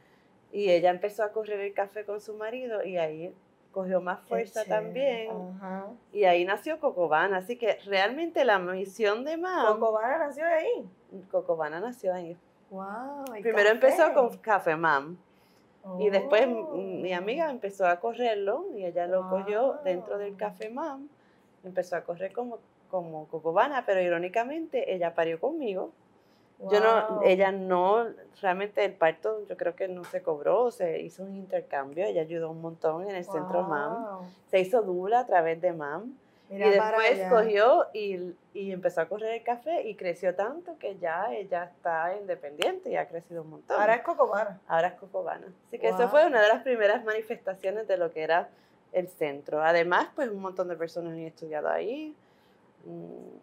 Y 0.52 0.72
ella 0.72 0.90
empezó 0.90 1.24
a 1.24 1.32
correr 1.32 1.60
el 1.60 1.74
café 1.74 2.06
con 2.06 2.20
su 2.22 2.34
marido 2.36 2.84
y 2.84 2.98
ahí 2.98 3.34
cogió 3.74 4.00
más 4.00 4.22
fuerza 4.22 4.64
también. 4.64 5.30
Ajá. 5.58 5.88
Y 6.14 6.24
ahí 6.24 6.46
nació 6.46 6.80
Cocobana. 6.80 7.38
Así 7.38 7.58
que 7.58 7.78
realmente 7.86 8.46
la 8.46 8.60
misión 8.60 9.26
de 9.26 9.36
MAM, 9.36 9.80
Cocobana 9.80 10.20
nació 10.20 10.46
ahí. 10.46 10.88
Cocobana 11.30 11.80
nació 11.82 12.14
ahí. 12.14 12.38
Wow. 12.70 13.26
Primero 13.42 13.56
café. 13.58 13.72
empezó 13.72 14.14
con 14.14 14.38
Café 14.38 14.76
MAM. 14.78 15.18
Y 16.00 16.10
después 16.10 16.48
Oh. 16.48 16.76
mi 16.78 17.12
amiga 17.12 17.50
empezó 17.52 17.86
a 17.86 18.00
correrlo 18.00 18.68
y 18.74 18.86
ella 18.86 19.06
lo 19.06 19.30
cogió 19.30 19.80
dentro 19.84 20.18
del. 20.18 20.38
Café 20.38 20.70
Mam. 20.70 21.10
Empezó 21.66 21.98
a 21.98 22.02
correr 22.02 22.32
como, 22.32 22.60
como 22.90 23.28
Cocobana, 23.28 23.86
pero 23.86 24.00
irónicamente 24.02 24.94
ella 24.94 25.14
parió 25.14 25.42
conmigo. 25.42 25.92
Yo 26.60 26.80
no, 26.80 27.08
Wow. 27.18 27.22
ella 27.26 27.52
no, 27.52 28.06
realmente 28.42 28.86
el 28.86 28.94
parto 28.94 29.46
yo 29.48 29.58
creo 29.58 29.76
que 29.76 29.88
no 29.90 30.04
se 30.06 30.22
cobró, 30.24 30.72
se 30.72 31.02
hizo 31.02 31.24
un 31.24 31.36
intercambio, 31.36 32.06
ella 32.06 32.22
ayudó 32.22 32.50
un 32.52 32.62
montón 32.62 33.10
en 33.10 33.16
el 33.16 33.26
centro 33.26 33.64
MAM. 33.64 34.04
Wow. 34.04 34.22
Se 34.50 34.60
hizo 34.60 34.82
dula 34.82 35.20
a 35.22 35.26
través 35.26 35.60
de 35.62 35.74
MAM. 35.74 36.16
Mira 36.50 36.68
y 36.68 36.70
después 36.72 37.22
cogió 37.30 37.88
y, 37.94 38.36
y 38.54 38.72
empezó 38.72 39.02
a 39.02 39.08
correr 39.08 39.34
el 39.34 39.44
café 39.44 39.88
y 39.88 39.96
creció 39.96 40.36
tanto 40.36 40.78
que 40.78 40.98
ya 41.00 41.34
ella 41.34 41.64
está 41.64 42.16
independiente 42.16 42.92
y 42.92 42.96
ha 42.96 43.08
crecido 43.08 43.42
un 43.42 43.50
montón. 43.50 43.80
Ahora 43.82 43.96
es 43.96 44.02
Cocobana. 44.04 44.60
Ahora 44.68 44.90
es 44.90 44.94
Cocobana. 44.94 45.48
Así 45.68 45.80
que 45.80 45.88
eso 45.90 45.98
Wow. 46.00 46.10
fue 46.10 46.28
una 46.28 46.42
de 46.42 46.48
las 46.50 46.62
primeras 46.64 47.04
manifestaciones 47.04 47.88
de 47.88 47.98
lo 47.98 48.12
que 48.12 48.22
era 48.22 48.50
el 48.92 49.08
centro. 49.08 49.64
Además, 49.64 50.10
pues 50.16 50.30
un 50.30 50.42
montón 50.42 50.68
de 50.68 50.76
personas 50.76 51.14
han 51.14 51.20
estudiado 51.20 51.68
ahí. 51.70 52.16
Mm, 52.86 53.38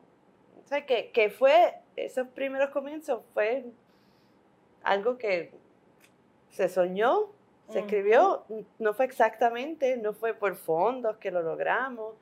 sea, 0.70 0.86
que, 0.86 1.10
que 1.10 1.30
fue, 1.30 1.74
esos 1.96 2.28
primeros 2.28 2.70
comienzos 2.70 3.22
fue 3.34 3.64
algo 4.82 5.18
que 5.18 5.52
se 6.50 6.68
soñó, 6.68 7.28
se 7.68 7.80
escribió, 7.80 8.44
no 8.78 8.94
fue 8.94 9.04
exactamente, 9.04 9.96
no 9.96 10.12
fue 10.12 10.34
por 10.34 10.56
fondos 10.56 11.16
que 11.18 11.30
lo 11.30 11.42
logramos, 11.42 12.14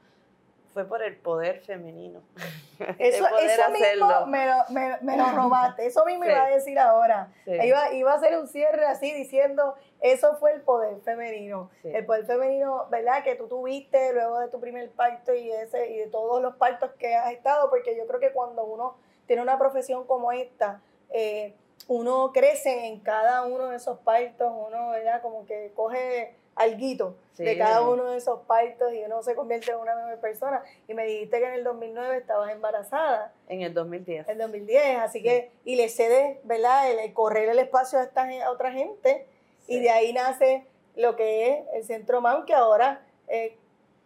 fue 0.73 0.85
por 0.85 1.03
el 1.03 1.17
poder 1.17 1.61
femenino. 1.61 2.21
Eso, 2.99 3.25
poder 3.29 3.51
eso 3.51 3.71
mismo 3.71 4.27
me 4.27 4.47
lo, 4.47 4.55
me, 4.71 4.99
me 5.03 5.17
lo 5.17 5.31
robaste. 5.37 5.87
Eso 5.87 6.05
mismo 6.05 6.25
Sí. 6.25 6.31
iba 6.31 6.45
a 6.45 6.49
decir 6.49 6.79
ahora. 6.79 7.33
Sí, 7.45 7.53
Iba, 7.53 7.93
iba 7.93 8.13
a 8.13 8.17
hacer 8.17 8.39
un 8.39 8.47
cierre 8.47 8.87
así 8.87 9.13
diciendo, 9.13 9.75
eso 10.01 10.37
fue 10.37 10.53
el 10.53 10.61
poder 10.63 11.01
femenino. 11.01 11.71
sí. 11.83 11.91
El 11.93 12.07
poder 12.07 12.25
femenino, 12.27 12.87
¿verdad? 12.91 13.25
Que 13.25 13.35
tú 13.35 13.49
tuviste 13.49 14.13
luego 14.13 14.39
de 14.39 14.49
tu 14.49 14.61
primer 14.61 14.91
parto 14.91 15.35
y, 15.35 15.51
ese, 15.51 15.91
y 15.91 15.99
de 15.99 16.07
todos 16.09 16.41
los 16.41 16.55
partos 16.57 16.91
que 16.99 17.17
has 17.17 17.33
estado, 17.33 17.69
porque 17.71 17.97
yo 17.97 18.07
creo 18.07 18.21
que 18.21 18.33
cuando 18.33 18.65
uno 18.65 18.97
tiene 19.27 19.43
una 19.43 19.59
profesión 19.59 20.07
como 20.07 20.31
esta, 20.33 20.81
eh, 21.11 21.55
uno 21.89 22.33
crece 22.33 22.87
en 22.87 23.01
cada 23.01 23.43
uno 23.47 23.69
de 23.69 23.77
esos 23.77 23.99
partos, 24.01 24.53
uno, 24.69 24.91
¿verdad? 24.91 25.21
Como 25.23 25.47
que 25.47 25.73
coge 25.75 26.37
alguito 26.59 27.17
de 27.37 27.57
cada 27.57 27.89
uno 27.89 28.11
de 28.11 28.19
esos 28.19 28.41
partos 28.47 28.93
y 28.93 29.05
uno 29.05 29.23
se 29.23 29.35
convierte 29.35 29.71
en 29.71 29.79
una 29.79 29.95
mejor 29.95 30.19
persona. 30.19 30.63
Y 30.89 30.95
me 30.95 31.05
dijiste 31.07 31.39
que 31.39 31.47
en 31.47 31.55
el 31.55 31.65
2009 31.65 32.17
estabas 32.17 32.53
embarazada, 32.53 33.33
En 33.49 33.63
el 33.63 33.73
2010. 33.73 34.27
en 34.27 34.33
el 34.33 34.39
2010, 34.39 34.99
así 34.99 35.23
que, 35.23 35.51
y 35.65 35.77
le 35.77 35.89
cedes, 35.89 36.39
¿verdad? 36.45 36.91
El, 36.91 36.99
el 36.99 37.13
correr 37.13 37.49
el 37.49 37.59
espacio 37.59 37.99
a, 37.99 38.03
esta, 38.03 38.29
a 38.45 38.51
otra 38.51 38.73
gente, 38.73 39.27
y 39.67 39.81
de 39.81 39.91
ahí 39.91 40.13
nace 40.13 40.67
lo 40.97 41.15
que 41.15 41.51
es 41.51 41.65
el 41.75 41.85
Centro 41.85 42.21
MAM, 42.21 42.45
que 42.45 42.55
ahora 42.55 43.03
eh, 43.29 43.57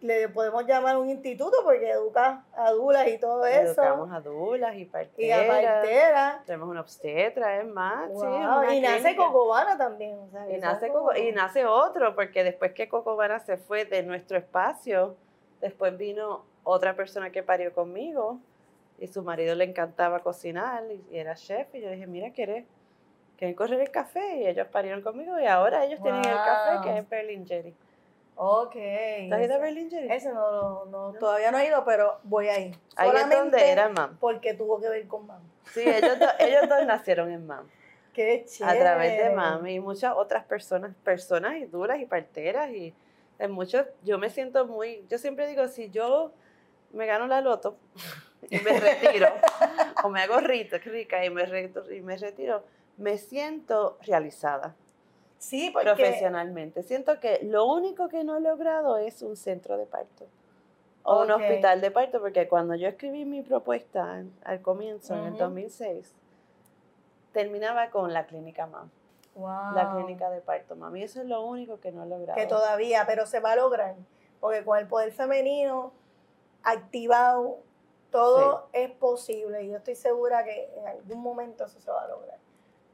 le 0.02 0.28
podemos 0.28 0.66
llamar 0.66 0.96
un 0.96 1.08
instituto 1.08 1.58
porque 1.62 1.88
educa 1.90 2.44
a 2.56 2.66
adulas 2.66 3.06
y 3.06 3.18
todo 3.18 3.46
eso, 3.46 3.80
Educamos 3.82 4.12
a 4.12 4.20
dulas 4.20 4.74
y 4.74 4.80
y 4.82 4.84
a 4.84 4.90
parteras. 4.90 5.46
parteras. 5.46 6.44
Tenemos 6.44 6.68
una 6.68 6.80
obstetra, 6.80 7.60
es 7.60 7.66
más. 7.66 8.10
sí, 8.10 8.76
y 8.76 8.80
nace. 8.80 9.14
Cocobana 9.16 9.78
también. 9.78 10.18
o 10.18 10.28
sea, 10.30 10.50
Y 10.50 10.58
nace, 10.58 10.88
Coco- 10.88 11.16
y 11.16 11.30
nace 11.32 11.64
otro, 11.66 12.16
porque 12.16 12.42
después 12.42 12.72
que 12.72 12.88
Cocobana 12.88 13.38
se 13.38 13.56
fue 13.56 13.84
de 13.84 14.02
nuestro 14.02 14.36
espacio, 14.36 15.16
después 15.60 15.96
vino 15.96 16.44
otra 16.64 16.94
persona 16.96 17.30
que 17.30 17.44
parió 17.44 17.72
conmigo 17.72 18.38
y 18.98 19.06
su 19.06 19.22
marido 19.22 19.54
le 19.54 19.64
encantaba 19.64 20.18
cocinar 20.18 20.82
y, 20.90 21.16
era 21.16 21.36
chef. 21.36 21.72
Y 21.76 21.80
yo 21.80 21.90
dije, 21.90 22.08
mira, 22.08 22.30
¿quieres, 22.32 22.64
¿quieren 23.36 23.54
correr 23.54 23.80
el 23.80 23.90
café? 23.92 24.38
Y 24.38 24.46
ellos 24.48 24.66
parieron 24.66 25.00
conmigo 25.00 25.38
y 25.38 25.46
ahora 25.46 25.84
ellos 25.84 26.02
tienen 26.02 26.24
el 26.24 26.34
café 26.36 26.88
que 26.88 26.98
es 26.98 27.08
Berlin 27.08 27.46
Jerry. 27.46 27.72
Ok. 28.36 28.72
¿Tú 28.72 29.34
has 29.34 29.40
ido 29.42 29.54
a 29.54 29.58
Berlin 29.58 29.90
Jerry? 29.90 30.10
Ese 30.10 30.32
no, 30.32 30.50
lo- 30.50 30.84
no, 30.86 31.12
todavía 31.18 31.50
no 31.50 31.58
he 31.58 31.66
ido, 31.66 31.84
pero 31.84 32.18
voy 32.24 32.48
a 32.48 32.58
ir. 32.58 32.78
Ahí 32.96 33.08
es 33.08 33.14
donde 33.14 33.30
Solamente 33.30 33.70
era 33.70 33.88
mam. 33.88 34.16
Porque 34.18 34.54
tuvo 34.54 34.80
que 34.80 34.88
ver 34.88 35.06
con 35.06 35.26
mam. 35.26 35.42
Sí, 35.72 35.80
ellos, 35.86 36.18
do- 36.18 36.26
ellos 36.38 36.68
dos 36.68 36.86
nacieron 36.86 37.30
en 37.30 37.46
mam. 37.46 37.68
Qué 38.14 38.44
a 38.44 38.50
chévere. 38.50 38.78
través 38.80 39.16
de 39.18 39.30
mami 39.30 39.74
y 39.74 39.80
muchas 39.80 40.12
otras 40.16 40.44
personas, 40.44 40.94
personas 41.02 41.56
y 41.56 41.64
duras 41.64 41.98
y 41.98 42.04
parteras 42.06 42.70
y 42.70 42.94
en 43.38 43.50
muchos, 43.52 43.86
yo 44.02 44.18
me 44.18 44.28
siento 44.28 44.66
muy, 44.66 45.06
yo 45.08 45.16
siempre 45.18 45.46
digo, 45.46 45.66
si 45.68 45.88
yo 45.90 46.32
me 46.92 47.06
gano 47.06 47.26
la 47.26 47.40
loto 47.40 47.76
y 48.50 48.58
me 48.58 48.78
retiro, 48.78 49.28
o 50.04 50.10
me 50.10 50.20
hago 50.20 50.40
rita, 50.40 50.76
rica 50.78 51.24
y 51.24 51.30
me, 51.30 51.46
re- 51.46 51.72
y 51.90 52.00
me 52.02 52.16
retiro, 52.18 52.62
me 52.98 53.16
siento 53.16 53.96
realizada 54.02 54.74
Sí, 55.42 55.70
porque 55.70 55.90
profesionalmente. 55.90 56.84
Siento 56.84 57.18
que 57.18 57.40
lo 57.42 57.66
único 57.66 58.08
que 58.08 58.22
no 58.22 58.36
he 58.36 58.40
logrado 58.40 58.96
es 58.96 59.22
un 59.22 59.36
centro 59.36 59.76
de 59.76 59.86
parto 59.86 60.28
o 61.02 61.22
un 61.22 61.32
hospital 61.32 61.80
de 61.80 61.90
parto, 61.90 62.20
porque 62.20 62.46
cuando 62.46 62.76
yo 62.76 62.86
escribí 62.86 63.24
mi 63.24 63.42
propuesta 63.42 64.22
al 64.44 64.62
comienzo, 64.62 65.14
en 65.14 65.24
el 65.24 65.32
Ujú. 65.32 65.42
2006, 65.42 66.14
terminaba 67.32 67.90
con 67.90 68.12
la 68.12 68.26
clínica 68.26 68.66
MAM 68.66 68.88
Wow. 69.34 69.74
la 69.74 69.90
clínica 69.94 70.30
de 70.30 70.40
parto, 70.42 70.76
mami. 70.76 71.02
Eso 71.02 71.22
es 71.22 71.26
lo 71.26 71.44
único 71.44 71.80
que 71.80 71.90
no 71.90 72.04
he 72.04 72.06
logrado. 72.06 72.38
que 72.38 72.46
todavía, 72.46 73.04
pero 73.06 73.26
se 73.26 73.40
va 73.40 73.52
a 73.52 73.56
lograr. 73.56 73.96
Porque 74.40 74.62
con 74.62 74.78
el 74.78 74.86
poder 74.86 75.10
femenino 75.12 75.92
activado, 76.62 77.58
todo 78.10 78.68
es 78.72 78.90
posible. 78.92 79.64
Y 79.64 79.70
yo 79.70 79.78
estoy 79.78 79.96
segura 79.96 80.44
que 80.44 80.70
en 80.76 80.86
algún 80.86 81.20
momento 81.20 81.64
eso 81.64 81.80
se 81.80 81.90
va 81.90 82.04
a 82.04 82.08
lograr. 82.08 82.38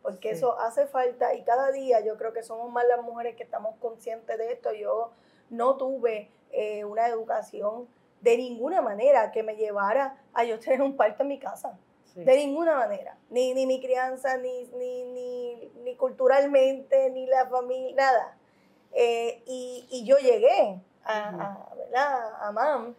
Porque 0.09 0.30
Sí. 0.30 0.36
eso 0.36 0.59
hace 0.59 0.86
falta 0.86 1.34
y 1.34 1.42
cada 1.42 1.70
día 1.70 2.00
yo 2.00 2.16
creo 2.16 2.32
que 2.32 2.42
somos 2.42 2.70
más 2.72 2.86
las 2.86 3.02
mujeres 3.02 3.36
que 3.36 3.42
estamos 3.42 3.76
conscientes 3.78 4.38
de 4.38 4.52
esto. 4.52 4.72
Yo 4.72 5.11
no 5.50 5.76
tuve 5.76 6.30
eh, 6.50 6.84
una 6.86 7.06
educación 7.09 7.86
de 8.22 8.36
ninguna 8.38 8.80
manera 8.80 9.30
que 9.32 9.42
me 9.42 9.54
llevara 9.56 10.16
a 10.32 10.44
yo 10.44 10.59
tener 10.59 10.80
un 10.80 10.96
parto 10.96 11.22
en 11.24 11.28
mi 11.28 11.38
casa. 11.38 11.78
Sí. 12.14 12.24
De 12.24 12.36
ninguna 12.36 12.74
manera. 12.76 13.18
Ni, 13.28 13.52
ni 13.52 13.66
mi 13.66 13.80
crianza, 13.82 14.38
ni, 14.38 14.64
ni, 14.76 15.04
ni, 15.04 15.70
ni 15.84 15.94
culturalmente, 15.96 17.11
ni 17.11 17.26
la 17.26 17.46
familia, 17.48 17.94
nada. 17.96 18.38
Eh, 18.92 19.42
y, 19.46 19.86
y 19.90 20.04
yo 20.06 20.16
llegué 20.16 20.80
a, 21.04 21.59
a, 22.40 22.50
MAM 22.52 22.94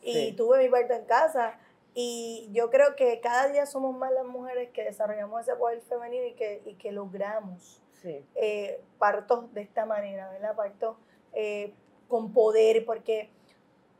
y 0.00 0.12
Sí. 0.12 0.32
tuve 0.36 0.58
mi 0.62 0.68
parto 0.68 0.92
en 0.94 1.04
casa. 1.06 1.58
Y 1.94 2.48
yo 2.52 2.70
creo 2.70 2.96
que 2.96 3.20
cada 3.20 3.48
día 3.48 3.66
somos 3.66 3.94
más 3.96 4.10
las 4.12 4.24
mujeres 4.24 4.70
que 4.70 4.84
desarrollamos 4.84 5.42
ese 5.42 5.54
poder 5.56 5.80
femenino 5.82 6.24
y 6.26 6.32
que, 6.34 6.62
y 6.64 6.74
que 6.74 6.90
logramos 6.92 7.82
Sí. 8.00 8.24
eh, 8.34 8.80
partos 8.98 9.52
de 9.54 9.60
esta 9.60 9.84
manera, 9.86 10.28
¿verdad? 10.30 10.56
Partos 10.56 10.96
eh, 11.34 11.72
con 12.08 12.32
poder, 12.32 12.84
porque 12.84 13.30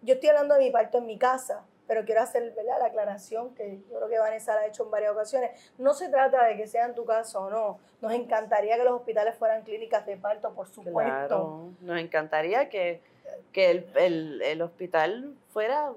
yo 0.01 0.15
estoy 0.15 0.31
hablando 0.31 0.55
de 0.55 0.61
mi 0.65 0.71
parto 0.71 0.99
en 0.99 1.07
mi 1.07 1.19
casa, 1.19 1.65
pero 1.87 2.05
quiero 2.05 2.23
hacer 2.23 2.53
¿verdad? 2.55 2.79
la 2.81 2.87
aclaración 2.87 3.55
que 3.55 3.79
yo 3.91 3.97
creo 3.99 4.09
que 4.09 4.19
Vanessa 4.19 4.55
la 4.55 4.63
ha 4.63 4.67
hecho 4.67 4.85
en 4.85 4.91
varias 4.91 5.13
ocasiones. 5.13 5.51
No 5.79 5.93
se 5.95 6.09
trata 6.09 6.45
de 6.47 6.57
que 6.57 6.67
sea 6.67 6.87
en 6.87 6.95
tu 6.95 7.05
casa 7.05 7.39
o 7.39 7.51
no. 7.51 7.79
Nos 8.01 8.13
encantaría 8.13 8.77
que 8.77 8.85
los 8.85 8.95
hospitales 8.95 9.37
fueran 9.37 9.63
clínicas 9.63 10.05
de 10.07 10.17
parto, 10.17 10.53
por 10.55 10.67
supuesto. 10.69 10.95
Claro. 11.13 11.71
Nos 11.83 11.99
encantaría 12.01 12.69
que, 12.71 13.01
que 13.53 13.71
el, 13.71 13.87
el- 13.97 14.43
el 14.43 14.63
hospital 14.63 15.37
fuera 15.51 15.93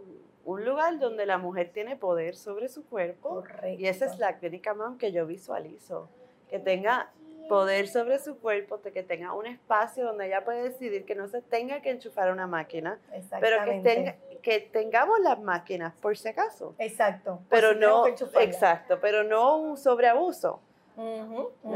un 0.46 0.64
lugar 0.64 1.00
donde 1.00 1.26
la 1.26 1.38
mujer 1.38 1.72
tiene 1.74 1.96
poder 1.96 2.36
sobre 2.36 2.70
su 2.70 2.86
cuerpo. 2.86 3.30
Correcto. 3.30 3.68
Y 3.68 3.88
esa 3.88 4.06
es 4.06 4.18
la 4.20 4.38
clínica 4.38 4.74
MAM 4.74 4.98
que 4.98 5.12
yo 5.12 5.26
visualizo. 5.26 6.08
Que 6.50 6.60
tenga 6.60 7.10
poder 7.50 7.88
sobre 7.88 8.18
su 8.20 8.38
cuerpo, 8.40 8.80
que 8.82 9.04
tenga 9.04 9.34
un 9.34 9.46
espacio 9.46 10.06
donde 10.06 10.28
ella 10.28 10.44
puede 10.46 10.64
decidir 10.64 11.06
que 11.06 11.14
no 11.16 11.28
se 11.28 11.42
tenga 11.42 11.80
que 11.82 11.92
enchufar 11.92 12.32
una 12.32 12.48
máquina, 12.48 13.00
pero 13.40 13.64
que, 13.66 13.80
tenga, 13.82 14.16
que 14.42 14.60
tengamos 14.62 15.20
las 15.20 15.40
máquinas 15.40 15.94
por 16.02 16.18
si 16.18 16.28
acaso. 16.30 16.74
Exacto. 16.80 17.40
Pero 17.50 17.74
si 17.74 17.80
no, 17.80 18.08
exacto, 18.08 19.00
pero 19.00 19.24
no 19.24 19.58
un 19.58 19.78
sobreabuso, 19.78 20.60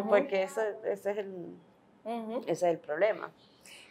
porque 0.08 0.44
eso, 0.44 0.62
ese, 0.86 1.12
es 1.12 1.18
el, 1.18 1.56
ese 2.44 2.52
es 2.52 2.64
el 2.64 2.78
problema. 2.80 3.32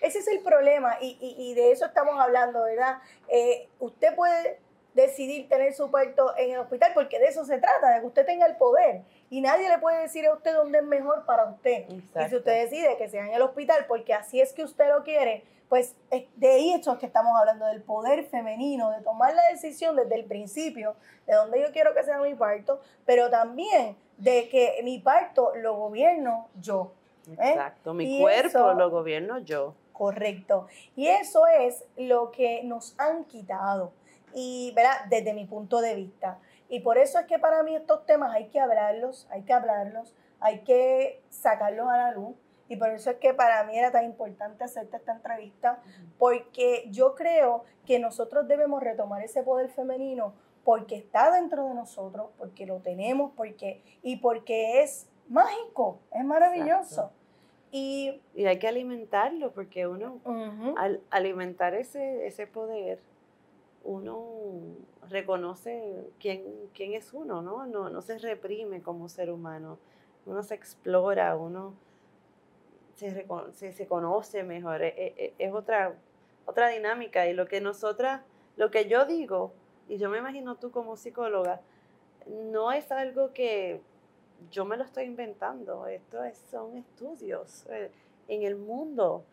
Ese 0.00 0.18
es 0.20 0.28
el 0.28 0.40
problema 0.40 0.96
y, 1.00 1.16
y- 1.20 1.50
y 1.50 1.54
de 1.54 1.72
eso 1.72 1.84
estamos 1.86 2.18
hablando, 2.18 2.62
¿verdad? 2.64 2.98
Eh, 3.28 3.68
usted 3.80 4.14
puede 4.14 4.58
decidir 5.02 5.48
tener 5.48 5.72
su 5.72 5.90
parto 5.90 6.36
en 6.36 6.52
el 6.52 6.58
hospital, 6.58 6.92
porque 6.94 7.18
de 7.18 7.26
eso 7.26 7.44
se 7.44 7.58
trata, 7.58 7.94
de 7.94 8.00
que 8.00 8.06
usted 8.06 8.26
tenga 8.26 8.46
el 8.46 8.56
poder. 8.56 9.02
Y 9.30 9.40
nadie 9.40 9.68
le 9.68 9.78
puede 9.78 10.02
decir 10.02 10.26
a 10.26 10.34
usted 10.34 10.54
dónde 10.54 10.78
es 10.78 10.84
mejor 10.84 11.24
para 11.24 11.44
usted. 11.44 11.86
Y 11.88 12.28
si 12.28 12.36
usted 12.36 12.64
decide 12.64 12.96
que 12.96 13.08
sea 13.08 13.26
en 13.26 13.34
el 13.34 13.42
hospital, 13.42 13.86
porque 13.86 14.14
así 14.14 14.40
es 14.40 14.52
que 14.52 14.64
usted 14.64 14.88
lo 14.88 15.02
quiere, 15.04 15.44
pues 15.68 15.94
de 16.36 16.48
ahí 16.48 16.72
es 16.72 16.88
que 16.98 17.06
estamos 17.06 17.32
hablando, 17.38 17.66
del 17.66 17.82
poder 17.82 18.24
femenino, 18.24 18.90
de 18.90 19.02
tomar 19.02 19.34
la 19.34 19.42
decisión 19.50 19.96
desde 19.96 20.14
el 20.14 20.24
principio, 20.24 20.96
de 21.26 21.34
dónde 21.34 21.60
yo 21.60 21.70
quiero 21.72 21.94
que 21.94 22.02
sea 22.02 22.18
mi 22.18 22.34
parto, 22.34 22.80
pero 23.04 23.30
también 23.30 23.96
de 24.16 24.48
que 24.48 24.80
mi 24.82 24.98
parto 24.98 25.54
lo 25.56 25.76
gobierno 25.76 26.48
yo. 26.58 26.92
¿eh? 27.32 27.50
Exacto, 27.50 27.94
mi 27.94 28.20
cuerpo 28.20 28.72
lo 28.72 28.90
gobierno 28.90 29.38
yo. 29.38 29.74
Correcto. 29.92 30.68
Y 30.96 31.08
eso 31.08 31.46
es 31.46 31.84
lo 31.96 32.30
que 32.30 32.62
nos 32.62 32.94
han 32.98 33.24
quitado. 33.24 33.92
Y, 34.34 34.72
¿verdad? 34.74 35.04
Desde 35.08 35.32
mi 35.32 35.46
punto 35.46 35.80
de 35.80 35.94
vista. 35.94 36.38
Y 36.68 36.80
por 36.80 36.98
eso 36.98 37.18
es 37.18 37.26
que 37.26 37.38
para 37.38 37.62
mí 37.62 37.74
estos 37.74 38.04
temas 38.06 38.34
hay 38.34 38.48
que 38.48 38.60
hablarlos, 38.60 39.26
hay 39.30 39.42
que 39.42 39.52
hablarlos, 39.52 40.14
hay 40.40 40.60
que 40.60 41.22
sacarlos 41.30 41.88
a 41.88 41.96
la 41.96 42.12
luz. 42.12 42.36
Y 42.68 42.76
por 42.76 42.90
eso 42.90 43.10
es 43.10 43.16
que 43.16 43.32
para 43.32 43.64
mí 43.64 43.78
era 43.78 43.90
tan 43.90 44.04
importante 44.04 44.62
hacerte 44.64 44.98
esta 44.98 45.12
entrevista, 45.12 45.78
porque 46.18 46.84
yo 46.90 47.14
creo 47.14 47.64
que 47.86 47.98
nosotros 47.98 48.46
debemos 48.46 48.82
retomar 48.82 49.22
ese 49.22 49.42
poder 49.42 49.70
femenino 49.70 50.34
porque 50.64 50.96
está 50.96 51.30
dentro 51.30 51.66
de 51.66 51.74
nosotros, 51.74 52.28
porque 52.36 52.66
lo 52.66 52.80
tenemos, 52.80 53.32
porque, 53.34 53.80
y 54.02 54.16
porque 54.16 54.82
es 54.82 55.08
mágico, 55.26 56.00
es 56.12 56.22
maravilloso. 56.22 57.10
Y, 57.70 58.20
hay 58.36 58.58
que 58.58 58.68
alimentarlo, 58.68 59.52
porque 59.52 59.86
uno, 59.86 60.20
al 60.76 61.00
alimentar 61.08 61.72
ese, 61.72 62.26
ese 62.26 62.46
poder, 62.46 63.00
uno 63.84 64.76
reconoce 65.08 66.10
quién, 66.18 66.44
quién 66.74 66.94
es 66.94 67.12
uno, 67.12 67.42
¿no? 67.42 67.66
¿no? 67.66 67.90
No 67.90 68.02
se 68.02 68.18
reprime 68.18 68.82
como 68.82 69.08
ser 69.08 69.30
humano, 69.30 69.78
uno 70.26 70.42
se 70.42 70.54
explora, 70.54 71.36
uno 71.36 71.74
se, 72.94 73.72
se, 73.72 73.86
conoce 73.86 74.42
mejor, 74.42 74.82
es, 74.82 74.94
e, 74.96 75.14
e, 75.16 75.34
es, 75.38 75.52
otra, 75.52 75.94
otra 76.46 76.68
dinámica. 76.68 77.26
Y 77.28 77.32
lo 77.32 77.46
que 77.46 77.60
nosotras, 77.60 78.22
lo 78.56 78.70
que 78.70 78.88
yo 78.88 79.06
digo, 79.06 79.52
y 79.88 79.98
yo 79.98 80.10
me 80.10 80.18
imagino 80.18 80.56
tú 80.56 80.70
como 80.70 80.96
psicóloga, 80.96 81.60
no 82.26 82.72
es 82.72 82.90
algo 82.92 83.32
que 83.32 83.80
yo 84.50 84.64
me 84.64 84.76
lo 84.76 84.84
estoy 84.84 85.04
inventando, 85.04 85.86
esto 85.86 86.18
son 86.50 86.76
estudios 86.76 87.66
eh, 87.70 87.90
en 88.28 88.42
el 88.42 88.56
mundo 88.56 89.24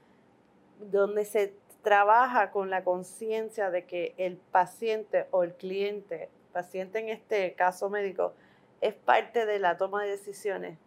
donde 0.80 1.26
se 1.26 1.54
trabaja 1.86 2.50
con 2.50 2.72
la 2.72 2.84
conciencia 2.84 3.70
de 3.70 3.86
que 3.86 4.16
el 4.18 4.38
paciente 4.38 5.28
o 5.30 5.44
el 5.44 5.54
cliente, 5.54 6.30
paciente 6.52 7.00
en 7.00 7.10
este 7.10 7.54
caso 7.54 7.90
médico, 7.92 8.34
es 8.82 8.96
parte 8.96 9.46
de 9.46 9.60
la 9.60 9.78
toma 9.78 10.04
de 10.04 10.10
decisiones. 10.10 10.80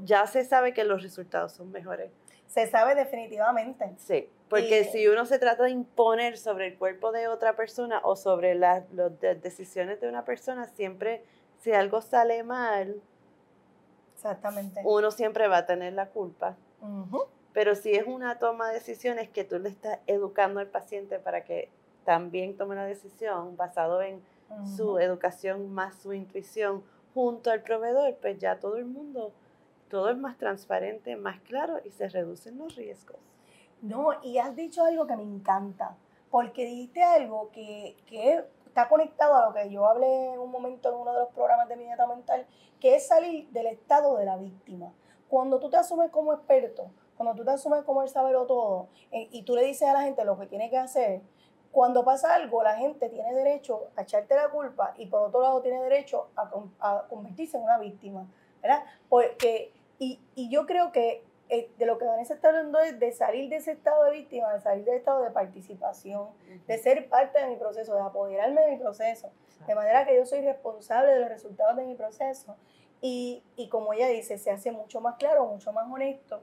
Ya 0.00 0.26
se 0.26 0.44
sabe 0.44 0.74
que 0.74 0.84
los 0.84 1.02
resultados 1.02 1.52
son 1.52 1.70
mejores. 1.70 2.10
Se 2.46 2.66
sabe 2.66 2.94
definitivamente. 2.94 3.94
Sí, 3.98 4.28
porque 4.50 4.84
si 4.84 5.06
uno 5.08 5.26
se 5.26 5.38
trata 5.38 5.64
de 5.64 5.70
imponer 5.70 6.36
sobre 6.36 6.66
el 6.66 6.76
cuerpo 6.76 7.12
de 7.12 7.28
otra 7.28 7.54
persona 7.54 8.00
o 8.02 8.16
sobre 8.16 8.56
las 8.56 8.84
decisiones 9.40 10.00
de 10.00 10.08
una 10.08 10.24
persona, 10.24 10.66
siempre 10.66 11.24
si 11.60 11.72
algo 11.72 12.00
sale 12.02 12.42
mal, 12.42 13.00
Exactamente. 14.16 14.80
Uno 14.84 15.10
siempre 15.10 15.46
va 15.46 15.58
a 15.58 15.66
tener 15.66 15.92
la 15.92 16.08
culpa. 16.08 16.56
Pero 17.56 17.74
si 17.74 17.94
es 17.94 18.06
una 18.06 18.38
toma 18.38 18.68
de 18.68 18.74
decisiones 18.74 19.30
que 19.30 19.42
tú 19.42 19.58
le 19.58 19.70
estás 19.70 19.98
educando 20.06 20.60
al 20.60 20.66
paciente 20.66 21.18
para 21.18 21.42
que 21.42 21.70
también 22.04 22.54
tome 22.54 22.74
la 22.74 22.84
decisión 22.84 23.56
basado 23.56 24.02
en 24.02 24.22
su 24.76 24.98
educación 24.98 25.72
más 25.72 25.94
su 25.94 26.12
intuición 26.12 26.84
junto 27.14 27.50
al 27.50 27.62
proveedor, 27.62 28.14
pues 28.20 28.36
ya 28.36 28.60
todo 28.60 28.76
el 28.76 28.84
mundo, 28.84 29.32
todo 29.88 30.10
es 30.10 30.18
más 30.18 30.36
transparente, 30.36 31.16
más 31.16 31.40
claro 31.40 31.80
y 31.82 31.92
se 31.92 32.10
reducen 32.10 32.58
los 32.58 32.76
riesgos. 32.76 33.16
No, 33.80 34.22
y 34.22 34.36
has 34.36 34.54
dicho 34.54 34.84
algo 34.84 35.06
que 35.06 35.16
me 35.16 35.22
encanta, 35.22 35.96
porque 36.30 36.66
dijiste 36.66 37.02
algo 37.02 37.50
que, 37.52 37.96
que 38.04 38.44
está 38.66 38.86
conectado 38.86 39.34
a 39.34 39.46
lo 39.46 39.54
que 39.54 39.70
yo 39.70 39.86
hablé 39.86 40.34
en 40.34 40.40
un 40.40 40.50
momento 40.50 40.90
en 40.90 40.96
uno 40.96 41.10
de 41.14 41.20
los 41.20 41.30
programas 41.30 41.70
de 41.70 41.76
mi 41.76 41.84
dieta 41.84 42.06
mental, 42.06 42.46
que 42.78 42.96
es 42.96 43.06
salir 43.06 43.48
del 43.48 43.68
estado 43.68 44.18
de 44.18 44.26
la 44.26 44.36
víctima. 44.36 44.92
Cuando 45.30 45.58
tú 45.58 45.70
te 45.70 45.78
asumes 45.78 46.10
como 46.10 46.34
experto, 46.34 46.90
cuando 47.16 47.34
tú 47.34 47.44
te 47.44 47.50
asumes 47.50 47.82
como 47.84 48.02
el 48.02 48.08
saberlo 48.08 48.46
todo, 48.46 48.88
eh, 49.12 49.28
y 49.30 49.42
tú 49.42 49.54
le 49.54 49.64
dices 49.64 49.88
a 49.88 49.92
la 49.92 50.02
gente 50.02 50.24
lo 50.24 50.38
que 50.38 50.46
tiene 50.46 50.70
que 50.70 50.78
hacer, 50.78 51.22
cuando 51.72 52.04
pasa 52.04 52.34
algo, 52.34 52.62
la 52.62 52.76
gente 52.76 53.08
tiene 53.08 53.34
derecho 53.34 53.88
a 53.96 54.02
echarte 54.02 54.34
la 54.34 54.48
culpa 54.48 54.94
y 54.96 55.06
por 55.06 55.22
otro 55.22 55.42
lado 55.42 55.60
tiene 55.60 55.82
derecho 55.82 56.28
a, 56.34 57.02
convertirse 57.08 57.58
en 57.58 57.64
una 57.64 57.78
víctima, 57.78 58.26
¿verdad? 58.62 58.82
Porque, 59.08 59.72
y, 59.98 60.18
y 60.34 60.48
yo 60.48 60.64
creo 60.64 60.90
que 60.90 61.22
eh, 61.48 61.70
de 61.78 61.86
lo 61.86 61.96
que 61.96 62.04
Vanessa 62.04 62.34
está 62.34 62.48
hablando 62.48 62.80
es 62.80 62.98
de 62.98 63.12
salir 63.12 63.48
de 63.48 63.56
ese 63.56 63.70
estado 63.70 64.02
de 64.04 64.10
víctima, 64.10 64.52
de 64.52 64.60
salir 64.60 64.84
del 64.84 64.96
estado 64.96 65.22
de 65.22 65.30
participación, 65.30 66.28
de 66.66 66.78
ser 66.78 67.08
parte 67.08 67.38
de 67.38 67.46
mi 67.46 67.56
proceso, 67.56 67.94
de 67.94 68.00
apoderarme 68.00 68.62
de 68.62 68.72
mi 68.72 68.78
proceso, 68.78 69.30
de 69.64 69.74
manera 69.76 70.04
que 70.04 70.16
yo 70.16 70.26
soy 70.26 70.40
responsable 70.40 71.12
de 71.12 71.20
los 71.20 71.28
resultados 71.28 71.76
de 71.76 71.84
mi 71.84 71.94
proceso. 71.94 72.56
Y, 73.00 73.44
y, 73.54 73.68
como 73.68 73.92
ella 73.92 74.08
dice, 74.08 74.38
se 74.38 74.50
hace 74.50 74.72
mucho 74.72 75.00
más 75.00 75.16
claro, 75.16 75.46
mucho 75.46 75.72
más 75.72 75.86
honesto, 75.88 76.42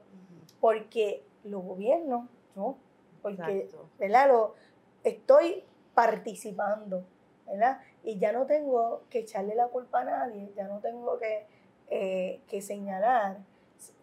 porque 0.64 1.22
los 1.42 1.62
gobiernos, 1.62 2.26
¿no? 2.56 2.78
Porque, 3.20 3.68
¿verdad? 3.98 4.28
Lo, 4.28 4.54
estoy 5.02 5.62
participando, 5.92 7.04
¿verdad? 7.46 7.82
Y 8.02 8.18
ya 8.18 8.32
no 8.32 8.46
tengo 8.46 9.02
que 9.10 9.18
echarle 9.18 9.56
la 9.56 9.68
culpa 9.68 10.00
a 10.00 10.04
nadie, 10.04 10.50
ya 10.56 10.66
no 10.66 10.78
tengo 10.80 11.18
que, 11.18 11.44
eh, 11.90 12.40
que 12.48 12.62
señalar 12.62 13.40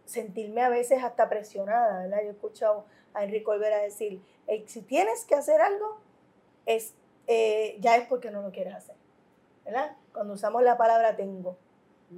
sentirme 0.06 0.62
a 0.62 0.70
veces 0.70 1.04
hasta 1.04 1.30
presionada, 1.30 2.04
¿verdad? 2.04 2.20
Yo 2.22 2.28
he 2.28 2.34
escuchado 2.34 2.86
a 3.16 3.24
Enrique 3.24 3.50
Olvera 3.50 3.80
decir, 3.80 4.22
si 4.68 4.84
tienes 4.84 5.26
que 5.26 5.34
hacer 5.34 5.62
algo, 5.62 5.98
es, 6.68 6.94
eh, 7.26 7.76
ya 7.80 7.96
es 7.96 8.08
porque 8.08 8.30
no 8.30 8.44
lo 8.44 8.52
quieres 8.52 8.76
hacer, 8.76 8.98
¿verdad? 9.66 9.98
Cuando 10.14 10.36
usamos 10.36 10.62
la 10.62 10.78
palabra 10.78 11.16
tengo. 11.16 11.58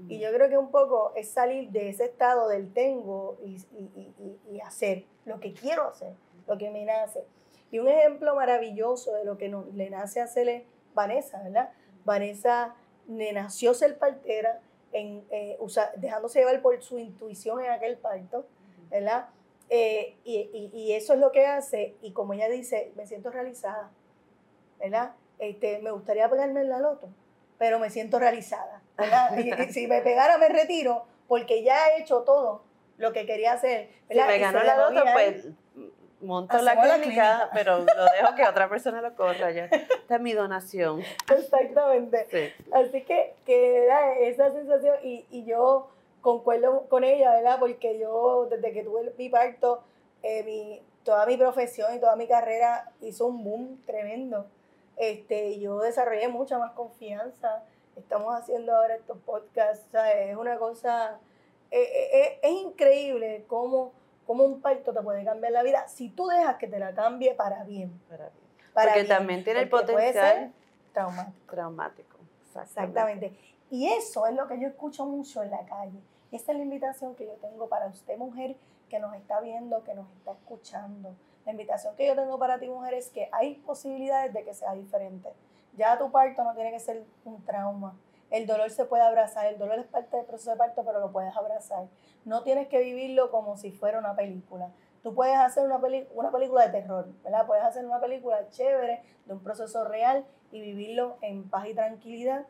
Y 0.09 0.19
yo 0.19 0.31
creo 0.33 0.49
que 0.49 0.57
un 0.57 0.71
poco 0.71 1.13
es 1.15 1.29
salir 1.29 1.69
de 1.69 1.89
ese 1.89 2.05
estado 2.05 2.47
del 2.47 2.73
tengo 2.73 3.37
y, 3.43 3.57
y, 4.51 4.59
hacer 4.61 5.05
lo 5.25 5.39
que 5.39 5.53
quiero 5.53 5.89
hacer, 5.89 6.13
lo 6.47 6.57
que 6.57 6.71
me 6.71 6.83
nace. 6.83 7.23
Y 7.71 7.79
un 7.79 7.87
ejemplo 7.87 8.35
maravilloso 8.35 9.13
de 9.13 9.23
lo 9.23 9.37
que 9.37 9.55
le 9.73 9.89
nace 9.89 10.19
hacer 10.19 10.49
es 10.49 10.63
Vanessa, 10.93 11.41
¿verdad? 11.43 11.71
Vanessa 12.05 12.75
le 13.07 13.33
nació 13.33 13.73
ser 13.73 13.97
partera, 13.97 14.61
en, 14.91 15.25
eh, 15.31 15.57
dejándose 15.97 16.39
llevar 16.39 16.61
por 16.61 16.81
su 16.81 16.99
intuición 16.99 17.63
en 17.63 17.71
aquel 17.71 17.97
parto, 17.97 18.45
¿verdad? 18.89 19.29
Eh, 19.69 20.15
y, 20.23 20.71
y, 20.73 20.93
eso 20.93 21.13
es 21.13 21.19
lo 21.19 21.31
que 21.31 21.47
hace, 21.47 21.95
y 22.01 22.11
como 22.11 22.33
ella 22.33 22.47
dice, 22.47 22.91
me 22.95 23.07
siento 23.07 23.31
realizada, 23.31 23.89
¿verdad? 24.79 25.15
Este, 25.39 25.79
me 25.79 25.89
gustaría 25.91 26.29
pegarme 26.29 26.61
en 26.61 26.69
la 26.69 26.79
loto, 26.79 27.09
pero 27.57 27.79
me 27.79 27.89
siento 27.89 28.19
realizada, 28.19 28.82
¿verdad? 28.97 29.37
y, 29.37 29.73
si 29.73 29.87
me 29.87 30.01
pegara 30.01 30.37
me 30.37 30.49
retiro, 30.49 31.05
porque 31.27 31.63
ya 31.63 31.87
he 31.87 32.01
hecho 32.01 32.21
todo 32.21 32.63
lo 32.97 33.13
que 33.13 33.25
quería 33.25 33.53
hacer. 33.53 33.89
¿verdad? 34.09 34.25
Si 34.25 34.31
me 34.31 34.39
ganó 34.39 34.63
la 34.63 34.77
loto, 34.77 35.03
pues 35.13 35.47
monto 36.23 36.57
la 36.61 36.81
clínica, 36.81 37.49
pero 37.53 37.79
lo 37.79 37.85
dejo 37.85 38.35
que 38.35 38.47
otra 38.47 38.69
persona 38.69 39.01
lo 39.01 39.15
corra 39.15 39.51
ya. 39.51 39.65
Esta 39.65 40.15
es 40.15 40.21
mi 40.21 40.33
donación. 40.33 41.03
Exactamente. 41.31 42.53
Así 42.71 43.01
que, 43.03 43.35
que 43.45 43.83
era 43.83 44.17
esa 44.19 44.51
sensación 44.51 44.95
y, 45.03 45.25
y, 45.29 45.45
yo 45.45 45.89
concuerdo 46.21 46.87
con 46.89 47.03
ella, 47.03 47.31
¿verdad? 47.31 47.59
Porque 47.59 47.99
yo 47.99 48.47
desde 48.49 48.71
que 48.71 48.83
tuve 48.83 49.13
mi 49.17 49.29
parto, 49.29 49.83
eh, 50.23 50.43
mi, 50.43 50.81
toda 51.03 51.25
mi 51.25 51.37
profesión 51.37 51.93
y 51.95 51.99
toda 51.99 52.15
mi 52.15 52.27
carrera 52.27 52.91
hizo 53.01 53.27
un 53.27 53.43
boom 53.43 53.81
tremendo. 53.85 54.45
Este, 54.95 55.59
yo 55.59 55.79
desarrollé 55.79 56.27
mucha 56.27 56.57
más 56.57 56.71
confianza. 56.71 57.63
Estamos 57.95 58.35
haciendo 58.35 58.75
ahora 58.75 58.95
estos 58.95 59.17
podcasts. 59.19 59.87
Es 60.15 60.35
una 60.35 60.57
cosa, 60.57 61.19
eh, 61.71 61.81
eh, 61.81 62.39
es 62.41 62.51
increíble 62.51 63.45
cómo 63.47 63.93
cómo 64.25 64.43
un 64.43 64.61
parto 64.61 64.93
te 64.93 65.01
puede 65.01 65.23
cambiar 65.23 65.51
la 65.51 65.63
vida 65.63 65.87
si 65.87 66.09
tú 66.09 66.27
dejas 66.27 66.57
que 66.57 66.67
te 66.67 66.79
la 66.79 66.93
cambie 66.93 67.33
para 67.35 67.63
bien. 67.63 67.99
Para 68.09 68.29
bien. 68.31 68.45
porque 68.73 69.03
también 69.03 69.43
tiene 69.43 69.61
el 69.61 69.69
potencial 69.69 70.53
traumático. 70.93 71.51
traumático. 71.51 72.17
Exactamente. 72.61 73.37
Y 73.69 73.87
eso 73.87 74.27
es 74.27 74.35
lo 74.35 74.47
que 74.47 74.59
yo 74.59 74.67
escucho 74.67 75.05
mucho 75.05 75.41
en 75.41 75.51
la 75.51 75.65
calle. 75.65 75.99
Esta 76.31 76.51
es 76.51 76.57
la 76.57 76.63
invitación 76.63 77.15
que 77.15 77.25
yo 77.25 77.33
tengo 77.33 77.67
para 77.67 77.87
usted, 77.87 78.17
mujer, 78.17 78.55
que 78.89 78.99
nos 78.99 79.15
está 79.15 79.39
viendo, 79.39 79.83
que 79.83 79.93
nos 79.93 80.09
está 80.17 80.31
escuchando. 80.31 81.15
La 81.45 81.51
invitación 81.51 81.95
que 81.95 82.07
yo 82.07 82.15
tengo 82.15 82.37
para 82.37 82.59
ti, 82.59 82.69
mujer, 82.69 82.93
es 82.93 83.09
que 83.09 83.29
hay 83.31 83.55
posibilidades 83.55 84.33
de 84.33 84.43
que 84.43 84.53
sea 84.53 84.73
diferente. 84.73 85.29
Ya 85.75 85.97
tu 85.97 86.11
parto 86.11 86.43
no 86.43 86.53
tiene 86.53 86.71
que 86.71 86.79
ser 86.79 87.03
un 87.25 87.43
trauma. 87.43 87.97
El 88.29 88.47
dolor 88.47 88.69
se 88.71 88.85
puede 88.85 89.03
abrazar, 89.03 89.45
el 89.45 89.59
dolor 89.59 89.79
es 89.79 89.85
parte 89.85 90.17
del 90.17 90.25
proceso 90.25 90.51
de 90.51 90.57
parto, 90.57 90.83
pero 90.83 90.99
lo 90.99 91.11
puedes 91.11 91.35
abrazar. 91.35 91.87
No 92.25 92.43
tienes 92.43 92.67
que 92.67 92.79
vivirlo 92.79 93.29
como 93.29 93.57
si 93.57 93.71
fuera 93.71 93.99
una 93.99 94.15
película. 94.15 94.71
Tú 95.03 95.13
puedes 95.13 95.37
hacer 95.37 95.65
una, 95.65 95.79
una 96.15 96.31
película 96.31 96.65
de 96.65 96.81
terror, 96.81 97.07
¿verdad? 97.23 97.45
Puedes 97.45 97.63
hacer 97.63 97.85
una 97.85 97.99
película 97.99 98.49
chévere 98.49 99.03
de 99.25 99.33
un 99.33 99.43
proceso 99.43 99.83
real 99.85 100.25
y 100.51 100.61
vivirlo 100.61 101.17
en 101.21 101.49
paz 101.49 101.67
y 101.67 101.75
tranquilidad 101.75 102.45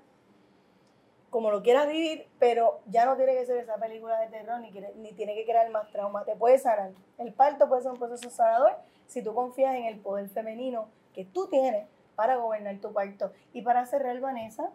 como 1.34 1.49
lo 1.49 1.63
quieras 1.63 1.88
vivir, 1.88 2.28
pero 2.38 2.82
ya 2.86 3.05
no 3.05 3.17
tiene 3.17 3.34
que 3.34 3.43
ser 3.47 3.57
esa 3.57 3.78
película 3.78 4.19
de 4.19 4.28
terror 4.28 4.59
ni, 4.59 4.69
ni 4.69 5.13
tiene 5.13 5.34
que 5.34 5.45
crear 5.45 5.67
más 5.71 5.89
trauma. 5.89 6.24
Te 6.26 6.36
puede 6.36 6.59
sanar. 6.59 6.91
El 7.17 7.34
parto 7.34 7.67
puede 7.67 7.82
ser 7.82 7.91
un 7.91 7.97
proceso 7.97 8.30
sanador 8.30 8.78
si 9.07 9.24
tú 9.24 9.34
confías 9.34 9.74
en 9.74 9.86
el 9.86 9.99
poder 9.99 10.30
femenino 10.30 10.89
que 11.11 11.26
tú 11.26 11.47
tienes 11.47 11.88
para 12.16 12.38
gobernar 12.38 12.78
tu 12.80 12.93
parto. 12.93 13.32
Y 13.53 13.61
para 13.61 13.86
cerrar, 13.86 14.20
Vanessa, 14.20 14.70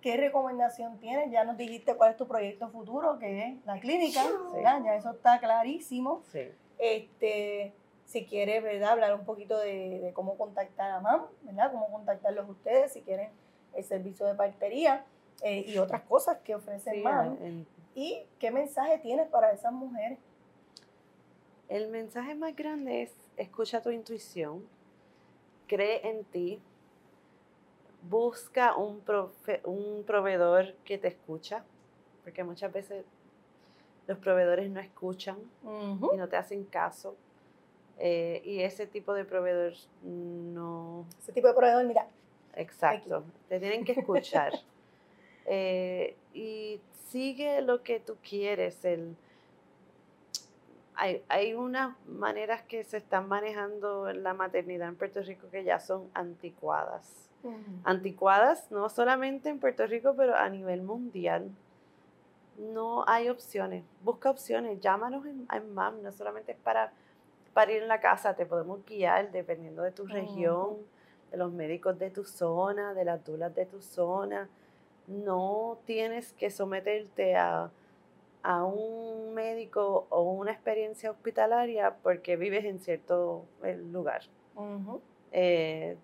¿qué 0.00 0.16
recomendación 0.16 0.98
tienes? 0.98 1.30
Ya 1.30 1.44
nos 1.44 1.56
dijiste 1.56 1.94
cuál 1.94 2.12
es 2.12 2.16
tu 2.16 2.26
proyecto 2.26 2.68
futuro, 2.70 3.18
que 3.18 3.48
es 3.48 3.66
la 3.66 3.78
clínica, 3.78 4.24
¿verdad? 4.52 4.82
Ya 4.84 4.96
eso 4.96 5.10
está 5.10 5.38
clarísimo. 5.38 6.22
Sí. 6.32 6.50
Este, 6.78 7.72
si 8.06 8.24
quieres, 8.26 8.62
¿verdad? 8.62 8.90
Hablar 8.90 9.14
un 9.14 9.24
poquito 9.24 9.58
de, 9.58 10.10
cómo 10.14 10.36
contactar 10.36 10.90
a 10.90 11.00
MAM, 11.00 11.26
¿verdad? 11.42 11.70
Cómo 11.72 11.90
contactarlos 11.90 12.48
ustedes 12.48 12.92
si 12.92 13.02
quieren 13.02 13.30
el 13.74 13.84
servicio 13.84 14.26
de 14.26 14.34
partería. 14.34 15.04
Eh, 15.42 15.64
y 15.66 15.78
otras 15.78 16.02
cosas 16.02 16.38
que 16.38 16.54
ofrecen 16.54 17.02
más. 17.02 17.30
¿Y 17.94 18.22
qué 18.38 18.50
mensaje 18.50 18.98
tienes 18.98 19.26
para 19.28 19.52
esas 19.52 19.72
mujeres? 19.72 20.18
El 21.68 21.88
mensaje 21.88 22.34
más 22.34 22.54
grande 22.54 23.02
es 23.02 23.14
escucha 23.36 23.80
tu 23.80 23.90
intuición, 23.90 24.68
cree 25.66 26.06
en 26.06 26.24
ti, 26.24 26.60
busca 28.02 28.76
un, 28.76 29.02
un 29.64 30.04
proveedor 30.04 30.74
que 30.84 30.98
te 30.98 31.08
escucha, 31.08 31.64
porque 32.24 32.44
muchas 32.44 32.72
veces 32.72 33.04
los 34.06 34.18
proveedores 34.18 34.70
no 34.70 34.80
escuchan 34.80 35.38
y 36.12 36.16
no 36.16 36.28
te 36.28 36.36
hacen 36.36 36.64
caso. 36.64 37.16
Eh, 37.98 38.40
y 38.44 38.60
ese 38.60 38.86
tipo 38.86 39.12
de 39.12 39.24
proveedor 39.24 39.74
no... 40.02 41.06
Ese 41.18 41.32
tipo 41.32 41.48
de 41.48 41.54
proveedor, 41.54 41.84
mira. 41.84 42.06
Exacto, 42.56 43.24
te 43.48 43.60
tienen 43.60 43.84
que 43.84 43.92
escuchar. 43.92 44.52
Eh, 45.52 46.16
y 46.32 46.80
sigue 47.08 47.60
lo 47.62 47.82
que 47.82 47.98
tú 47.98 48.16
quieres. 48.22 48.84
El, 48.84 49.16
hay, 50.94 51.24
hay, 51.28 51.54
unas 51.54 51.96
maneras 52.06 52.62
que 52.62 52.84
se 52.84 52.98
están 52.98 53.26
manejando 53.26 54.08
en 54.08 54.22
la 54.22 54.32
maternidad 54.32 54.88
en 54.88 54.96
Puerto 54.96 55.22
Rico 55.22 55.48
que 55.50 55.64
ya 55.64 55.80
son 55.80 56.08
anticuadas. 56.14 57.29
Anticuadas 57.84 58.70
no 58.70 58.88
solamente 58.88 59.48
en 59.48 59.58
Puerto 59.58 59.86
Rico, 59.86 60.14
pero 60.16 60.36
a 60.36 60.48
nivel 60.48 60.82
mundial. 60.82 61.50
No 62.58 63.04
hay 63.06 63.28
opciones. 63.28 63.84
Busca 64.02 64.30
opciones. 64.30 64.80
Llámanos 64.80 65.24
en, 65.26 65.46
MAM. 65.74 66.02
No 66.02 66.12
solamente 66.12 66.52
es 66.52 66.58
para, 66.58 66.92
para 67.54 67.72
ir 67.72 67.82
en 67.82 67.88
la 67.88 68.00
casa. 68.00 68.34
Te 68.34 68.44
podemos 68.44 68.84
guiar 68.84 69.30
dependiendo 69.32 69.82
de 69.82 69.92
tu 69.92 70.06
región, 70.06 70.76
de 71.30 71.38
los 71.38 71.52
médicos 71.52 71.98
de 71.98 72.10
tu 72.10 72.24
zona, 72.24 72.92
de 72.92 73.04
las 73.04 73.24
dulas 73.24 73.54
de 73.54 73.66
tu 73.66 73.80
zona 73.80 74.48
no 75.10 75.78
tienes 75.86 76.32
que 76.32 76.50
someterte 76.50 77.36
a, 77.36 77.70
un 78.42 79.34
médico 79.34 80.06
o 80.08 80.22
una 80.22 80.52
experiencia 80.52 81.10
hospitalaria 81.10 81.96
porque 82.02 82.36
vives 82.36 82.64
en 82.64 82.78
cierto 82.78 83.44
lugar. 83.92 84.22
Eh, 85.32 85.98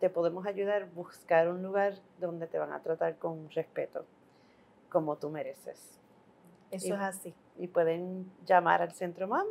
te 0.00 0.10
podemos 0.10 0.46
ayudar 0.46 0.82
a 0.82 0.88
buscar 0.94 1.48
un 1.48 1.62
lugar 1.62 1.94
donde 2.20 2.46
te 2.46 2.58
van 2.58 2.72
a 2.72 2.80
tratar 2.80 3.16
con 3.16 3.50
respeto, 3.50 4.04
como 4.88 5.16
tú 5.16 5.30
mereces. 5.30 5.98
Eso 6.70 6.94
es 6.94 7.00
así. 7.00 7.34
Y 7.56 7.66
pueden 7.68 8.30
llamar 8.44 8.82
al 8.82 8.92
Centro 8.92 9.28
MAM 9.28 9.46